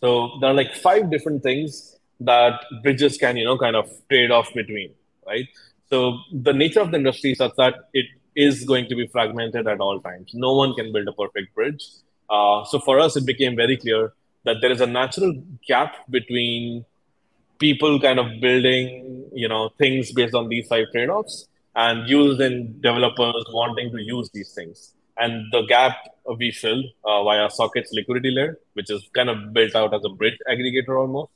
So 0.01 0.09
there 0.39 0.51
are 0.51 0.53
like 0.53 0.73
five 0.75 1.09
different 1.11 1.43
things 1.43 1.95
that 2.19 2.61
bridges 2.83 3.17
can 3.17 3.37
you 3.37 3.45
know 3.45 3.57
kind 3.57 3.75
of 3.75 3.89
trade 4.09 4.31
off 4.31 4.53
between, 4.53 4.93
right? 5.25 5.47
So 5.89 6.19
the 6.31 6.53
nature 6.53 6.81
of 6.81 6.91
the 6.91 6.97
industry 6.97 7.31
is 7.33 7.37
such 7.37 7.55
that 7.57 7.75
it 7.93 8.05
is 8.45 8.63
going 8.65 8.87
to 8.87 8.95
be 8.95 9.07
fragmented 9.07 9.67
at 9.67 9.79
all 9.79 9.99
times. 9.99 10.31
No 10.33 10.53
one 10.55 10.73
can 10.75 10.93
build 10.93 11.07
a 11.07 11.13
perfect 11.13 11.55
bridge. 11.55 11.83
Uh, 12.29 12.63
so 12.65 12.79
for 12.79 12.99
us, 12.99 13.17
it 13.17 13.25
became 13.25 13.55
very 13.55 13.77
clear 13.77 14.13
that 14.43 14.57
there 14.61 14.71
is 14.71 14.81
a 14.81 14.87
natural 14.87 15.33
gap 15.67 15.95
between 16.09 16.85
people 17.59 17.99
kind 17.99 18.19
of 18.19 18.27
building 18.39 19.25
you 19.33 19.47
know 19.47 19.69
things 19.77 20.11
based 20.11 20.35
on 20.35 20.49
these 20.49 20.67
five 20.67 20.85
trade-offs 20.91 21.47
and 21.75 22.09
used 22.09 22.41
in 22.41 22.79
developers 22.81 23.45
wanting 23.59 23.91
to 23.91 24.01
use 24.01 24.29
these 24.33 24.51
things 24.53 24.93
and 25.17 25.51
the 25.51 25.61
gap 25.63 25.95
we 26.37 26.51
filled 26.51 26.85
uh, 27.05 27.23
via 27.23 27.49
sockets 27.49 27.91
liquidity 27.93 28.31
layer 28.31 28.57
which 28.73 28.89
is 28.89 29.01
kind 29.13 29.29
of 29.29 29.53
built 29.53 29.75
out 29.75 29.93
as 29.93 30.03
a 30.05 30.09
bridge 30.09 30.37
aggregator 30.51 30.99
almost 30.99 31.31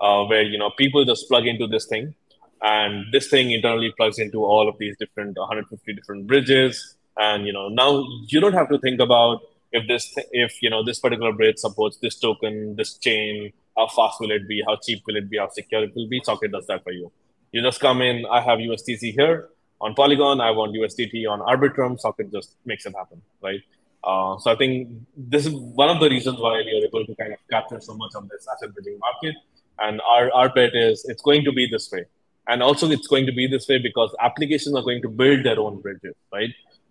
uh, 0.00 0.24
where 0.24 0.42
you 0.42 0.58
know 0.58 0.70
people 0.78 1.04
just 1.04 1.28
plug 1.28 1.46
into 1.46 1.66
this 1.66 1.86
thing 1.86 2.14
and 2.62 3.06
this 3.12 3.28
thing 3.28 3.50
internally 3.50 3.92
plugs 3.96 4.18
into 4.18 4.44
all 4.44 4.68
of 4.68 4.76
these 4.78 4.96
different 4.98 5.36
150 5.38 5.92
different 5.94 6.26
bridges 6.26 6.96
and 7.16 7.46
you 7.46 7.52
know 7.52 7.68
now 7.68 8.04
you 8.28 8.40
don't 8.40 8.52
have 8.52 8.68
to 8.68 8.78
think 8.78 9.00
about 9.00 9.40
if 9.72 9.86
this 9.88 10.12
th- 10.14 10.26
if 10.32 10.62
you 10.62 10.68
know 10.68 10.84
this 10.84 10.98
particular 10.98 11.32
bridge 11.32 11.56
supports 11.56 11.96
this 11.98 12.18
token 12.18 12.76
this 12.76 12.98
chain 12.98 13.52
how 13.76 13.86
fast 13.88 14.20
will 14.20 14.30
it 14.30 14.46
be? 14.48 14.62
How 14.66 14.76
cheap 14.76 15.02
will 15.06 15.16
it 15.16 15.30
be? 15.30 15.38
How 15.38 15.48
secure 15.48 15.84
it 15.84 15.94
will 15.94 16.08
be? 16.08 16.20
Socket 16.24 16.52
does 16.52 16.66
that 16.66 16.82
for 16.84 16.92
you. 16.92 17.10
You 17.52 17.62
just 17.62 17.80
come 17.80 18.02
in. 18.02 18.26
I 18.30 18.40
have 18.40 18.58
USDC 18.58 19.14
here 19.14 19.48
on 19.80 19.94
Polygon. 19.94 20.40
I 20.40 20.50
want 20.50 20.74
USDT 20.76 21.28
on 21.28 21.40
Arbitrum. 21.40 21.98
Socket 21.98 22.30
just 22.32 22.56
makes 22.64 22.86
it 22.86 22.94
happen, 22.96 23.22
right? 23.42 23.60
Uh, 24.02 24.38
so 24.38 24.50
I 24.50 24.56
think 24.56 24.88
this 25.16 25.46
is 25.46 25.52
one 25.52 25.90
of 25.90 26.00
the 26.00 26.08
reasons 26.08 26.38
why 26.38 26.62
we 26.64 26.80
are 26.80 26.84
able 26.86 27.04
to 27.06 27.14
kind 27.16 27.32
of 27.32 27.38
capture 27.50 27.80
so 27.80 27.94
much 27.94 28.12
of 28.14 28.28
this 28.28 28.46
asset 28.52 28.74
bridging 28.74 28.98
market. 28.98 29.34
And 29.78 30.00
our, 30.02 30.30
our 30.32 30.48
bet 30.52 30.74
is 30.74 31.04
it's 31.06 31.22
going 31.22 31.44
to 31.44 31.52
be 31.52 31.66
this 31.66 31.90
way. 31.90 32.04
And 32.50 32.64
also 32.64 32.90
it's 32.90 33.06
going 33.06 33.26
to 33.26 33.32
be 33.32 33.46
this 33.46 33.68
way 33.68 33.78
because 33.78 34.14
applications 34.20 34.74
are 34.74 34.82
going 34.82 35.00
to 35.02 35.08
build 35.08 35.44
their 35.44 35.60
own 35.60 35.80
bridges, 35.80 36.16
right? 36.32 36.50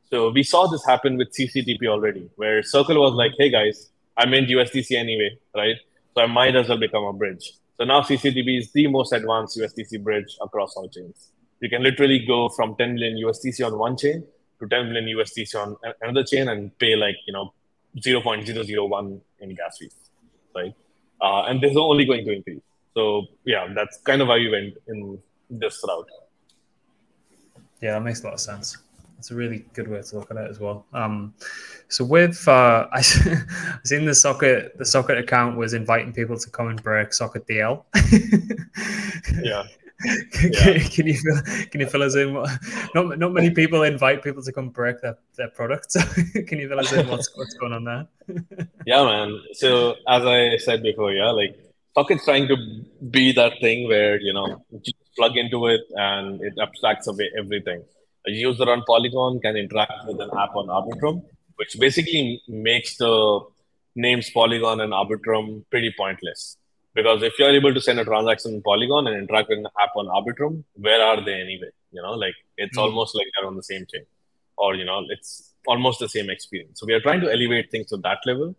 So 0.09 0.29
we 0.31 0.41
saw 0.41 0.67
this 0.67 0.85
happen 0.85 1.17
with 1.17 1.33
CCTP 1.33 1.85
already, 1.85 2.29
where 2.37 2.63
Circle 2.63 2.97
was 2.97 3.13
like, 3.13 3.33
hey 3.37 3.49
guys, 3.49 3.89
I'm 4.17 4.33
in 4.33 4.45
USDC 4.45 4.91
anyway, 4.95 5.37
right? 5.53 5.75
So 6.15 6.21
I 6.23 6.27
might 6.27 6.55
as 6.55 6.69
well 6.69 6.77
become 6.77 7.03
a 7.03 7.11
bridge. 7.11 7.51
So 7.77 7.83
now 7.83 8.01
CCTP 8.01 8.59
is 8.59 8.71
the 8.71 8.87
most 8.87 9.11
advanced 9.11 9.59
USDC 9.59 10.01
bridge 10.01 10.37
across 10.41 10.77
all 10.77 10.87
chains. 10.87 11.31
You 11.59 11.69
can 11.69 11.83
literally 11.83 12.25
go 12.25 12.47
from 12.47 12.77
10 12.77 12.95
million 12.95 13.21
USDC 13.21 13.65
on 13.65 13.77
one 13.77 13.97
chain 13.97 14.23
to 14.61 14.67
10 14.67 14.93
million 14.93 15.17
USDC 15.17 15.55
on 15.55 15.75
another 16.01 16.23
chain 16.23 16.47
and 16.47 16.77
pay 16.79 16.95
like, 16.95 17.17
you 17.27 17.33
know, 17.33 17.53
0.001 17.97 19.21
in 19.41 19.55
gas 19.55 19.77
fees, 19.77 19.95
right? 20.55 20.73
Uh, 21.21 21.41
and 21.43 21.59
this 21.59 21.71
is 21.71 21.77
only 21.77 22.05
going 22.05 22.23
to 22.23 22.31
increase. 22.31 22.61
So 22.93 23.25
yeah, 23.45 23.67
that's 23.75 23.97
kind 23.99 24.21
of 24.21 24.29
why 24.29 24.37
we 24.37 24.49
went 24.49 24.75
in 24.87 25.19
this 25.49 25.83
route. 25.87 26.09
Yeah, 27.81 27.93
that 27.93 28.01
makes 28.01 28.21
a 28.21 28.25
lot 28.25 28.33
of 28.33 28.39
sense. 28.39 28.77
It's 29.17 29.31
a 29.31 29.35
really 29.35 29.65
good 29.73 29.89
way 29.89 30.01
to 30.01 30.15
look 30.17 30.31
at 30.31 30.37
it 30.37 30.49
as 30.49 30.59
well. 30.59 30.85
Um, 30.93 31.33
so 31.89 32.05
with 32.05 32.47
uh, 32.47 32.87
I 32.93 33.01
seen 33.01 34.05
the 34.05 34.15
socket 34.15 34.77
the 34.77 34.85
socket 34.85 35.17
account 35.17 35.57
was 35.57 35.73
inviting 35.73 36.13
people 36.13 36.37
to 36.37 36.49
come 36.49 36.69
and 36.69 36.81
break 36.81 37.13
socket 37.13 37.45
DL. 37.47 37.83
yeah. 39.43 39.63
can, 40.31 40.51
yeah. 40.53 40.79
can, 40.87 41.07
you 41.07 41.13
fill, 41.13 41.41
can 41.71 41.81
you 41.81 41.87
fill 41.87 42.03
us 42.03 42.15
in? 42.15 42.33
Not 42.95 43.19
not 43.19 43.33
many 43.33 43.49
people 43.49 43.83
invite 43.83 44.23
people 44.23 44.41
to 44.41 44.51
come 44.53 44.69
break 44.69 45.01
their, 45.01 45.17
their 45.35 45.49
products. 45.49 45.97
can 46.47 46.57
you 46.57 46.69
fill 46.69 46.79
us 46.79 46.93
in 46.93 47.05
what's 47.09 47.29
what's 47.35 47.53
going 47.55 47.73
on 47.73 47.83
there? 47.83 48.07
yeah, 48.85 49.03
man. 49.03 49.41
So 49.53 49.95
as 50.07 50.23
I 50.25 50.55
said 50.57 50.81
before, 50.83 51.11
yeah, 51.11 51.31
like 51.31 51.59
Socket's 51.95 52.23
trying 52.23 52.47
to 52.47 52.55
be 53.09 53.33
that 53.33 53.59
thing 53.59 53.89
where 53.89 54.17
you 54.21 54.31
know 54.31 54.63
plug 55.15 55.37
into 55.37 55.67
it 55.67 55.81
and 55.95 56.41
it 56.41 56.53
abstracts 56.61 57.07
away 57.07 57.29
everything. 57.37 57.83
A 58.27 58.31
user 58.31 58.69
on 58.69 58.83
Polygon 58.85 59.39
can 59.39 59.55
interact 59.55 60.05
with 60.07 60.19
an 60.19 60.29
app 60.37 60.55
on 60.55 60.67
Arbitrum, 60.67 61.23
which 61.55 61.77
basically 61.79 62.41
makes 62.47 62.97
the 62.97 63.39
names 63.95 64.29
Polygon 64.29 64.81
and 64.81 64.93
Arbitrum 64.93 65.63
pretty 65.69 65.93
pointless. 65.97 66.57
Because 66.95 67.23
if 67.23 67.37
you're 67.39 67.51
able 67.51 67.73
to 67.73 67.81
send 67.81 67.99
a 67.99 68.05
transaction 68.05 68.55
in 68.55 68.61
Polygon 68.61 69.07
and 69.07 69.15
interact 69.15 69.49
with 69.49 69.59
an 69.59 69.67
app 69.79 69.95
on 69.95 70.07
Arbitrum, 70.07 70.63
where 70.73 71.01
are 71.01 71.23
they 71.23 71.33
anyway? 71.33 71.69
You 71.91 72.01
know, 72.01 72.13
like 72.13 72.35
it's 72.57 72.77
mm. 72.77 72.81
almost 72.81 73.15
like 73.15 73.27
they're 73.35 73.47
on 73.47 73.55
the 73.55 73.63
same 73.63 73.85
chain, 73.91 74.05
or 74.57 74.75
you 74.75 74.85
know, 74.85 75.05
it's 75.09 75.53
almost 75.67 75.99
the 75.99 76.09
same 76.09 76.29
experience. 76.29 76.79
So 76.79 76.85
we 76.85 76.93
are 76.93 76.99
trying 76.99 77.21
to 77.21 77.31
elevate 77.31 77.71
things 77.71 77.87
to 77.87 77.97
that 77.97 78.19
level. 78.25 78.55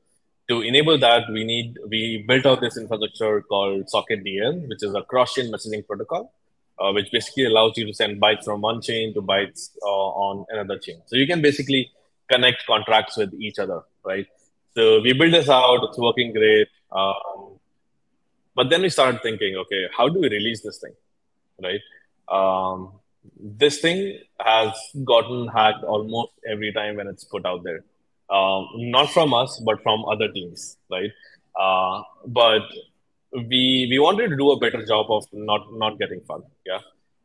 To 0.48 0.62
enable 0.62 0.98
that, 0.98 1.30
we 1.30 1.44
need 1.44 1.76
we 1.88 2.24
built 2.26 2.46
out 2.46 2.60
this 2.60 2.76
infrastructure 2.76 3.42
called 3.42 3.88
Socket 3.88 4.24
DL, 4.24 4.68
which 4.68 4.82
is 4.82 4.94
a 4.94 5.02
cross-chain 5.02 5.52
messaging 5.52 5.86
protocol, 5.86 6.32
uh, 6.80 6.92
which 6.92 7.10
basically 7.12 7.44
allows 7.44 7.72
you 7.76 7.86
to 7.86 7.94
send 7.94 8.20
bytes 8.20 8.44
from 8.44 8.60
one 8.62 8.80
chain 8.80 9.12
to 9.14 9.20
bytes 9.20 9.70
uh, 9.82 10.08
on 10.26 10.46
another 10.48 10.78
chain. 10.78 11.00
So 11.06 11.16
you 11.16 11.26
can 11.26 11.42
basically 11.42 11.90
connect 12.30 12.66
contracts 12.66 13.16
with 13.16 13.34
each 13.34 13.58
other, 13.58 13.82
right? 14.04 14.26
So 14.74 15.00
we 15.00 15.12
built 15.12 15.32
this 15.32 15.48
out. 15.48 15.80
It's 15.84 15.98
working 15.98 16.32
great. 16.32 16.68
Um, 16.92 17.58
but 18.54 18.70
then 18.70 18.82
we 18.82 18.88
started 18.88 19.22
thinking, 19.22 19.56
okay, 19.56 19.86
how 19.96 20.08
do 20.08 20.20
we 20.20 20.28
release 20.28 20.62
this 20.62 20.78
thing, 20.78 20.94
right? 21.62 21.80
Um, 22.28 22.92
this 23.38 23.80
thing 23.80 24.18
has 24.38 24.72
gotten 25.04 25.48
hacked 25.48 25.84
almost 25.84 26.32
every 26.48 26.72
time 26.72 26.96
when 26.96 27.08
it's 27.08 27.24
put 27.24 27.44
out 27.44 27.62
there. 27.64 27.84
Um, 28.30 28.68
not 28.76 29.10
from 29.10 29.34
us, 29.34 29.60
but 29.64 29.82
from 29.82 30.04
other 30.04 30.28
teams, 30.30 30.78
right? 30.90 31.10
Uh, 31.60 32.02
but 32.26 32.62
we 33.32 33.86
we 33.90 33.98
wanted 33.98 34.28
to 34.28 34.36
do 34.36 34.50
a 34.50 34.58
better 34.58 34.84
job 34.84 35.10
of 35.10 35.24
not 35.32 35.72
not 35.72 35.98
getting 35.98 36.20
fucked. 36.20 36.50
Yeah. 36.66 36.80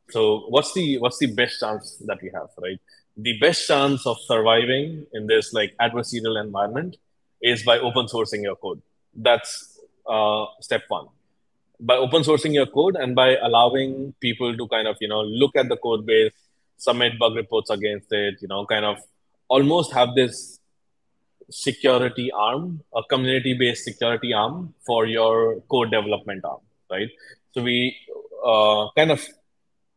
So 0.10 0.46
what's 0.50 0.74
the 0.74 0.98
what's 1.00 1.18
the 1.18 1.28
best 1.28 1.60
chance 1.60 1.98
that 2.06 2.22
we 2.22 2.30
have, 2.34 2.50
right? 2.62 2.80
The 3.18 3.38
best 3.40 3.68
chance 3.68 4.06
of 4.06 4.18
surviving 4.20 5.08
in 5.14 5.28
this 5.28 5.54
like 5.54 5.74
adversarial 5.82 6.42
environment 6.42 6.98
is 7.42 7.64
by 7.64 7.80
open 7.80 8.06
sourcing 8.06 8.44
your 8.44 8.56
code. 8.56 8.82
That's 9.16 9.80
uh, 10.08 10.46
step 10.62 10.84
one. 10.90 11.08
By 11.80 11.96
open 11.96 12.24
sourcing 12.24 12.54
your 12.54 12.68
code 12.68 12.96
and 12.96 13.16
by 13.16 13.38
allowing 13.38 14.14
people 14.20 14.56
to 14.56 14.68
kind 14.68 14.88
of 14.88 14.98
you 15.02 15.08
know 15.08 15.22
look 15.22 15.56
at 15.56 15.70
the 15.70 15.78
code 15.78 16.06
base, 16.06 16.34
submit 16.78 17.18
bug 17.18 17.36
reports 17.36 17.70
against 17.70 18.12
it, 18.12 18.36
you 18.42 18.48
know, 18.48 18.66
kind 18.66 18.86
of 18.86 18.98
almost 19.48 19.94
have 19.94 20.16
this 20.16 20.60
security 21.50 22.32
arm, 22.32 22.82
a 22.96 23.04
community-based 23.04 23.84
security 23.84 24.34
arm 24.34 24.74
for 24.86 25.06
your 25.06 25.62
code 25.72 25.92
development 25.92 26.44
arm, 26.46 26.62
right? 26.92 27.10
So 27.54 27.62
we 27.62 27.96
uh, 28.46 28.88
kind 28.96 29.12
of 29.12 29.26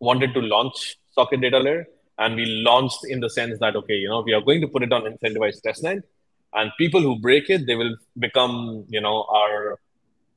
wanted 0.01 0.34
to 0.34 0.40
launch 0.40 0.99
Socket 1.12 1.40
Data 1.40 1.59
Layer, 1.59 1.86
and 2.18 2.36
we 2.36 2.46
launched 2.46 3.01
in 3.09 3.20
the 3.20 3.30
sense 3.30 3.59
that 3.61 3.76
okay, 3.76 3.94
you 3.94 4.09
know, 4.09 4.22
we 4.22 4.32
are 4.32 4.40
going 4.40 4.61
to 4.61 4.68
put 4.68 4.82
it 4.82 4.92
on 4.92 5.03
incentivized 5.03 5.62
testnet, 5.62 6.03
and 6.55 6.72
people 6.78 7.01
who 7.01 7.18
break 7.18 7.51
it 7.51 7.66
they 7.66 7.74
will 7.74 7.94
become 8.18 8.84
you 8.88 9.01
know 9.01 9.24
our 9.24 9.78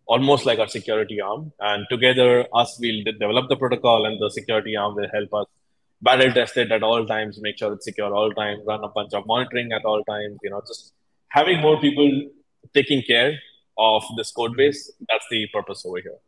almost 0.06 0.46
like 0.46 0.60
our 0.60 0.68
security 0.68 1.22
arm 1.22 1.52
and 1.60 1.86
together 1.90 2.46
us 2.54 2.78
will 2.80 3.04
develop 3.04 3.48
the 3.50 3.56
protocol 3.56 4.06
and 4.06 4.20
the 4.22 4.30
security 4.30 4.76
arm 4.76 4.96
will 4.96 5.10
help 5.14 5.34
us 5.34 5.48
battle 6.02 6.32
test 6.34 6.58
it 6.58 6.72
at 6.72 6.84
all 6.84 7.06
times 7.06 7.40
make 7.40 7.58
sure 7.58 7.74
it's 7.74 7.86
secure 7.86 8.14
all 8.14 8.32
times 8.32 8.62
run 8.66 8.84
a 8.84 8.90
bunch 8.90 9.14
of 9.14 9.26
monitoring 9.26 9.72
at 9.72 9.86
all 9.86 10.04
times 10.04 10.38
you 10.44 10.50
know 10.50 10.62
just 10.68 10.94
having 11.40 11.60
more 11.62 11.80
people 11.80 12.10
taking 12.74 13.02
care 13.02 13.32
of 13.78 14.04
this 14.18 14.32
code 14.32 14.56
base 14.56 14.82
that's 15.10 15.28
the 15.32 15.42
purpose 15.54 15.86
over 15.86 16.00
here 16.08 16.20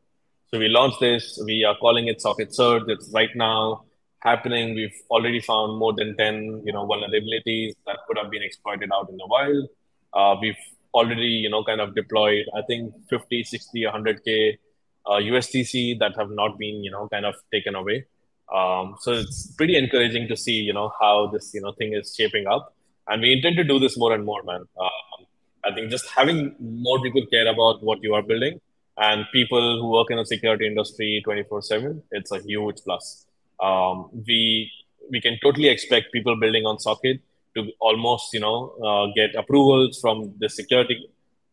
so 0.49 0.59
we 0.59 0.67
launched 0.67 0.99
this 0.99 1.39
we 1.45 1.63
are 1.63 1.75
calling 1.85 2.07
it 2.07 2.21
socket 2.21 2.53
surge 2.61 2.83
it's 2.87 3.09
right 3.13 3.35
now 3.35 3.83
happening. 4.23 4.73
We've 4.73 4.99
already 5.09 5.41
found 5.41 5.77
more 5.77 5.93
than 5.93 6.15
10, 6.17 6.63
you 6.65 6.73
know, 6.73 6.87
vulnerabilities 6.87 7.73
that 7.85 7.97
could 8.07 8.17
have 8.17 8.31
been 8.31 8.41
exploited 8.41 8.89
out 8.93 9.09
in 9.09 9.17
the 9.17 9.27
wild. 9.27 9.67
Uh, 10.13 10.35
we've 10.41 10.63
already, 10.93 11.33
you 11.43 11.49
know, 11.49 11.63
kind 11.63 11.81
of 11.81 11.93
deployed, 11.95 12.45
I 12.55 12.61
think 12.61 12.93
50, 13.09 13.43
60, 13.43 13.81
100K 13.83 14.57
uh, 15.05 15.19
USDC 15.31 15.99
that 15.99 16.15
have 16.17 16.29
not 16.29 16.57
been, 16.57 16.83
you 16.83 16.91
know, 16.91 17.09
kind 17.09 17.25
of 17.25 17.35
taken 17.51 17.75
away. 17.75 18.05
Um, 18.53 18.95
so 18.99 19.13
it's 19.13 19.47
pretty 19.57 19.75
encouraging 19.75 20.27
to 20.29 20.37
see, 20.37 20.59
you 20.61 20.73
know, 20.73 20.91
how 20.99 21.27
this, 21.27 21.51
you 21.53 21.61
know, 21.61 21.73
thing 21.73 21.93
is 21.93 22.15
shaping 22.15 22.47
up. 22.47 22.73
And 23.07 23.21
we 23.21 23.33
intend 23.33 23.57
to 23.57 23.63
do 23.63 23.79
this 23.79 23.97
more 23.97 24.13
and 24.13 24.25
more, 24.25 24.43
man. 24.43 24.61
Um, 24.79 25.25
I 25.65 25.73
think 25.73 25.89
just 25.91 26.09
having 26.09 26.55
more 26.59 27.01
people 27.01 27.25
care 27.31 27.47
about 27.47 27.83
what 27.83 28.03
you 28.03 28.13
are 28.13 28.21
building 28.21 28.59
and 28.97 29.25
people 29.33 29.79
who 29.81 29.89
work 29.89 30.11
in 30.11 30.17
the 30.17 30.25
security 30.25 30.67
industry 30.67 31.21
24 31.23 31.61
7, 31.61 32.03
it's 32.11 32.31
a 32.31 32.39
huge 32.39 32.77
plus. 32.83 33.25
Um, 33.59 34.09
we 34.27 34.71
we 35.11 35.19
can 35.21 35.37
totally 35.41 35.67
expect 35.67 36.11
people 36.13 36.35
building 36.39 36.65
on 36.65 36.79
socket 36.79 37.21
to 37.55 37.71
almost 37.79 38.33
you 38.33 38.39
know 38.39 38.73
uh, 38.83 39.07
get 39.15 39.35
approvals 39.35 39.99
from 39.99 40.33
the 40.39 40.49
security 40.49 41.07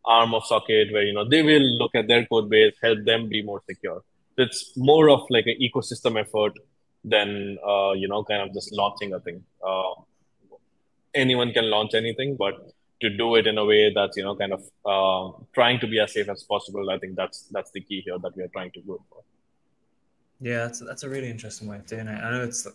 arm 0.04 0.34
of 0.34 0.44
socket 0.44 0.92
where 0.92 1.02
you 1.02 1.12
know 1.12 1.28
they 1.28 1.42
will 1.42 1.66
look 1.78 1.94
at 1.94 2.08
their 2.08 2.24
code 2.26 2.48
base 2.48 2.74
help 2.82 3.04
them 3.04 3.28
be 3.28 3.42
more 3.42 3.62
secure. 3.68 4.02
So 4.36 4.42
it's 4.44 4.72
more 4.76 5.10
of 5.10 5.22
like 5.30 5.46
an 5.46 5.56
ecosystem 5.60 6.18
effort 6.20 6.54
than 7.04 7.58
uh, 7.66 7.92
you 7.92 8.08
know 8.08 8.24
kind 8.24 8.42
of 8.42 8.52
just 8.54 8.72
launching 8.72 9.12
a 9.12 9.20
thing. 9.20 9.44
Uh, 9.66 9.94
anyone 11.14 11.52
can 11.52 11.68
launch 11.70 11.94
anything 11.94 12.36
but 12.36 12.54
to 13.00 13.08
do 13.16 13.34
it 13.36 13.46
in 13.46 13.56
a 13.58 13.64
way 13.64 13.92
that's 13.92 14.16
you 14.16 14.24
know 14.24 14.36
kind 14.36 14.52
of 14.52 14.62
uh, 14.84 15.42
trying 15.52 15.80
to 15.80 15.86
be 15.86 15.98
as 16.00 16.12
safe 16.12 16.28
as 16.28 16.42
possible 16.44 16.90
i 16.90 16.98
think 16.98 17.16
that's 17.16 17.42
that's 17.50 17.70
the 17.72 17.80
key 17.80 18.00
here 18.04 18.18
that 18.18 18.36
we 18.36 18.42
are 18.42 18.48
trying 18.48 18.70
to 18.70 18.80
go 18.82 19.02
for 19.08 19.22
yeah, 20.40 20.64
that's 20.64 20.80
that's 20.80 21.02
a 21.02 21.08
really 21.08 21.28
interesting 21.28 21.68
way 21.68 21.76
of 21.76 21.86
doing 21.86 22.08
it. 22.08 22.18
I 22.18 22.30
know 22.30 22.44
it's 22.44 22.66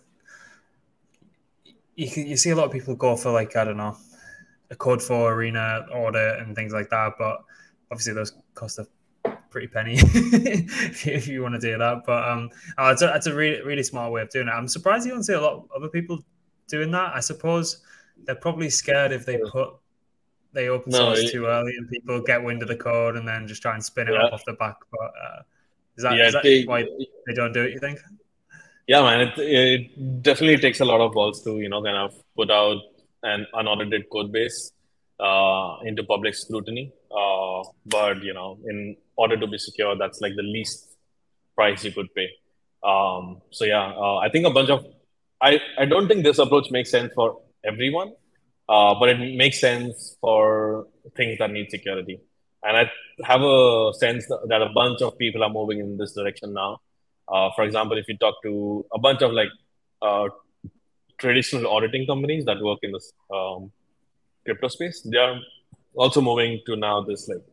you 1.96 2.10
can, 2.10 2.28
you 2.28 2.38
see 2.38 2.52
a 2.52 2.56
lot 2.56 2.66
of 2.66 2.72
people 2.72 2.96
go 2.96 3.16
for 3.16 3.32
like 3.32 3.56
I 3.56 3.64
don't 3.64 3.78
know 3.78 3.98
a 4.70 4.76
Code4rena 4.76 5.90
audit 5.92 6.40
and 6.40 6.56
things 6.56 6.74
like 6.74 6.90
that, 6.90 7.14
but 7.18 7.44
obviously 7.92 8.14
those 8.14 8.34
cost 8.54 8.80
a 8.80 8.88
pretty 9.50 9.68
penny 9.68 9.96
if, 9.98 11.06
you, 11.06 11.14
if 11.14 11.28
you 11.28 11.42
want 11.42 11.56
to 11.56 11.60
do 11.60 11.78
that. 11.78 12.04
But 12.06 12.28
um, 12.30 12.50
oh, 12.78 12.90
it's 12.92 13.02
a 13.02 13.14
it's 13.16 13.28
a 13.28 13.34
really 13.34 13.64
really 13.64 13.84
smart 13.84 14.12
way 14.12 14.22
of 14.22 14.30
doing 14.30 14.48
it. 14.48 14.52
I'm 14.52 14.68
surprised 14.68 15.08
you 15.08 15.14
don't 15.14 15.24
see 15.24 15.34
a 15.34 15.42
lot 15.42 15.54
of 15.54 15.66
other 15.76 15.90
people 15.90 16.24
doing 16.68 16.92
that. 16.92 17.16
I 17.16 17.20
suppose 17.20 17.82
they're 18.24 18.36
probably 18.36 18.70
scared 18.70 19.12
if 19.12 19.26
they 19.26 19.38
put 19.38 19.76
they 20.54 20.70
open 20.70 20.92
source 20.92 21.20
it, 21.20 21.32
too 21.32 21.46
early 21.46 21.74
and 21.78 21.90
people 21.90 22.22
get 22.22 22.42
wind 22.42 22.62
of 22.62 22.70
the 22.70 22.76
code 22.76 23.18
and 23.18 23.28
then 23.28 23.48
just 23.48 23.62
try 23.62 23.74
and 23.74 23.84
spin 23.84 24.08
it 24.08 24.14
yeah. 24.14 24.24
up 24.24 24.34
off 24.34 24.46
the 24.46 24.54
back. 24.54 24.76
But 24.90 25.12
uh, 25.24 25.42
is 25.98 26.04
that, 26.04 26.16
yeah, 26.16 26.28
is 26.28 26.34
that 26.34 26.44
they, 26.44 26.64
why 26.64 26.84
they 27.28 27.34
don't 27.34 27.52
do 27.52 27.64
it? 27.64 27.74
You 27.74 27.80
think? 27.80 28.00
Yeah, 28.88 29.02
man. 29.02 29.22
It 29.22 29.34
it 29.38 30.24
definitely 30.24 30.58
takes 30.58 30.80
a 30.80 30.86
lot 30.86 31.02
of 31.02 31.14
balls 31.14 31.44
to 31.44 31.60
you 31.60 31.70
know 31.70 31.84
kind 31.84 31.98
of 31.98 32.16
put 32.36 32.50
out 32.50 32.78
an 33.24 33.46
unaudited 33.54 34.10
code 34.10 34.32
base 34.32 34.72
uh, 35.20 35.78
into 35.84 36.04
public 36.04 36.36
scrutiny. 36.36 36.92
Uh, 37.12 37.64
but 37.86 38.24
you 38.24 38.34
know, 38.34 38.58
in 38.66 38.96
order 39.16 39.38
to 39.38 39.48
be 39.48 39.58
secure, 39.58 39.96
that's 39.98 40.22
like 40.22 40.36
the 40.36 40.44
least 40.44 40.96
price 41.56 41.84
you 41.84 41.92
could 41.92 42.14
pay. 42.14 42.30
Um, 42.84 43.42
so 43.50 43.66
yeah, 43.66 43.92
uh, 43.92 44.18
I 44.18 44.30
think 44.30 44.46
a 44.46 44.52
bunch 44.52 44.70
of 44.70 44.86
I 45.42 45.60
I 45.78 45.86
don't 45.86 46.08
think 46.08 46.24
this 46.24 46.40
approach 46.40 46.72
makes 46.72 46.92
sense 46.92 47.12
for 47.14 47.42
everyone, 47.66 48.14
uh, 48.70 48.96
but 49.00 49.10
it 49.10 49.36
makes 49.36 49.60
sense 49.60 50.18
for 50.22 50.88
things 51.16 51.38
that 51.40 51.52
need 51.52 51.70
security. 51.70 52.20
And 52.64 52.78
I 52.78 52.92
have 53.24 53.42
a 53.42 53.92
sense 53.94 54.26
that 54.28 54.62
a 54.62 54.70
bunch 54.74 55.02
of 55.02 55.18
people 55.18 55.44
are 55.44 55.50
moving 55.50 55.80
in 55.80 55.98
this 55.98 56.14
direction 56.14 56.54
now. 56.54 56.82
Uh, 57.28 57.50
for 57.56 57.64
example, 57.64 57.98
if 57.98 58.08
you 58.08 58.18
talk 58.18 58.36
to 58.44 58.86
a 58.94 59.00
bunch 59.00 59.22
of 59.22 59.32
like 59.32 59.50
uh, 60.02 60.30
traditional 61.18 61.72
auditing 61.72 62.06
companies 62.08 62.46
that 62.46 62.62
work 62.62 62.80
in 62.84 62.92
this 62.92 63.14
um, 63.34 63.72
crypto 64.46 64.68
space, 64.68 65.02
they 65.02 65.18
are 65.18 65.40
also 65.96 66.22
moving 66.22 66.62
to 66.66 66.76
now 66.76 67.02
this 67.02 67.28
like 67.30 67.44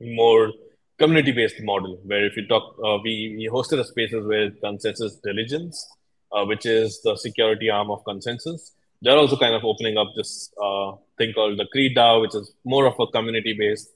more 0.00 0.52
community 0.98 1.32
based 1.32 1.60
model 1.62 2.00
where 2.04 2.26
if 2.26 2.36
you 2.36 2.46
talk, 2.46 2.74
uh, 2.84 2.98
we, 3.02 3.34
we 3.38 3.48
hosted 3.52 3.78
a 3.78 3.84
spaces 3.84 4.24
with 4.26 4.60
ConsenSys 4.62 5.22
Diligence, 5.22 5.86
uh, 6.32 6.44
which 6.44 6.66
is 6.66 7.00
the 7.02 7.16
security 7.16 7.70
arm 7.70 7.90
of 7.90 8.02
ConsenSys. 8.04 8.72
They're 9.02 9.16
also 9.16 9.36
kind 9.36 9.54
of 9.54 9.64
opening 9.64 9.96
up 9.98 10.08
this 10.16 10.50
uh, 10.62 10.92
thing 11.18 11.32
called 11.32 11.58
the 11.58 11.66
Creed 11.72 11.96
DAO, 11.96 12.22
which 12.22 12.34
is 12.34 12.52
more 12.64 12.86
of 12.86 12.94
a 12.98 13.06
community 13.08 13.54
based 13.58 13.90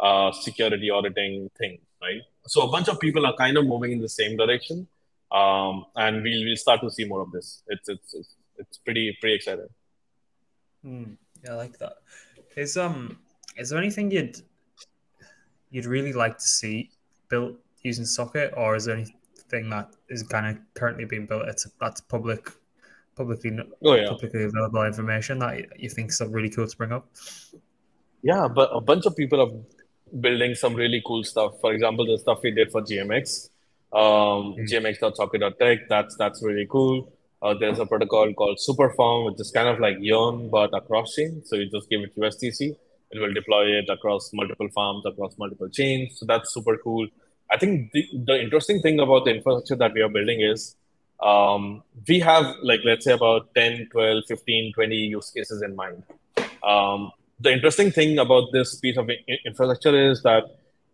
uh, 0.00 0.32
security 0.32 0.90
auditing 0.90 1.50
thing, 1.58 1.78
right? 2.00 2.22
So 2.46 2.62
a 2.62 2.70
bunch 2.70 2.88
of 2.88 2.98
people 2.98 3.26
are 3.26 3.36
kind 3.36 3.56
of 3.56 3.66
moving 3.66 3.92
in 3.92 4.00
the 4.00 4.08
same 4.08 4.36
direction, 4.36 4.88
um, 5.30 5.84
and 5.96 6.22
we'll 6.22 6.44
we'll 6.44 6.56
start 6.56 6.80
to 6.80 6.90
see 6.90 7.04
more 7.04 7.20
of 7.20 7.30
this. 7.32 7.62
It's 7.68 7.88
it's 7.88 8.14
it's, 8.14 8.34
it's 8.56 8.78
pretty 8.78 9.16
pretty 9.20 9.36
exciting. 9.36 9.68
Hmm. 10.82 11.12
yeah, 11.44 11.52
I 11.52 11.56
like 11.56 11.78
that. 11.78 11.94
Is 12.56 12.76
um 12.76 13.18
is 13.56 13.70
there 13.70 13.78
anything 13.78 14.10
you'd 14.10 14.40
you'd 15.70 15.86
really 15.86 16.12
like 16.12 16.38
to 16.38 16.48
see 16.48 16.90
built 17.28 17.56
using 17.82 18.06
Socket, 18.06 18.54
or 18.56 18.76
is 18.76 18.86
there 18.86 18.96
anything 18.96 19.70
that 19.70 19.94
is 20.08 20.22
kind 20.22 20.46
of 20.46 20.62
currently 20.74 21.04
being 21.04 21.26
built. 21.26 21.48
It's 21.48 21.66
that's 21.80 22.00
public, 22.00 22.50
publicly 23.18 23.50
oh, 23.84 23.94
yeah. 23.94 24.08
publicly 24.08 24.44
available 24.44 24.84
information 24.84 25.40
that 25.40 25.78
you 25.78 25.90
think 25.90 26.10
is 26.10 26.22
really 26.28 26.50
cool 26.50 26.66
to 26.66 26.76
bring 26.76 26.92
up. 26.92 27.06
Yeah, 28.22 28.48
but 28.48 28.70
a 28.72 28.80
bunch 28.80 29.06
of 29.06 29.16
people 29.16 29.40
are 29.40 29.52
building 30.20 30.54
some 30.54 30.74
really 30.74 31.02
cool 31.06 31.24
stuff. 31.24 31.60
For 31.60 31.72
example, 31.72 32.06
the 32.06 32.18
stuff 32.18 32.40
we 32.42 32.50
did 32.50 32.70
for 32.70 32.82
GMX, 32.82 33.50
um, 33.92 34.56
mm. 34.56 34.68
gmx.socket.tech. 34.68 35.88
That's 35.88 36.16
that's 36.16 36.42
really 36.42 36.66
cool. 36.70 37.12
Uh, 37.40 37.54
there's 37.58 37.78
a 37.78 37.86
protocol 37.86 38.32
called 38.34 38.58
Superform, 38.58 39.26
which 39.26 39.40
is 39.40 39.50
kind 39.52 39.68
of 39.68 39.78
like 39.78 39.96
Yearn 40.00 40.50
but 40.50 40.74
across 40.74 41.14
chain. 41.14 41.42
So 41.44 41.56
you 41.56 41.70
just 41.70 41.88
give 41.88 42.00
it 42.00 42.16
USDC, 42.16 42.76
it 43.10 43.18
will 43.18 43.32
deploy 43.32 43.66
it 43.78 43.88
across 43.88 44.30
multiple 44.32 44.68
farms, 44.74 45.04
across 45.06 45.38
multiple 45.38 45.68
chains. 45.68 46.18
So 46.18 46.26
that's 46.26 46.52
super 46.52 46.76
cool. 46.78 47.06
I 47.50 47.56
think 47.56 47.92
the, 47.92 48.04
the 48.26 48.40
interesting 48.40 48.82
thing 48.82 48.98
about 49.00 49.24
the 49.24 49.36
infrastructure 49.36 49.76
that 49.76 49.94
we 49.94 50.02
are 50.02 50.08
building 50.08 50.40
is 50.40 50.76
um, 51.22 51.82
we 52.08 52.20
have 52.20 52.54
like 52.62 52.80
let's 52.84 53.04
say 53.04 53.12
about 53.12 53.54
10 53.54 53.88
12 53.90 54.24
15 54.28 54.72
20 54.72 54.96
use 54.96 55.30
cases 55.30 55.62
in 55.62 55.74
mind. 55.74 56.02
Um, 56.62 57.10
the 57.40 57.52
interesting 57.52 57.90
thing 57.90 58.18
about 58.18 58.52
this 58.52 58.76
piece 58.76 58.96
of 58.96 59.10
infrastructure 59.44 60.10
is 60.10 60.22
that 60.22 60.44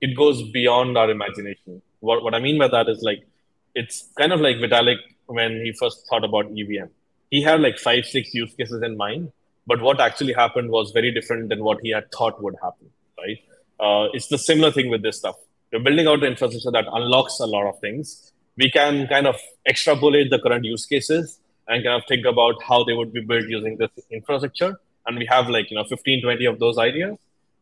it 0.01 0.17
goes 0.17 0.43
beyond 0.51 0.97
our 0.99 1.11
imagination. 1.11 1.83
What, 2.01 2.23
what 2.23 2.35
i 2.35 2.39
mean 2.39 2.59
by 2.59 2.69
that 2.69 2.89
is 2.91 3.01
like 3.01 3.27
it's 3.75 4.09
kind 4.19 4.33
of 4.33 4.41
like 4.41 4.57
vitalik 4.57 4.99
when 5.27 5.63
he 5.65 5.73
first 5.73 6.07
thought 6.07 6.23
about 6.23 6.51
evm 6.53 6.91
he 7.31 7.41
had 7.41 7.63
like 7.63 7.79
five 7.79 8.05
six 8.05 8.35
use 8.35 8.53
cases 8.55 8.83
in 8.83 8.99
mind 8.99 9.33
but 9.67 9.81
what 9.81 10.01
actually 10.01 10.35
happened 10.35 10.69
was 10.71 10.91
very 10.91 11.11
different 11.11 11.49
than 11.49 11.65
what 11.65 11.81
he 11.81 11.89
had 11.89 12.05
thought 12.13 12.43
would 12.43 12.57
happen 12.63 12.91
right? 13.19 13.39
Uh, 13.81 14.09
it's 14.13 14.29
the 14.29 14.39
similar 14.39 14.71
thing 14.71 14.91
with 14.91 15.03
this 15.03 15.19
stuff. 15.19 15.37
You're 15.73 15.83
building 15.83 16.07
out 16.07 16.21
the 16.21 16.27
infrastructure 16.27 16.71
that 16.71 16.87
unlocks 16.93 17.41
a 17.41 17.47
lot 17.47 17.67
of 17.67 17.79
things. 17.81 18.33
We 18.57 18.71
can 18.71 19.07
kind 19.09 19.27
of 19.27 19.37
extrapolate 19.67 20.31
the 20.31 20.39
current 20.39 20.65
use 20.65 20.87
cases 20.87 21.41
and 21.69 21.83
kind 21.85 22.01
of 22.01 22.07
think 22.09 22.25
about 22.27 22.63
how 22.63 22.85
they 22.85 22.93
would 22.93 23.13
be 23.13 23.21
built 23.21 23.47
using 23.49 23.77
this 23.77 23.91
infrastructure. 24.11 24.79
And 25.07 25.19
we 25.19 25.27
have 25.27 25.49
like, 25.49 25.71
you 25.71 25.77
know, 25.77 25.85
15, 25.85 26.23
20 26.23 26.45
of 26.47 26.59
those 26.59 26.79
ideas. 26.79 27.17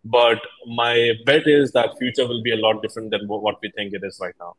But 0.05 0.41
my 0.67 1.13
bet 1.25 1.47
is 1.47 1.73
that 1.73 1.97
future 1.99 2.27
will 2.27 2.43
be 2.43 2.53
a 2.53 2.57
lot 2.57 2.83
different 2.83 3.11
than 3.11 3.27
what 3.29 3.57
we 3.63 3.71
think 3.71 3.95
it 3.95 4.03
is 4.05 4.19
right 4.21 4.35
now. 4.41 4.57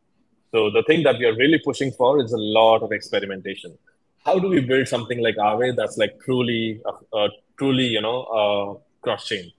So 0.52 0.70
the 0.70 0.84
thing 0.84 1.04
that 1.04 1.20
we 1.20 1.26
are 1.26 1.36
really 1.36 1.60
pushing 1.60 1.92
for 1.92 2.24
is 2.24 2.32
a 2.32 2.38
lot 2.38 2.84
of 2.84 2.92
experimentation. 2.92 3.78
How 4.26 4.40
do 4.40 4.48
we 4.48 4.62
build 4.62 4.88
something 4.88 5.22
like 5.22 5.36
Aave 5.36 5.76
that's 5.76 5.98
like 5.98 6.20
truly, 6.24 6.82
uh, 6.86 7.18
uh, 7.18 7.30
truly, 7.58 7.88
you 7.88 8.02
know, 8.02 8.24
uh, 8.24 8.80
cross 9.02 9.28
chain? 9.28 9.52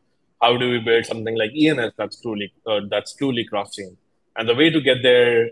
how 0.44 0.56
do 0.56 0.70
we 0.70 0.78
build 0.78 1.06
something 1.06 1.36
like 1.42 1.52
ENS 1.64 1.92
that's 1.96 2.20
truly 2.20 2.52
uh, 2.66 2.80
that's 2.90 3.14
truly 3.14 3.44
cross-chain? 3.44 3.96
And 4.36 4.48
the 4.48 4.56
way 4.60 4.68
to 4.70 4.80
get 4.80 4.98
there 5.02 5.50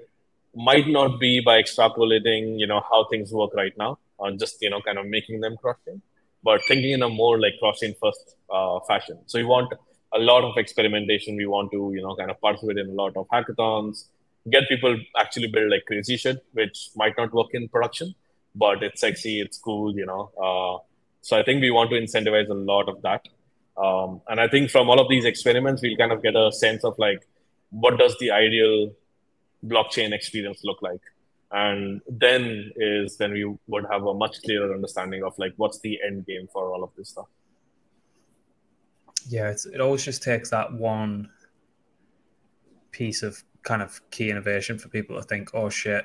might 0.55 0.89
not 0.89 1.19
be 1.19 1.41
by 1.41 1.63
extrapolating, 1.63 2.59
you 2.59 2.67
know, 2.67 2.83
how 2.91 3.07
things 3.11 3.33
work 3.33 3.55
right 3.55 3.77
now, 3.79 3.99
or 4.19 4.31
just 4.33 4.61
you 4.61 4.71
know, 4.71 4.81
kind 4.81 4.99
of 4.99 5.07
making 5.07 5.41
them 5.41 5.57
cross-chain, 5.57 6.03
but 6.43 6.63
thinking 6.69 6.93
in 6.93 7.03
a 7.03 7.09
more 7.09 7.41
like 7.41 7.55
cross-chain 7.59 7.95
first 8.01 8.37
uh, 8.51 8.79
fashion. 8.81 9.19
So 9.27 9.39
we 9.39 9.45
want 9.45 9.73
a 10.15 10.19
lot 10.19 10.45
of 10.45 10.59
experimentation. 10.59 11.37
We 11.37 11.47
want 11.47 11.71
to, 11.73 11.93
you 11.95 12.03
know, 12.03 12.15
kind 12.15 12.31
of 12.31 12.41
participate 12.41 12.79
in 12.79 12.91
a 12.91 12.93
lot 12.93 13.17
of 13.17 13.27
hackathons, 13.29 14.05
get 14.51 14.69
people 14.69 14.97
actually 15.17 15.49
build 15.49 15.71
like 15.71 15.85
crazy 15.87 16.17
shit, 16.17 16.45
which 16.53 16.91
might 16.97 17.15
not 17.17 17.33
work 17.33 17.49
in 17.55 17.69
production, 17.69 18.15
but 18.55 18.83
it's 18.83 19.01
sexy, 19.01 19.41
it's 19.41 19.59
cool, 19.59 19.95
you 19.97 20.05
know. 20.05 20.31
Uh, 20.37 20.83
so 21.23 21.39
I 21.39 21.43
think 21.43 21.63
we 21.63 21.71
want 21.71 21.91
to 21.91 21.97
incentivize 21.97 22.51
a 22.51 22.55
lot 22.55 22.89
of 22.89 23.01
that. 23.03 23.27
Um, 23.77 24.21
and 24.29 24.39
I 24.39 24.49
think 24.49 24.71
from 24.71 24.91
all 24.91 25.01
of 25.01 25.09
these 25.09 25.25
experiments, 25.25 25.81
we'll 25.81 25.97
kind 25.97 26.13
of 26.13 26.23
get 26.23 26.37
a 26.37 26.53
sense 26.53 26.85
of 26.85 26.99
like, 26.99 27.27
what 27.71 27.99
does 27.99 28.17
the 28.19 28.31
ideal 28.33 28.93
blockchain 29.65 30.13
experience 30.13 30.63
look 30.65 30.83
like? 30.83 31.01
And 31.51 32.01
then 32.09 32.73
is 32.77 33.19
then 33.19 33.33
we 33.33 33.45
would 33.67 33.85
have 33.91 34.05
a 34.05 34.15
much 34.15 34.43
clearer 34.43 34.75
understanding 34.75 35.23
of 35.23 35.35
like 35.39 35.53
what's 35.57 35.81
the 35.81 35.99
end 36.07 36.27
game 36.27 36.49
for 36.53 36.73
all 36.73 36.83
of 36.83 36.91
this 36.97 37.11
stuff. 37.11 37.27
Yeah, 39.29 39.51
it's 39.51 39.67
it 39.67 39.81
always 39.81 40.05
just 40.05 40.23
takes 40.23 40.51
that 40.51 40.73
one 40.73 41.29
piece 42.91 43.23
of 43.23 43.43
kind 43.63 43.83
of 43.83 44.01
key 44.11 44.31
innovation 44.31 44.79
for 44.79 44.89
people 44.89 45.17
to 45.17 45.23
think, 45.23 45.51
oh 45.55 45.69
shit. 45.69 46.05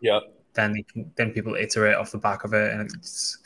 Yeah. 0.00 0.20
Then 0.54 0.82
can, 0.92 1.10
then 1.16 1.30
people 1.30 1.54
iterate 1.54 1.96
off 1.96 2.10
the 2.10 2.18
back 2.18 2.44
of 2.44 2.52
it, 2.52 2.72
and 2.72 2.90
it's 2.94 3.38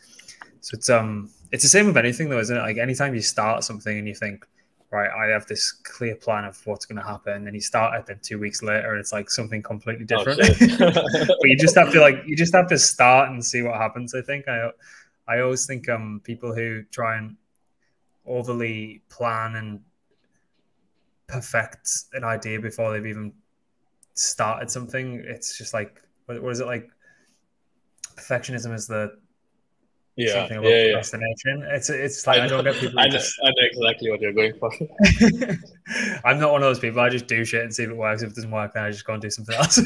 so 0.60 0.74
it's 0.74 0.90
um 0.90 1.30
it's 1.52 1.62
the 1.62 1.68
same 1.68 1.86
with 1.86 1.96
anything 1.96 2.28
though, 2.28 2.40
isn't 2.40 2.56
it? 2.56 2.60
Like 2.60 2.78
anytime 2.78 3.14
you 3.14 3.20
start 3.20 3.64
something 3.64 3.98
and 3.98 4.08
you 4.08 4.14
think, 4.14 4.46
right, 4.90 5.10
I 5.10 5.32
have 5.32 5.46
this 5.46 5.72
clear 5.72 6.14
plan 6.14 6.44
of 6.44 6.60
what's 6.66 6.86
going 6.86 6.96
to 6.96 7.06
happen, 7.06 7.32
and 7.32 7.46
then 7.46 7.54
you 7.54 7.60
start 7.60 7.98
it, 7.98 8.06
then 8.06 8.20
two 8.22 8.38
weeks 8.38 8.62
later 8.62 8.96
it's 8.96 9.12
like 9.12 9.30
something 9.30 9.62
completely 9.62 10.06
oh, 10.12 10.24
different. 10.24 10.80
Oh, 10.80 11.26
but 11.40 11.48
you 11.48 11.56
just 11.56 11.76
have 11.76 11.92
to 11.92 12.00
like 12.00 12.22
you 12.26 12.36
just 12.36 12.54
have 12.54 12.68
to 12.68 12.78
start 12.78 13.30
and 13.30 13.44
see 13.44 13.62
what 13.62 13.76
happens. 13.76 14.14
I 14.14 14.22
think 14.22 14.48
I 14.48 14.70
I 15.28 15.40
always 15.40 15.66
think 15.66 15.88
um 15.88 16.20
people 16.24 16.54
who 16.54 16.84
try 16.84 17.18
and 17.18 17.36
overly 18.26 19.02
plan 19.08 19.56
and 19.56 19.80
perfect 21.26 21.88
an 22.12 22.24
idea 22.24 22.60
before 22.60 22.92
they've 22.92 23.06
even 23.06 23.32
started 24.14 24.70
something, 24.70 25.22
it's 25.26 25.58
just 25.58 25.74
like 25.74 26.00
what, 26.26 26.42
what 26.42 26.52
is 26.52 26.60
it 26.60 26.66
like? 26.66 26.88
Perfectionism 28.16 28.74
is 28.74 28.86
the 28.86 29.18
yeah, 30.16 30.32
something 30.32 30.58
about 30.58 30.70
yeah, 30.70 30.84
procrastination. 30.84 31.60
Yeah. 31.60 31.76
It's 31.76 31.90
it's 31.90 32.26
like 32.26 32.40
I, 32.40 32.44
I 32.44 32.48
don't 32.48 32.64
get 32.64 32.74
people. 32.76 32.98
I 32.98 33.06
know, 33.06 33.12
just... 33.12 33.38
I 33.44 33.48
know 33.48 33.66
exactly 33.70 34.10
what 34.10 34.20
you're 34.20 34.32
going 34.32 34.54
for. 34.58 34.70
I'm 36.24 36.38
not 36.38 36.52
one 36.52 36.62
of 36.62 36.68
those 36.68 36.78
people. 36.78 37.00
I 37.00 37.10
just 37.10 37.26
do 37.26 37.44
shit 37.44 37.62
and 37.62 37.74
see 37.74 37.82
if 37.82 37.90
it 37.90 37.96
works. 37.96 38.22
If 38.22 38.30
it 38.30 38.36
doesn't 38.36 38.50
work, 38.50 38.72
then 38.74 38.84
I 38.84 38.90
just 38.90 39.04
go 39.04 39.12
and 39.12 39.22
do 39.22 39.30
something 39.30 39.54
else. 39.54 39.76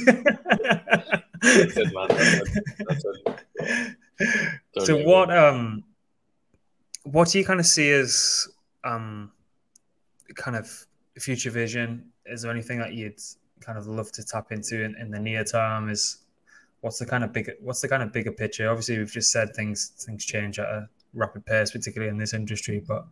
That's 1.42 1.76
it, 1.76 1.92
man. 1.92 2.08
That's 2.08 3.04
it. 3.04 3.96
Totally 4.74 5.02
so 5.02 5.08
what 5.08 5.34
um 5.34 5.82
what 7.04 7.28
do 7.28 7.38
you 7.38 7.44
kind 7.44 7.58
of 7.58 7.66
see 7.66 7.90
as 7.90 8.46
um 8.84 9.32
kind 10.34 10.56
of 10.56 10.86
future 11.18 11.50
vision? 11.50 12.04
Is 12.26 12.42
there 12.42 12.50
anything 12.50 12.78
that 12.78 12.94
you'd 12.94 13.18
kind 13.60 13.78
of 13.78 13.86
love 13.86 14.12
to 14.12 14.24
tap 14.24 14.52
into 14.52 14.84
in, 14.84 14.94
in 14.96 15.10
the 15.10 15.18
near 15.18 15.44
term? 15.44 15.90
Is 15.90 16.18
what's 16.80 16.98
the 16.98 17.06
kind 17.06 17.24
of 17.24 17.32
big 17.32 17.50
what's 17.60 17.80
the 17.80 17.88
kind 17.88 18.02
of 18.02 18.12
bigger 18.12 18.32
picture? 18.32 18.68
Obviously, 18.68 18.98
we've 18.98 19.12
just 19.12 19.30
said 19.30 19.54
things 19.54 19.92
things 20.04 20.24
change 20.24 20.58
at 20.58 20.66
a 20.66 20.88
rapid 21.14 21.44
pace, 21.46 21.70
particularly 21.70 22.10
in 22.10 22.18
this 22.18 22.34
industry. 22.34 22.82
But 22.86 23.04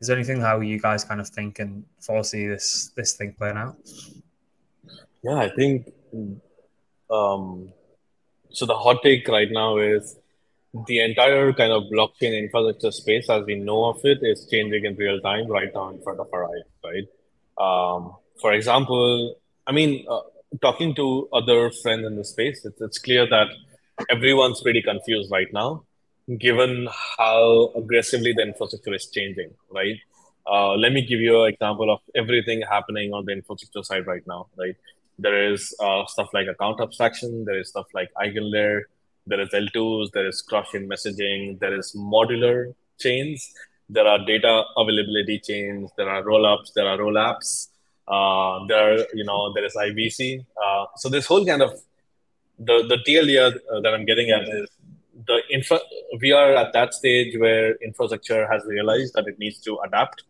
is 0.00 0.08
there 0.08 0.16
anything 0.16 0.40
how 0.40 0.60
you 0.60 0.80
guys 0.80 1.04
kind 1.04 1.20
of 1.20 1.28
think 1.28 1.58
and 1.58 1.84
foresee 2.00 2.46
this 2.46 2.92
this 2.96 3.14
thing 3.14 3.34
playing 3.38 3.56
out? 3.56 3.76
Yeah, 5.22 5.36
I 5.36 5.50
think 5.50 5.92
um, 7.10 7.72
so. 8.50 8.66
The 8.66 8.76
hot 8.76 9.02
take 9.02 9.28
right 9.28 9.50
now 9.50 9.78
is 9.78 10.16
the 10.88 11.00
entire 11.00 11.52
kind 11.52 11.72
of 11.72 11.84
blockchain 11.84 12.36
infrastructure 12.36 12.90
space, 12.90 13.30
as 13.30 13.44
we 13.44 13.54
know 13.54 13.84
of 13.84 14.00
it, 14.04 14.18
is 14.22 14.48
changing 14.50 14.84
in 14.84 14.96
real 14.96 15.20
time 15.20 15.46
right 15.46 15.70
now 15.72 15.90
in 15.90 16.02
front 16.02 16.18
of 16.18 16.28
our 16.32 16.46
eyes. 16.46 16.64
Right. 16.82 17.06
Um, 17.58 18.16
for 18.40 18.52
example, 18.54 19.36
I 19.66 19.72
mean, 19.72 20.04
uh, 20.08 20.22
talking 20.60 20.94
to 20.96 21.28
other 21.32 21.70
friends 21.82 22.04
in 22.06 22.16
the 22.16 22.24
space, 22.24 22.64
it's, 22.64 22.80
it's 22.80 22.98
clear 22.98 23.28
that 23.28 23.48
everyone's 24.10 24.60
pretty 24.60 24.82
confused 24.82 25.30
right 25.30 25.52
now, 25.52 25.84
given 26.38 26.88
how 27.18 27.72
aggressively 27.76 28.32
the 28.32 28.42
infrastructure 28.42 28.94
is 28.94 29.08
changing, 29.08 29.50
right? 29.70 29.96
Uh, 30.46 30.74
let 30.74 30.92
me 30.92 31.06
give 31.06 31.20
you 31.20 31.42
an 31.42 31.52
example 31.52 31.90
of 31.90 32.00
everything 32.14 32.62
happening 32.68 33.12
on 33.12 33.24
the 33.24 33.32
infrastructure 33.32 33.82
side 33.82 34.06
right 34.06 34.26
now, 34.26 34.48
right? 34.56 34.76
There 35.18 35.52
is 35.52 35.74
uh, 35.80 36.04
stuff 36.06 36.30
like 36.32 36.48
account 36.48 36.80
abstraction, 36.80 37.44
there 37.44 37.58
is 37.58 37.68
stuff 37.68 37.86
like 37.94 38.10
EigenLayer, 38.20 38.82
there 39.26 39.40
is 39.40 39.50
L2s, 39.50 40.10
there 40.12 40.26
is 40.26 40.42
cross-chain 40.42 40.88
messaging, 40.88 41.58
there 41.60 41.78
is 41.78 41.94
modular 41.96 42.74
chains, 42.98 43.52
there 43.88 44.06
are 44.06 44.18
data 44.24 44.64
availability 44.76 45.38
chains, 45.38 45.90
there 45.96 46.08
are 46.08 46.22
rollups, 46.22 46.72
there 46.74 46.88
are 46.88 46.98
rollups, 46.98 47.68
uh, 48.12 48.66
there, 48.66 49.06
you 49.14 49.24
know, 49.24 49.52
there 49.54 49.64
is 49.64 49.74
IBC. 49.74 50.44
Uh, 50.62 50.84
so 50.96 51.08
this 51.08 51.26
whole 51.26 51.44
kind 51.46 51.62
of 51.62 51.72
the 52.58 52.76
the 52.90 52.98
here 53.06 53.52
uh, 53.72 53.80
that 53.80 53.94
I'm 53.94 54.04
getting 54.04 54.30
at 54.30 54.42
is 54.42 54.68
the 55.26 55.38
infra. 55.50 55.78
We 56.20 56.32
are 56.32 56.54
at 56.54 56.72
that 56.74 56.92
stage 56.94 57.38
where 57.38 57.74
infrastructure 57.76 58.46
has 58.52 58.62
realized 58.66 59.14
that 59.14 59.26
it 59.26 59.38
needs 59.38 59.58
to 59.60 59.78
adapt 59.86 60.24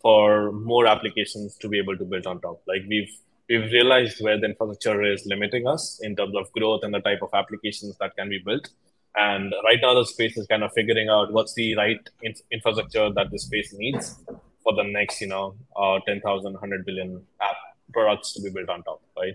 for 0.00 0.52
more 0.52 0.86
applications 0.86 1.56
to 1.56 1.68
be 1.68 1.78
able 1.78 1.96
to 1.96 2.04
build 2.04 2.26
on 2.26 2.40
top. 2.40 2.62
Like 2.68 2.82
we've 2.88 3.12
we've 3.48 3.70
realized 3.72 4.18
where 4.20 4.38
the 4.38 4.46
infrastructure 4.46 5.02
is 5.02 5.26
limiting 5.26 5.66
us 5.66 6.00
in 6.02 6.14
terms 6.14 6.36
of 6.36 6.52
growth 6.52 6.84
and 6.84 6.94
the 6.94 7.00
type 7.00 7.22
of 7.22 7.30
applications 7.34 7.96
that 7.98 8.16
can 8.16 8.28
be 8.28 8.38
built. 8.38 8.68
And 9.16 9.52
right 9.64 9.78
now, 9.80 9.94
the 9.94 10.04
space 10.04 10.36
is 10.36 10.46
kind 10.46 10.64
of 10.64 10.72
figuring 10.72 11.08
out 11.08 11.32
what's 11.32 11.54
the 11.54 11.76
right 11.76 12.10
in- 12.22 12.34
infrastructure 12.50 13.12
that 13.12 13.30
the 13.30 13.38
space 13.38 13.72
needs 13.72 14.18
for 14.64 14.74
the 14.74 14.82
next, 14.82 15.20
you 15.20 15.28
know, 15.28 15.54
uh, 15.76 16.00
10,000, 16.06 16.52
100 16.52 16.84
billion 16.84 17.22
app 17.40 17.56
products 17.92 18.32
to 18.32 18.42
be 18.42 18.50
built 18.50 18.68
on 18.68 18.82
top, 18.82 19.00
right? 19.16 19.34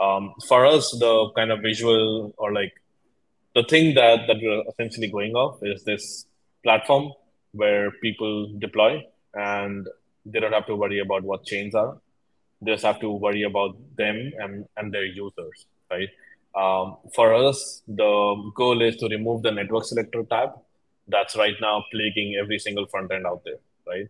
Um, 0.00 0.34
for 0.46 0.64
us, 0.64 0.90
the 0.98 1.30
kind 1.36 1.50
of 1.50 1.60
visual 1.60 2.32
or 2.38 2.52
like 2.52 2.72
the 3.54 3.64
thing 3.64 3.94
that, 3.94 4.26
that 4.28 4.36
we're 4.40 4.62
essentially 4.70 5.08
going 5.08 5.34
off 5.34 5.58
is 5.62 5.82
this 5.84 6.26
platform 6.62 7.12
where 7.52 7.90
people 7.90 8.52
deploy 8.58 9.04
and 9.34 9.88
they 10.24 10.40
don't 10.40 10.52
have 10.52 10.66
to 10.66 10.76
worry 10.76 11.00
about 11.00 11.24
what 11.24 11.44
chains 11.44 11.74
are. 11.74 11.98
They 12.62 12.72
just 12.72 12.84
have 12.84 13.00
to 13.00 13.10
worry 13.10 13.42
about 13.42 13.76
them 13.96 14.32
and, 14.38 14.66
and 14.76 14.92
their 14.94 15.04
users, 15.04 15.66
right? 15.90 16.08
Um, 16.54 16.96
for 17.14 17.34
us, 17.34 17.82
the 17.86 18.50
goal 18.54 18.80
is 18.82 18.96
to 18.96 19.08
remove 19.08 19.42
the 19.42 19.50
network 19.50 19.84
selector 19.84 20.22
tab 20.24 20.50
that's 21.08 21.36
right 21.36 21.54
now 21.60 21.84
plaguing 21.90 22.36
every 22.40 22.58
single 22.58 22.86
front 22.86 23.10
end 23.10 23.26
out 23.26 23.42
there, 23.44 23.60
right? 23.86 24.08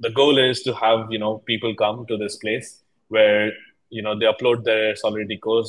The 0.00 0.10
goal 0.10 0.38
is 0.38 0.62
to 0.62 0.74
have 0.74 1.06
you 1.10 1.18
know 1.18 1.38
people 1.46 1.74
come 1.74 2.06
to 2.06 2.16
this 2.16 2.36
place 2.36 2.82
where 3.08 3.52
you 3.90 4.02
know 4.02 4.18
they 4.18 4.26
upload 4.26 4.64
their 4.64 4.96
Solidity 4.96 5.38
code, 5.38 5.66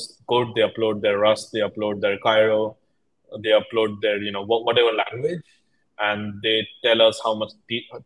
they 0.54 0.62
upload 0.62 1.00
their 1.00 1.18
Rust, 1.18 1.50
they 1.52 1.60
upload 1.60 2.00
their 2.00 2.18
Cairo, 2.18 2.76
they 3.42 3.50
upload 3.50 4.00
their 4.00 4.18
you 4.18 4.32
know 4.32 4.44
whatever 4.44 4.92
language, 4.92 5.42
and 5.98 6.40
they 6.42 6.66
tell 6.84 7.00
us 7.02 7.20
how 7.24 7.34
much 7.34 7.52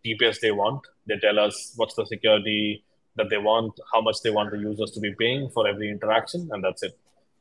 TPS 0.04 0.40
they 0.40 0.52
want. 0.52 0.80
They 1.06 1.18
tell 1.18 1.38
us 1.38 1.72
what's 1.76 1.94
the 1.94 2.06
security 2.06 2.84
that 3.16 3.28
they 3.28 3.38
want, 3.38 3.78
how 3.92 4.00
much 4.00 4.22
they 4.22 4.30
want 4.30 4.50
the 4.50 4.58
users 4.58 4.90
to 4.92 5.00
be 5.00 5.14
paying 5.18 5.50
for 5.50 5.66
every 5.68 5.90
interaction, 5.90 6.48
and 6.52 6.62
that's 6.64 6.82
it. 6.82 6.98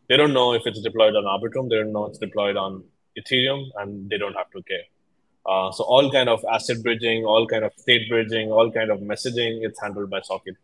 They 0.09 0.17
don't 0.17 0.33
know 0.33 0.53
if 0.53 0.63
it's 0.65 0.81
deployed 0.81 1.15
on 1.15 1.23
Arbitrum. 1.23 1.69
They 1.69 1.77
don't 1.77 1.93
know 1.93 2.05
it's 2.05 2.17
deployed 2.17 2.57
on 2.57 2.83
Ethereum, 3.17 3.69
and 3.77 4.09
they 4.09 4.17
don't 4.17 4.33
have 4.33 4.49
to 4.51 4.61
care. 4.63 4.83
Uh, 5.45 5.71
so 5.71 5.83
all 5.83 6.11
kind 6.11 6.29
of 6.29 6.43
asset 6.51 6.83
bridging, 6.83 7.25
all 7.25 7.47
kind 7.47 7.63
of 7.63 7.73
state 7.75 8.07
bridging, 8.09 8.51
all 8.51 8.71
kind 8.71 8.91
of 8.91 8.99
messaging, 8.99 9.65
it's 9.65 9.81
handled 9.81 10.09
by 10.09 10.21
Socket. 10.21 10.55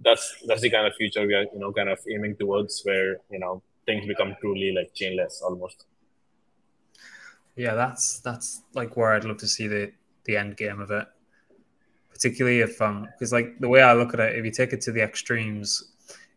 That's 0.00 0.42
that's 0.46 0.60
the 0.60 0.70
kind 0.70 0.86
of 0.86 0.94
future 0.94 1.26
we 1.26 1.34
are, 1.34 1.44
you 1.44 1.58
know, 1.58 1.72
kind 1.72 1.88
of 1.88 1.98
aiming 2.10 2.36
towards, 2.36 2.82
where 2.84 3.18
you 3.30 3.38
know 3.38 3.62
things 3.86 4.06
become 4.06 4.36
truly 4.40 4.72
like 4.72 4.92
chainless 4.94 5.42
almost. 5.42 5.86
Yeah, 7.54 7.74
that's 7.74 8.20
that's 8.20 8.62
like 8.74 8.96
where 8.96 9.12
I'd 9.12 9.24
love 9.24 9.38
to 9.38 9.48
see 9.48 9.68
the 9.68 9.92
the 10.24 10.36
end 10.36 10.56
game 10.56 10.80
of 10.80 10.90
it. 10.90 11.06
Particularly 12.12 12.60
if 12.60 12.80
um 12.82 13.08
because 13.12 13.32
like 13.32 13.58
the 13.60 13.68
way 13.68 13.82
I 13.82 13.94
look 13.94 14.12
at 14.12 14.20
it, 14.20 14.36
if 14.36 14.44
you 14.44 14.50
take 14.50 14.72
it 14.72 14.80
to 14.82 14.92
the 14.92 15.02
extremes, 15.02 15.92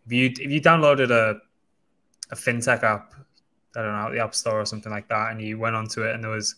if 0.06 0.12
you 0.12 0.28
if 0.28 0.52
you 0.52 0.62
downloaded 0.62 1.12
a 1.12 1.42
a 2.32 2.36
fintech 2.36 2.84
app, 2.84 3.14
I 3.76 3.82
don't 3.82 3.94
know, 3.94 4.12
the 4.14 4.24
App 4.24 4.36
Store 4.36 4.62
or 4.62 4.66
something 4.66 4.92
like 4.92 5.10
that, 5.10 5.32
and 5.32 5.42
you 5.42 5.58
went 5.58 5.76
onto 5.76 6.04
it 6.04 6.14
and 6.14 6.24
there 6.24 6.32
was 6.32 6.56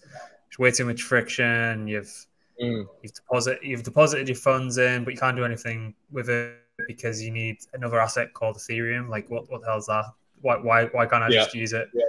way 0.60 0.72
too 0.72 0.86
much 0.86 1.04
friction, 1.04 1.88
you've 1.88 2.26
mm. 2.62 2.88
you've 3.02 3.14
deposit 3.14 3.60
you've 3.64 3.84
deposited 3.84 4.28
your 4.28 4.38
funds 4.38 4.78
in, 4.78 5.04
but 5.04 5.14
you 5.14 5.20
can't 5.20 5.38
do 5.38 5.46
anything 5.46 5.94
with 6.12 6.30
it 6.30 6.56
because 6.88 7.22
you 7.22 7.32
need 7.32 7.58
another 7.74 8.00
asset 8.00 8.34
called 8.34 8.58
Ethereum. 8.58 9.10
Like 9.10 9.30
what 9.30 9.50
what 9.50 9.62
the 9.62 9.68
hell's 9.68 9.88
that? 9.88 10.06
Why 10.42 10.58
why 10.58 10.86
why 10.86 11.06
can't 11.06 11.24
I 11.24 11.30
yeah. 11.30 11.44
just 11.44 11.56
use 11.56 11.74
it? 11.74 11.90
Yeah 11.94 12.06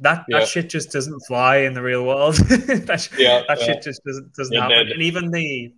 that 0.00 0.24
that 0.28 0.46
shit 0.46 0.70
just 0.70 0.92
doesn't 0.92 1.20
fly 1.20 1.58
in 1.58 1.74
the 1.74 1.82
real 1.82 2.04
world. 2.04 2.34
that, 2.36 3.08
yeah, 3.18 3.42
that 3.48 3.60
shit 3.60 3.82
just 3.82 4.04
doesn't 4.04 4.34
doesn't 4.34 4.56
happen. 4.56 4.92
And 4.92 5.02
even 5.02 5.30
the 5.30 5.72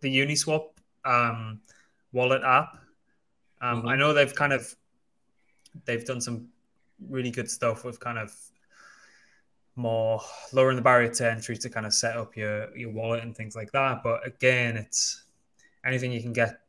the 0.00 0.20
Uniswap 0.20 0.68
um, 1.04 1.60
wallet 2.12 2.42
app, 2.44 2.76
um, 3.60 3.78
mm-hmm. 3.78 3.88
I 3.88 3.96
know 3.96 4.12
they've 4.12 4.34
kind 4.34 4.52
of 4.52 4.74
they've 5.84 6.04
done 6.04 6.20
some 6.20 6.48
really 7.08 7.30
good 7.30 7.50
stuff 7.50 7.84
with 7.84 7.98
kind 7.98 8.18
of 8.18 8.32
more 9.76 10.20
lowering 10.52 10.76
the 10.76 10.82
barrier 10.82 11.08
to 11.08 11.30
entry 11.30 11.56
to 11.56 11.70
kind 11.70 11.86
of 11.86 11.94
set 11.94 12.16
up 12.16 12.36
your 12.36 12.76
your 12.76 12.90
wallet 12.90 13.22
and 13.22 13.36
things 13.36 13.56
like 13.56 13.72
that. 13.72 14.02
But 14.02 14.26
again, 14.26 14.76
it's 14.76 15.24
anything 15.84 16.12
you 16.12 16.20
can 16.20 16.32
get 16.32 16.60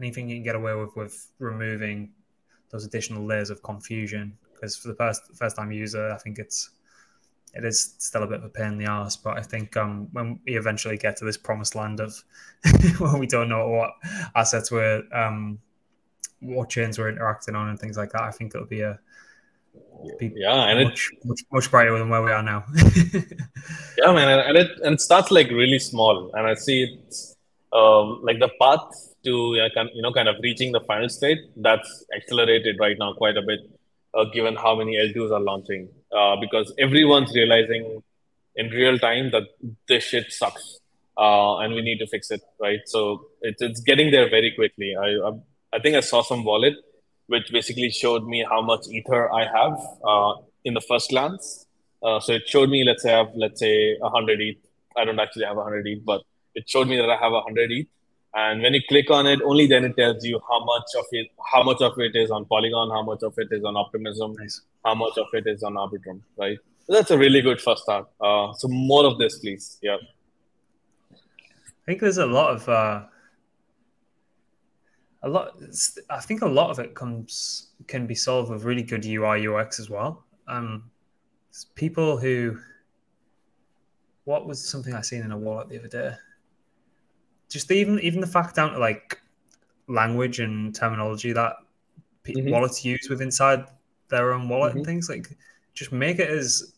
anything 0.00 0.28
you 0.28 0.36
can 0.36 0.44
get 0.44 0.56
away 0.56 0.74
with 0.74 0.96
with 0.96 1.30
removing 1.38 2.10
those 2.70 2.84
additional 2.84 3.24
layers 3.24 3.50
of 3.50 3.62
confusion 3.62 4.36
because 4.52 4.76
for 4.76 4.88
the 4.88 4.94
first 4.94 5.22
first 5.34 5.56
time 5.56 5.72
user, 5.72 6.10
I 6.10 6.18
think 6.18 6.38
it's 6.38 6.70
it 7.54 7.64
is 7.64 7.94
still 7.98 8.22
a 8.22 8.26
bit 8.26 8.38
of 8.38 8.44
a 8.44 8.48
pain 8.48 8.72
in 8.72 8.78
the 8.78 8.86
ass. 8.86 9.16
But 9.16 9.38
I 9.38 9.42
think 9.42 9.76
um, 9.76 10.08
when 10.12 10.38
we 10.46 10.56
eventually 10.56 10.96
get 10.96 11.16
to 11.18 11.24
this 11.24 11.36
promised 11.36 11.74
land 11.74 12.00
of 12.00 12.22
where 12.98 13.16
we 13.16 13.26
don't 13.26 13.48
know 13.48 13.68
what 13.68 13.90
assets 14.34 14.70
we're 14.70 15.02
um, 15.12 15.58
what 16.40 16.68
chains 16.68 16.98
we're 16.98 17.08
interacting 17.08 17.54
on 17.54 17.68
and 17.68 17.78
things 17.78 17.96
like 17.96 18.12
that, 18.12 18.22
I 18.22 18.30
think 18.30 18.54
it'll 18.54 18.66
be 18.66 18.82
a 18.82 18.98
be 20.18 20.32
yeah, 20.36 20.64
and 20.70 20.88
much, 20.88 21.10
it, 21.12 21.24
much 21.24 21.40
much 21.52 21.70
brighter 21.70 21.98
than 21.98 22.08
where 22.08 22.22
we 22.22 22.30
are 22.30 22.42
now. 22.42 22.64
yeah, 23.98 24.12
man, 24.12 24.38
and 24.40 24.56
it 24.56 24.70
and 24.84 24.94
it 24.94 25.00
starts 25.00 25.30
like 25.30 25.48
really 25.50 25.78
small, 25.78 26.30
and 26.34 26.46
I 26.46 26.54
see 26.54 26.84
it's 26.84 27.36
um, 27.72 28.20
like 28.22 28.38
the 28.38 28.50
path 28.60 28.86
to 29.24 29.54
you 29.54 30.02
know 30.02 30.12
kind 30.12 30.28
of 30.28 30.36
reaching 30.42 30.72
the 30.72 30.80
final 30.80 31.08
state 31.08 31.38
that's 31.56 32.04
accelerated 32.16 32.76
right 32.78 32.96
now 32.98 33.12
quite 33.14 33.36
a 33.36 33.42
bit 33.42 33.60
uh, 34.14 34.24
given 34.24 34.56
how 34.56 34.74
many 34.74 34.96
L2s 34.96 35.30
are 35.32 35.40
launching, 35.40 35.88
uh, 36.12 36.36
because 36.36 36.72
everyone's 36.78 37.34
realizing 37.34 38.02
in 38.56 38.70
real 38.70 38.98
time 38.98 39.30
that 39.30 39.44
this 39.88 40.04
shit 40.04 40.32
sucks, 40.32 40.80
uh, 41.16 41.58
and 41.58 41.74
we 41.74 41.82
need 41.82 41.98
to 41.98 42.06
fix 42.06 42.30
it, 42.30 42.42
right? 42.60 42.80
So 42.86 43.26
it's 43.42 43.62
it's 43.62 43.80
getting 43.80 44.10
there 44.10 44.28
very 44.30 44.52
quickly. 44.52 44.96
I 44.96 45.08
I, 45.28 45.32
I 45.74 45.78
think 45.80 45.96
I 45.96 46.00
saw 46.00 46.22
some 46.22 46.44
wallet 46.44 46.74
which 47.28 47.50
basically 47.52 47.90
showed 47.90 48.26
me 48.26 48.44
how 48.48 48.60
much 48.60 48.88
ether 48.88 49.32
I 49.32 49.44
have 49.44 49.78
uh, 50.04 50.34
in 50.64 50.74
the 50.74 50.80
first 50.80 51.10
glance. 51.10 51.66
Uh, 52.02 52.20
so 52.20 52.32
it 52.32 52.48
showed 52.48 52.68
me, 52.70 52.84
let's 52.84 53.02
say 53.02 53.14
I 53.14 53.18
have 53.18 53.30
let's 53.34 53.60
say 53.60 53.96
100 54.00 54.40
ETH. 54.40 54.56
I 54.96 55.04
don't 55.04 55.20
actually 55.20 55.44
have 55.44 55.56
100 55.56 55.86
ETH, 55.86 56.04
but 56.04 56.22
it 56.54 56.68
showed 56.68 56.88
me 56.88 56.96
that 56.96 57.08
I 57.08 57.16
have 57.16 57.32
100 57.32 57.70
ETH 57.70 57.86
and 58.34 58.62
when 58.62 58.74
you 58.74 58.80
click 58.88 59.10
on 59.10 59.26
it 59.26 59.40
only 59.42 59.66
then 59.66 59.84
it 59.84 59.96
tells 59.96 60.24
you 60.24 60.40
how 60.48 60.62
much 60.64 60.88
of 60.98 61.06
it 61.12 61.28
how 61.52 61.62
much 61.62 61.80
of 61.80 61.98
it 61.98 62.14
is 62.14 62.30
on 62.30 62.44
polygon 62.44 62.90
how 62.90 63.02
much 63.02 63.22
of 63.22 63.34
it 63.38 63.48
is 63.50 63.64
on 63.64 63.76
optimism 63.76 64.34
nice. 64.38 64.60
how 64.84 64.94
much 64.94 65.16
of 65.16 65.26
it 65.32 65.46
is 65.46 65.62
on 65.62 65.74
arbitrum 65.74 66.20
right 66.36 66.58
so 66.84 66.92
that's 66.92 67.10
a 67.10 67.18
really 67.18 67.40
good 67.40 67.60
first 67.60 67.82
start 67.82 68.06
uh, 68.20 68.52
so 68.52 68.68
more 68.68 69.06
of 69.06 69.18
this 69.18 69.38
please 69.38 69.78
yeah 69.82 69.96
i 71.12 71.84
think 71.86 72.00
there's 72.00 72.18
a 72.18 72.26
lot 72.26 72.54
of 72.54 72.68
uh, 72.68 73.02
a 75.22 75.28
lot 75.28 75.60
i 76.10 76.20
think 76.20 76.42
a 76.42 76.46
lot 76.46 76.70
of 76.70 76.78
it 76.78 76.94
comes 76.94 77.70
can 77.86 78.06
be 78.06 78.14
solved 78.14 78.50
with 78.50 78.64
really 78.64 78.82
good 78.82 79.04
ui 79.04 79.46
ux 79.46 79.80
as 79.80 79.90
well 79.90 80.24
um, 80.46 80.90
people 81.74 82.16
who 82.16 82.56
what 84.24 84.46
was 84.46 84.66
something 84.66 84.94
i 84.94 85.00
seen 85.00 85.22
in 85.22 85.32
a 85.32 85.36
wallet 85.36 85.68
the 85.68 85.78
other 85.78 85.88
day 85.88 86.12
just 87.48 87.70
even 87.70 87.98
even 88.00 88.20
the 88.20 88.26
fact 88.26 88.54
down 88.54 88.72
to 88.72 88.78
like 88.78 89.20
language 89.88 90.38
and 90.38 90.74
terminology 90.74 91.32
that 91.32 91.56
mm-hmm. 92.24 92.50
wallets 92.50 92.84
use 92.84 93.08
with 93.08 93.20
inside 93.20 93.64
their 94.08 94.32
own 94.32 94.48
wallet 94.48 94.70
mm-hmm. 94.70 94.78
and 94.78 94.86
things 94.86 95.08
like 95.08 95.36
just 95.74 95.92
make 95.92 96.18
it 96.18 96.28
as 96.28 96.74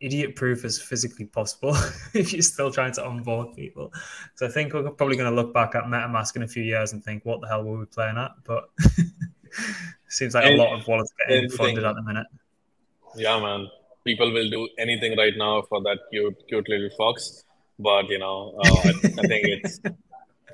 idiot 0.00 0.36
proof 0.36 0.64
as 0.64 0.80
physically 0.80 1.24
possible 1.24 1.74
if 2.14 2.32
you're 2.32 2.42
still 2.42 2.70
trying 2.70 2.92
to 2.92 3.04
onboard 3.04 3.54
people. 3.54 3.92
So 4.34 4.46
I 4.46 4.50
think 4.50 4.72
we're 4.72 4.90
probably 4.90 5.16
going 5.16 5.30
to 5.30 5.36
look 5.36 5.54
back 5.54 5.74
at 5.74 5.84
MetaMask 5.84 6.36
in 6.36 6.42
a 6.42 6.48
few 6.48 6.62
years 6.62 6.92
and 6.92 7.02
think, 7.02 7.24
what 7.24 7.40
the 7.40 7.48
hell 7.48 7.64
were 7.64 7.78
we 7.78 7.86
playing 7.86 8.18
at? 8.18 8.32
But 8.44 8.68
seems 10.08 10.34
like 10.34 10.44
and, 10.44 10.60
a 10.60 10.62
lot 10.62 10.78
of 10.78 10.86
wallets 10.86 11.12
getting 11.26 11.48
funded 11.50 11.84
at 11.84 11.94
the 11.94 12.02
minute. 12.02 12.26
Yeah, 13.16 13.40
man. 13.40 13.68
People 14.04 14.32
will 14.32 14.50
do 14.50 14.68
anything 14.78 15.16
right 15.16 15.32
now 15.36 15.62
for 15.62 15.82
that 15.82 15.98
cute, 16.10 16.36
cute 16.48 16.68
little 16.68 16.90
fox 16.96 17.44
but 17.78 18.08
you 18.08 18.18
know, 18.18 18.54
uh, 18.64 18.68
I, 18.68 18.88
I, 18.88 19.26
think 19.26 19.46
it's 19.46 19.80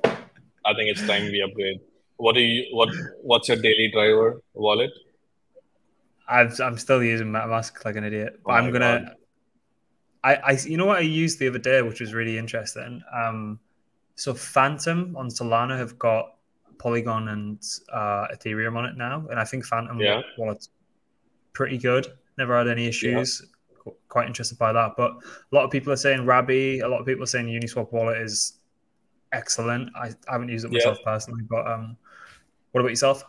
I 0.05 0.75
think 0.75 0.91
it's 0.91 1.07
time 1.07 1.25
we 1.25 1.43
upgrade. 1.43 1.81
What 2.17 2.35
do 2.35 2.41
you 2.41 2.75
what 2.75 2.89
What's 3.23 3.49
your 3.49 3.59
daily 3.59 3.91
driver 3.93 4.43
wallet? 4.55 4.91
i 6.29 6.41
am 6.41 6.79
still 6.79 7.03
using 7.03 7.27
MetaMask 7.29 7.85
like 7.85 7.97
an 7.97 8.05
idiot, 8.05 8.41
but 8.45 8.53
oh 8.53 8.55
I'm 8.55 8.73
gonna. 8.73 9.05
God. 9.07 9.17
I, 10.25 10.35
I 10.37 10.59
you 10.65 10.77
know 10.77 10.87
what 10.87 10.99
I 10.99 11.03
used 11.03 11.39
the 11.39 11.49
other 11.49 11.59
day, 11.59 11.83
which 11.83 12.01
was 12.01 12.15
really 12.15 12.39
interesting. 12.39 13.03
Um, 13.13 13.59
so 14.15 14.35
Phantom 14.35 15.17
on 15.17 15.29
Solana 15.29 15.77
have 15.79 15.99
got 15.99 16.37
Polygon 16.79 17.29
and 17.29 17.63
uh, 17.93 18.29
Ethereum 18.35 18.77
on 18.77 18.85
it 18.85 18.97
now, 18.97 19.27
and 19.31 19.39
I 19.39 19.45
think 19.45 19.65
Phantom 19.65 19.99
yeah. 20.01 20.21
wallet's 20.39 20.69
pretty 21.53 21.79
good. 21.79 22.07
Never 22.39 22.57
had 22.57 22.69
any 22.69 22.87
issues. 22.87 23.41
Yeah 23.43 23.49
quite 24.09 24.27
interested 24.27 24.59
by 24.59 24.73
that. 24.73 24.93
But 24.97 25.13
a 25.13 25.55
lot 25.55 25.65
of 25.65 25.71
people 25.71 25.93
are 25.93 25.97
saying 25.97 26.25
Rabby, 26.25 26.81
a 26.81 26.89
lot 26.89 27.01
of 27.01 27.07
people 27.07 27.25
are 27.25 27.27
saying 27.27 27.47
Uniswap 27.47 27.93
wallet 27.93 28.19
is 28.19 28.59
excellent. 29.33 29.91
I, 29.97 30.09
I 30.29 30.33
haven't 30.33 30.49
used 30.49 30.65
it 30.65 30.73
myself 30.73 30.99
yeah. 31.01 31.13
personally, 31.13 31.43
but 31.49 31.67
um, 31.67 31.97
what 32.73 32.81
about 32.81 32.91
yourself? 32.91 33.25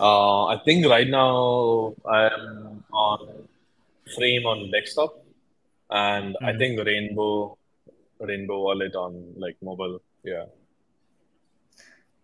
Uh, 0.00 0.46
I 0.46 0.58
think 0.64 0.86
right 0.86 1.08
now 1.08 1.94
I'm 2.04 2.82
on 2.92 3.48
Frame 4.16 4.46
on 4.46 4.70
desktop, 4.70 5.22
and 5.90 6.34
mm-hmm. 6.34 6.44
I 6.44 6.56
think 6.56 6.84
Rainbow 6.84 7.56
Rainbow 8.20 8.62
wallet 8.62 8.94
on 8.94 9.34
like 9.36 9.56
mobile. 9.62 10.00
Yeah. 10.24 10.44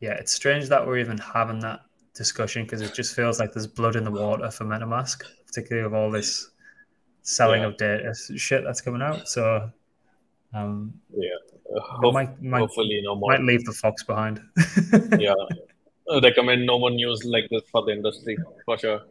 Yeah, 0.00 0.12
it's 0.12 0.32
strange 0.32 0.68
that 0.68 0.86
we're 0.86 0.98
even 0.98 1.18
having 1.18 1.60
that 1.60 1.80
discussion 2.14 2.64
because 2.64 2.80
it 2.80 2.94
just 2.94 3.14
feels 3.14 3.40
like 3.40 3.52
there's 3.52 3.66
blood 3.66 3.96
in 3.96 4.04
the 4.04 4.10
water 4.10 4.50
for 4.50 4.64
MetaMask, 4.64 5.22
particularly 5.46 5.88
with 5.88 5.96
all 5.96 6.10
this 6.10 6.50
selling 7.22 7.62
yeah. 7.62 7.68
of 7.68 7.76
data 7.76 8.14
shit 8.36 8.64
that's 8.64 8.80
coming 8.80 9.02
out. 9.02 9.28
So, 9.28 9.70
um, 10.52 10.92
yeah, 11.16 11.30
uh, 11.74 12.10
might, 12.10 12.42
might, 12.42 12.58
hopefully 12.58 13.00
no 13.02 13.14
more. 13.14 13.30
Might 13.30 13.42
leave 13.42 13.64
the 13.64 13.72
fox 13.72 14.02
behind. 14.02 14.42
yeah, 15.18 15.34
I 16.10 16.20
recommend 16.20 16.66
no 16.66 16.78
more 16.78 16.90
news 16.90 17.24
like 17.24 17.48
this 17.50 17.62
for 17.70 17.84
the 17.84 17.92
industry 17.92 18.36
for 18.66 18.76
sure. 18.76 19.02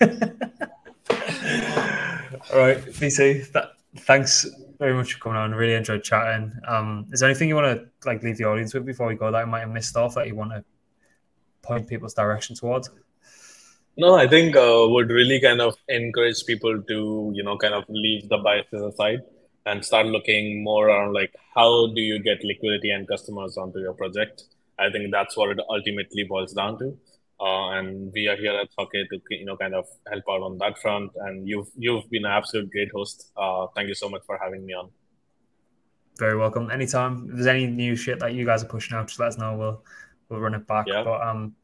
All 2.52 2.60
right, 2.60 2.78
VC. 2.78 3.44
Thanks 3.98 4.46
very 4.78 4.94
much 4.94 5.14
for 5.14 5.18
coming 5.18 5.38
on. 5.38 5.52
Really 5.52 5.74
enjoyed 5.74 6.04
chatting. 6.04 6.52
Um, 6.68 7.06
is 7.10 7.20
there 7.20 7.28
anything 7.28 7.48
you 7.48 7.56
want 7.56 7.80
to 7.80 8.08
like 8.08 8.22
leave 8.22 8.36
the 8.36 8.44
audience 8.44 8.72
with 8.72 8.86
before 8.86 9.08
we 9.08 9.16
go 9.16 9.32
that 9.32 9.38
I 9.38 9.44
might 9.44 9.60
have 9.60 9.70
missed 9.70 9.96
off 9.96 10.14
that 10.14 10.28
you 10.28 10.36
want 10.36 10.52
to 10.52 10.64
point 11.62 11.88
people's 11.88 12.14
direction 12.14 12.54
towards? 12.54 12.88
No, 13.96 14.14
I 14.14 14.28
think 14.28 14.54
uh, 14.54 14.84
would 14.88 15.10
really 15.10 15.40
kind 15.40 15.60
of 15.60 15.74
encourage 15.88 16.44
people 16.46 16.80
to 16.82 17.32
you 17.34 17.42
know 17.42 17.56
kind 17.56 17.74
of 17.74 17.84
leave 17.88 18.28
the 18.28 18.38
biases 18.38 18.82
aside 18.82 19.22
and 19.64 19.84
start 19.84 20.06
looking 20.06 20.62
more 20.62 20.90
on 20.90 21.12
like 21.12 21.34
how 21.54 21.88
do 21.88 22.00
you 22.00 22.20
get 22.20 22.44
liquidity 22.44 22.90
and 22.90 23.08
customers 23.08 23.56
onto 23.56 23.80
your 23.80 23.94
project. 23.94 24.44
I 24.78 24.90
think 24.90 25.10
that's 25.10 25.36
what 25.36 25.50
it 25.50 25.58
ultimately 25.68 26.24
boils 26.24 26.52
down 26.52 26.78
to. 26.78 26.96
Uh, 27.38 27.70
and 27.70 28.10
we 28.14 28.28
are 28.28 28.36
here 28.36 28.52
at 28.52 28.72
Socket 28.72 29.08
to 29.10 29.20
you 29.30 29.44
know 29.44 29.56
kind 29.56 29.74
of 29.74 29.86
help 30.10 30.24
out 30.30 30.42
on 30.42 30.58
that 30.58 30.78
front. 30.78 31.10
And 31.16 31.46
you've 31.46 31.68
you've 31.76 32.08
been 32.10 32.24
an 32.24 32.32
absolute 32.32 32.70
great 32.70 32.90
host. 32.92 33.30
Uh, 33.36 33.66
thank 33.74 33.88
you 33.88 33.94
so 33.94 34.08
much 34.08 34.22
for 34.26 34.38
having 34.42 34.64
me 34.64 34.72
on. 34.72 34.88
Very 36.18 36.36
welcome. 36.38 36.70
Anytime 36.70 37.26
if 37.28 37.34
there's 37.34 37.46
any 37.46 37.66
new 37.66 37.94
shit 37.94 38.20
that 38.20 38.32
you 38.32 38.46
guys 38.46 38.62
are 38.62 38.68
pushing 38.68 38.96
out, 38.96 39.08
just 39.08 39.20
let 39.20 39.28
us 39.28 39.38
know. 39.38 39.54
We'll 39.54 39.84
we'll 40.28 40.40
run 40.40 40.54
it 40.54 40.66
back. 40.66 40.86
Yeah. 40.88 41.04
But 41.04 41.20
um, 41.20 41.54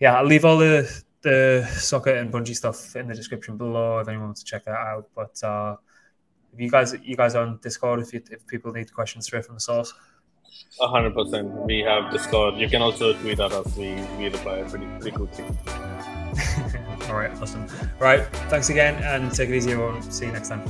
yeah, 0.00 0.16
I'll 0.16 0.24
leave 0.24 0.44
all 0.44 0.56
the 0.56 0.90
the 1.20 1.68
socket 1.72 2.16
and 2.16 2.32
Bungee 2.32 2.56
stuff 2.56 2.96
in 2.96 3.08
the 3.08 3.14
description 3.14 3.56
below 3.56 3.98
if 3.98 4.08
anyone 4.08 4.28
wants 4.28 4.42
to 4.44 4.50
check 4.50 4.64
that 4.64 4.78
out. 4.78 5.08
But 5.14 5.42
uh, 5.42 5.76
if 6.54 6.60
you 6.60 6.70
guys 6.70 6.94
you 7.02 7.16
guys 7.16 7.34
are 7.34 7.46
on 7.46 7.58
Discord 7.62 8.00
if 8.00 8.14
you, 8.14 8.22
if 8.30 8.46
people 8.46 8.72
need 8.72 8.92
questions 8.94 9.26
straight 9.26 9.44
from 9.44 9.56
the 9.56 9.60
source. 9.60 9.92
Hundred 10.80 11.14
percent. 11.14 11.48
We 11.64 11.80
have 11.80 12.12
Discord. 12.12 12.56
You 12.56 12.68
can 12.68 12.82
also 12.82 13.14
tweet 13.14 13.40
at 13.40 13.52
us. 13.52 13.76
We 13.76 13.94
we 14.18 14.24
reply 14.26 14.62
pretty 14.68 14.86
pretty 15.00 15.16
quickly. 15.16 15.44
All 17.08 17.14
right, 17.16 17.30
awesome. 17.40 17.66
All 17.80 18.06
right, 18.06 18.26
thanks 18.50 18.68
again, 18.68 18.94
and 19.02 19.32
take 19.32 19.48
it 19.48 19.56
easy, 19.56 19.72
everyone. 19.72 20.02
See 20.02 20.26
you 20.26 20.32
next 20.32 20.48
time. 20.50 20.62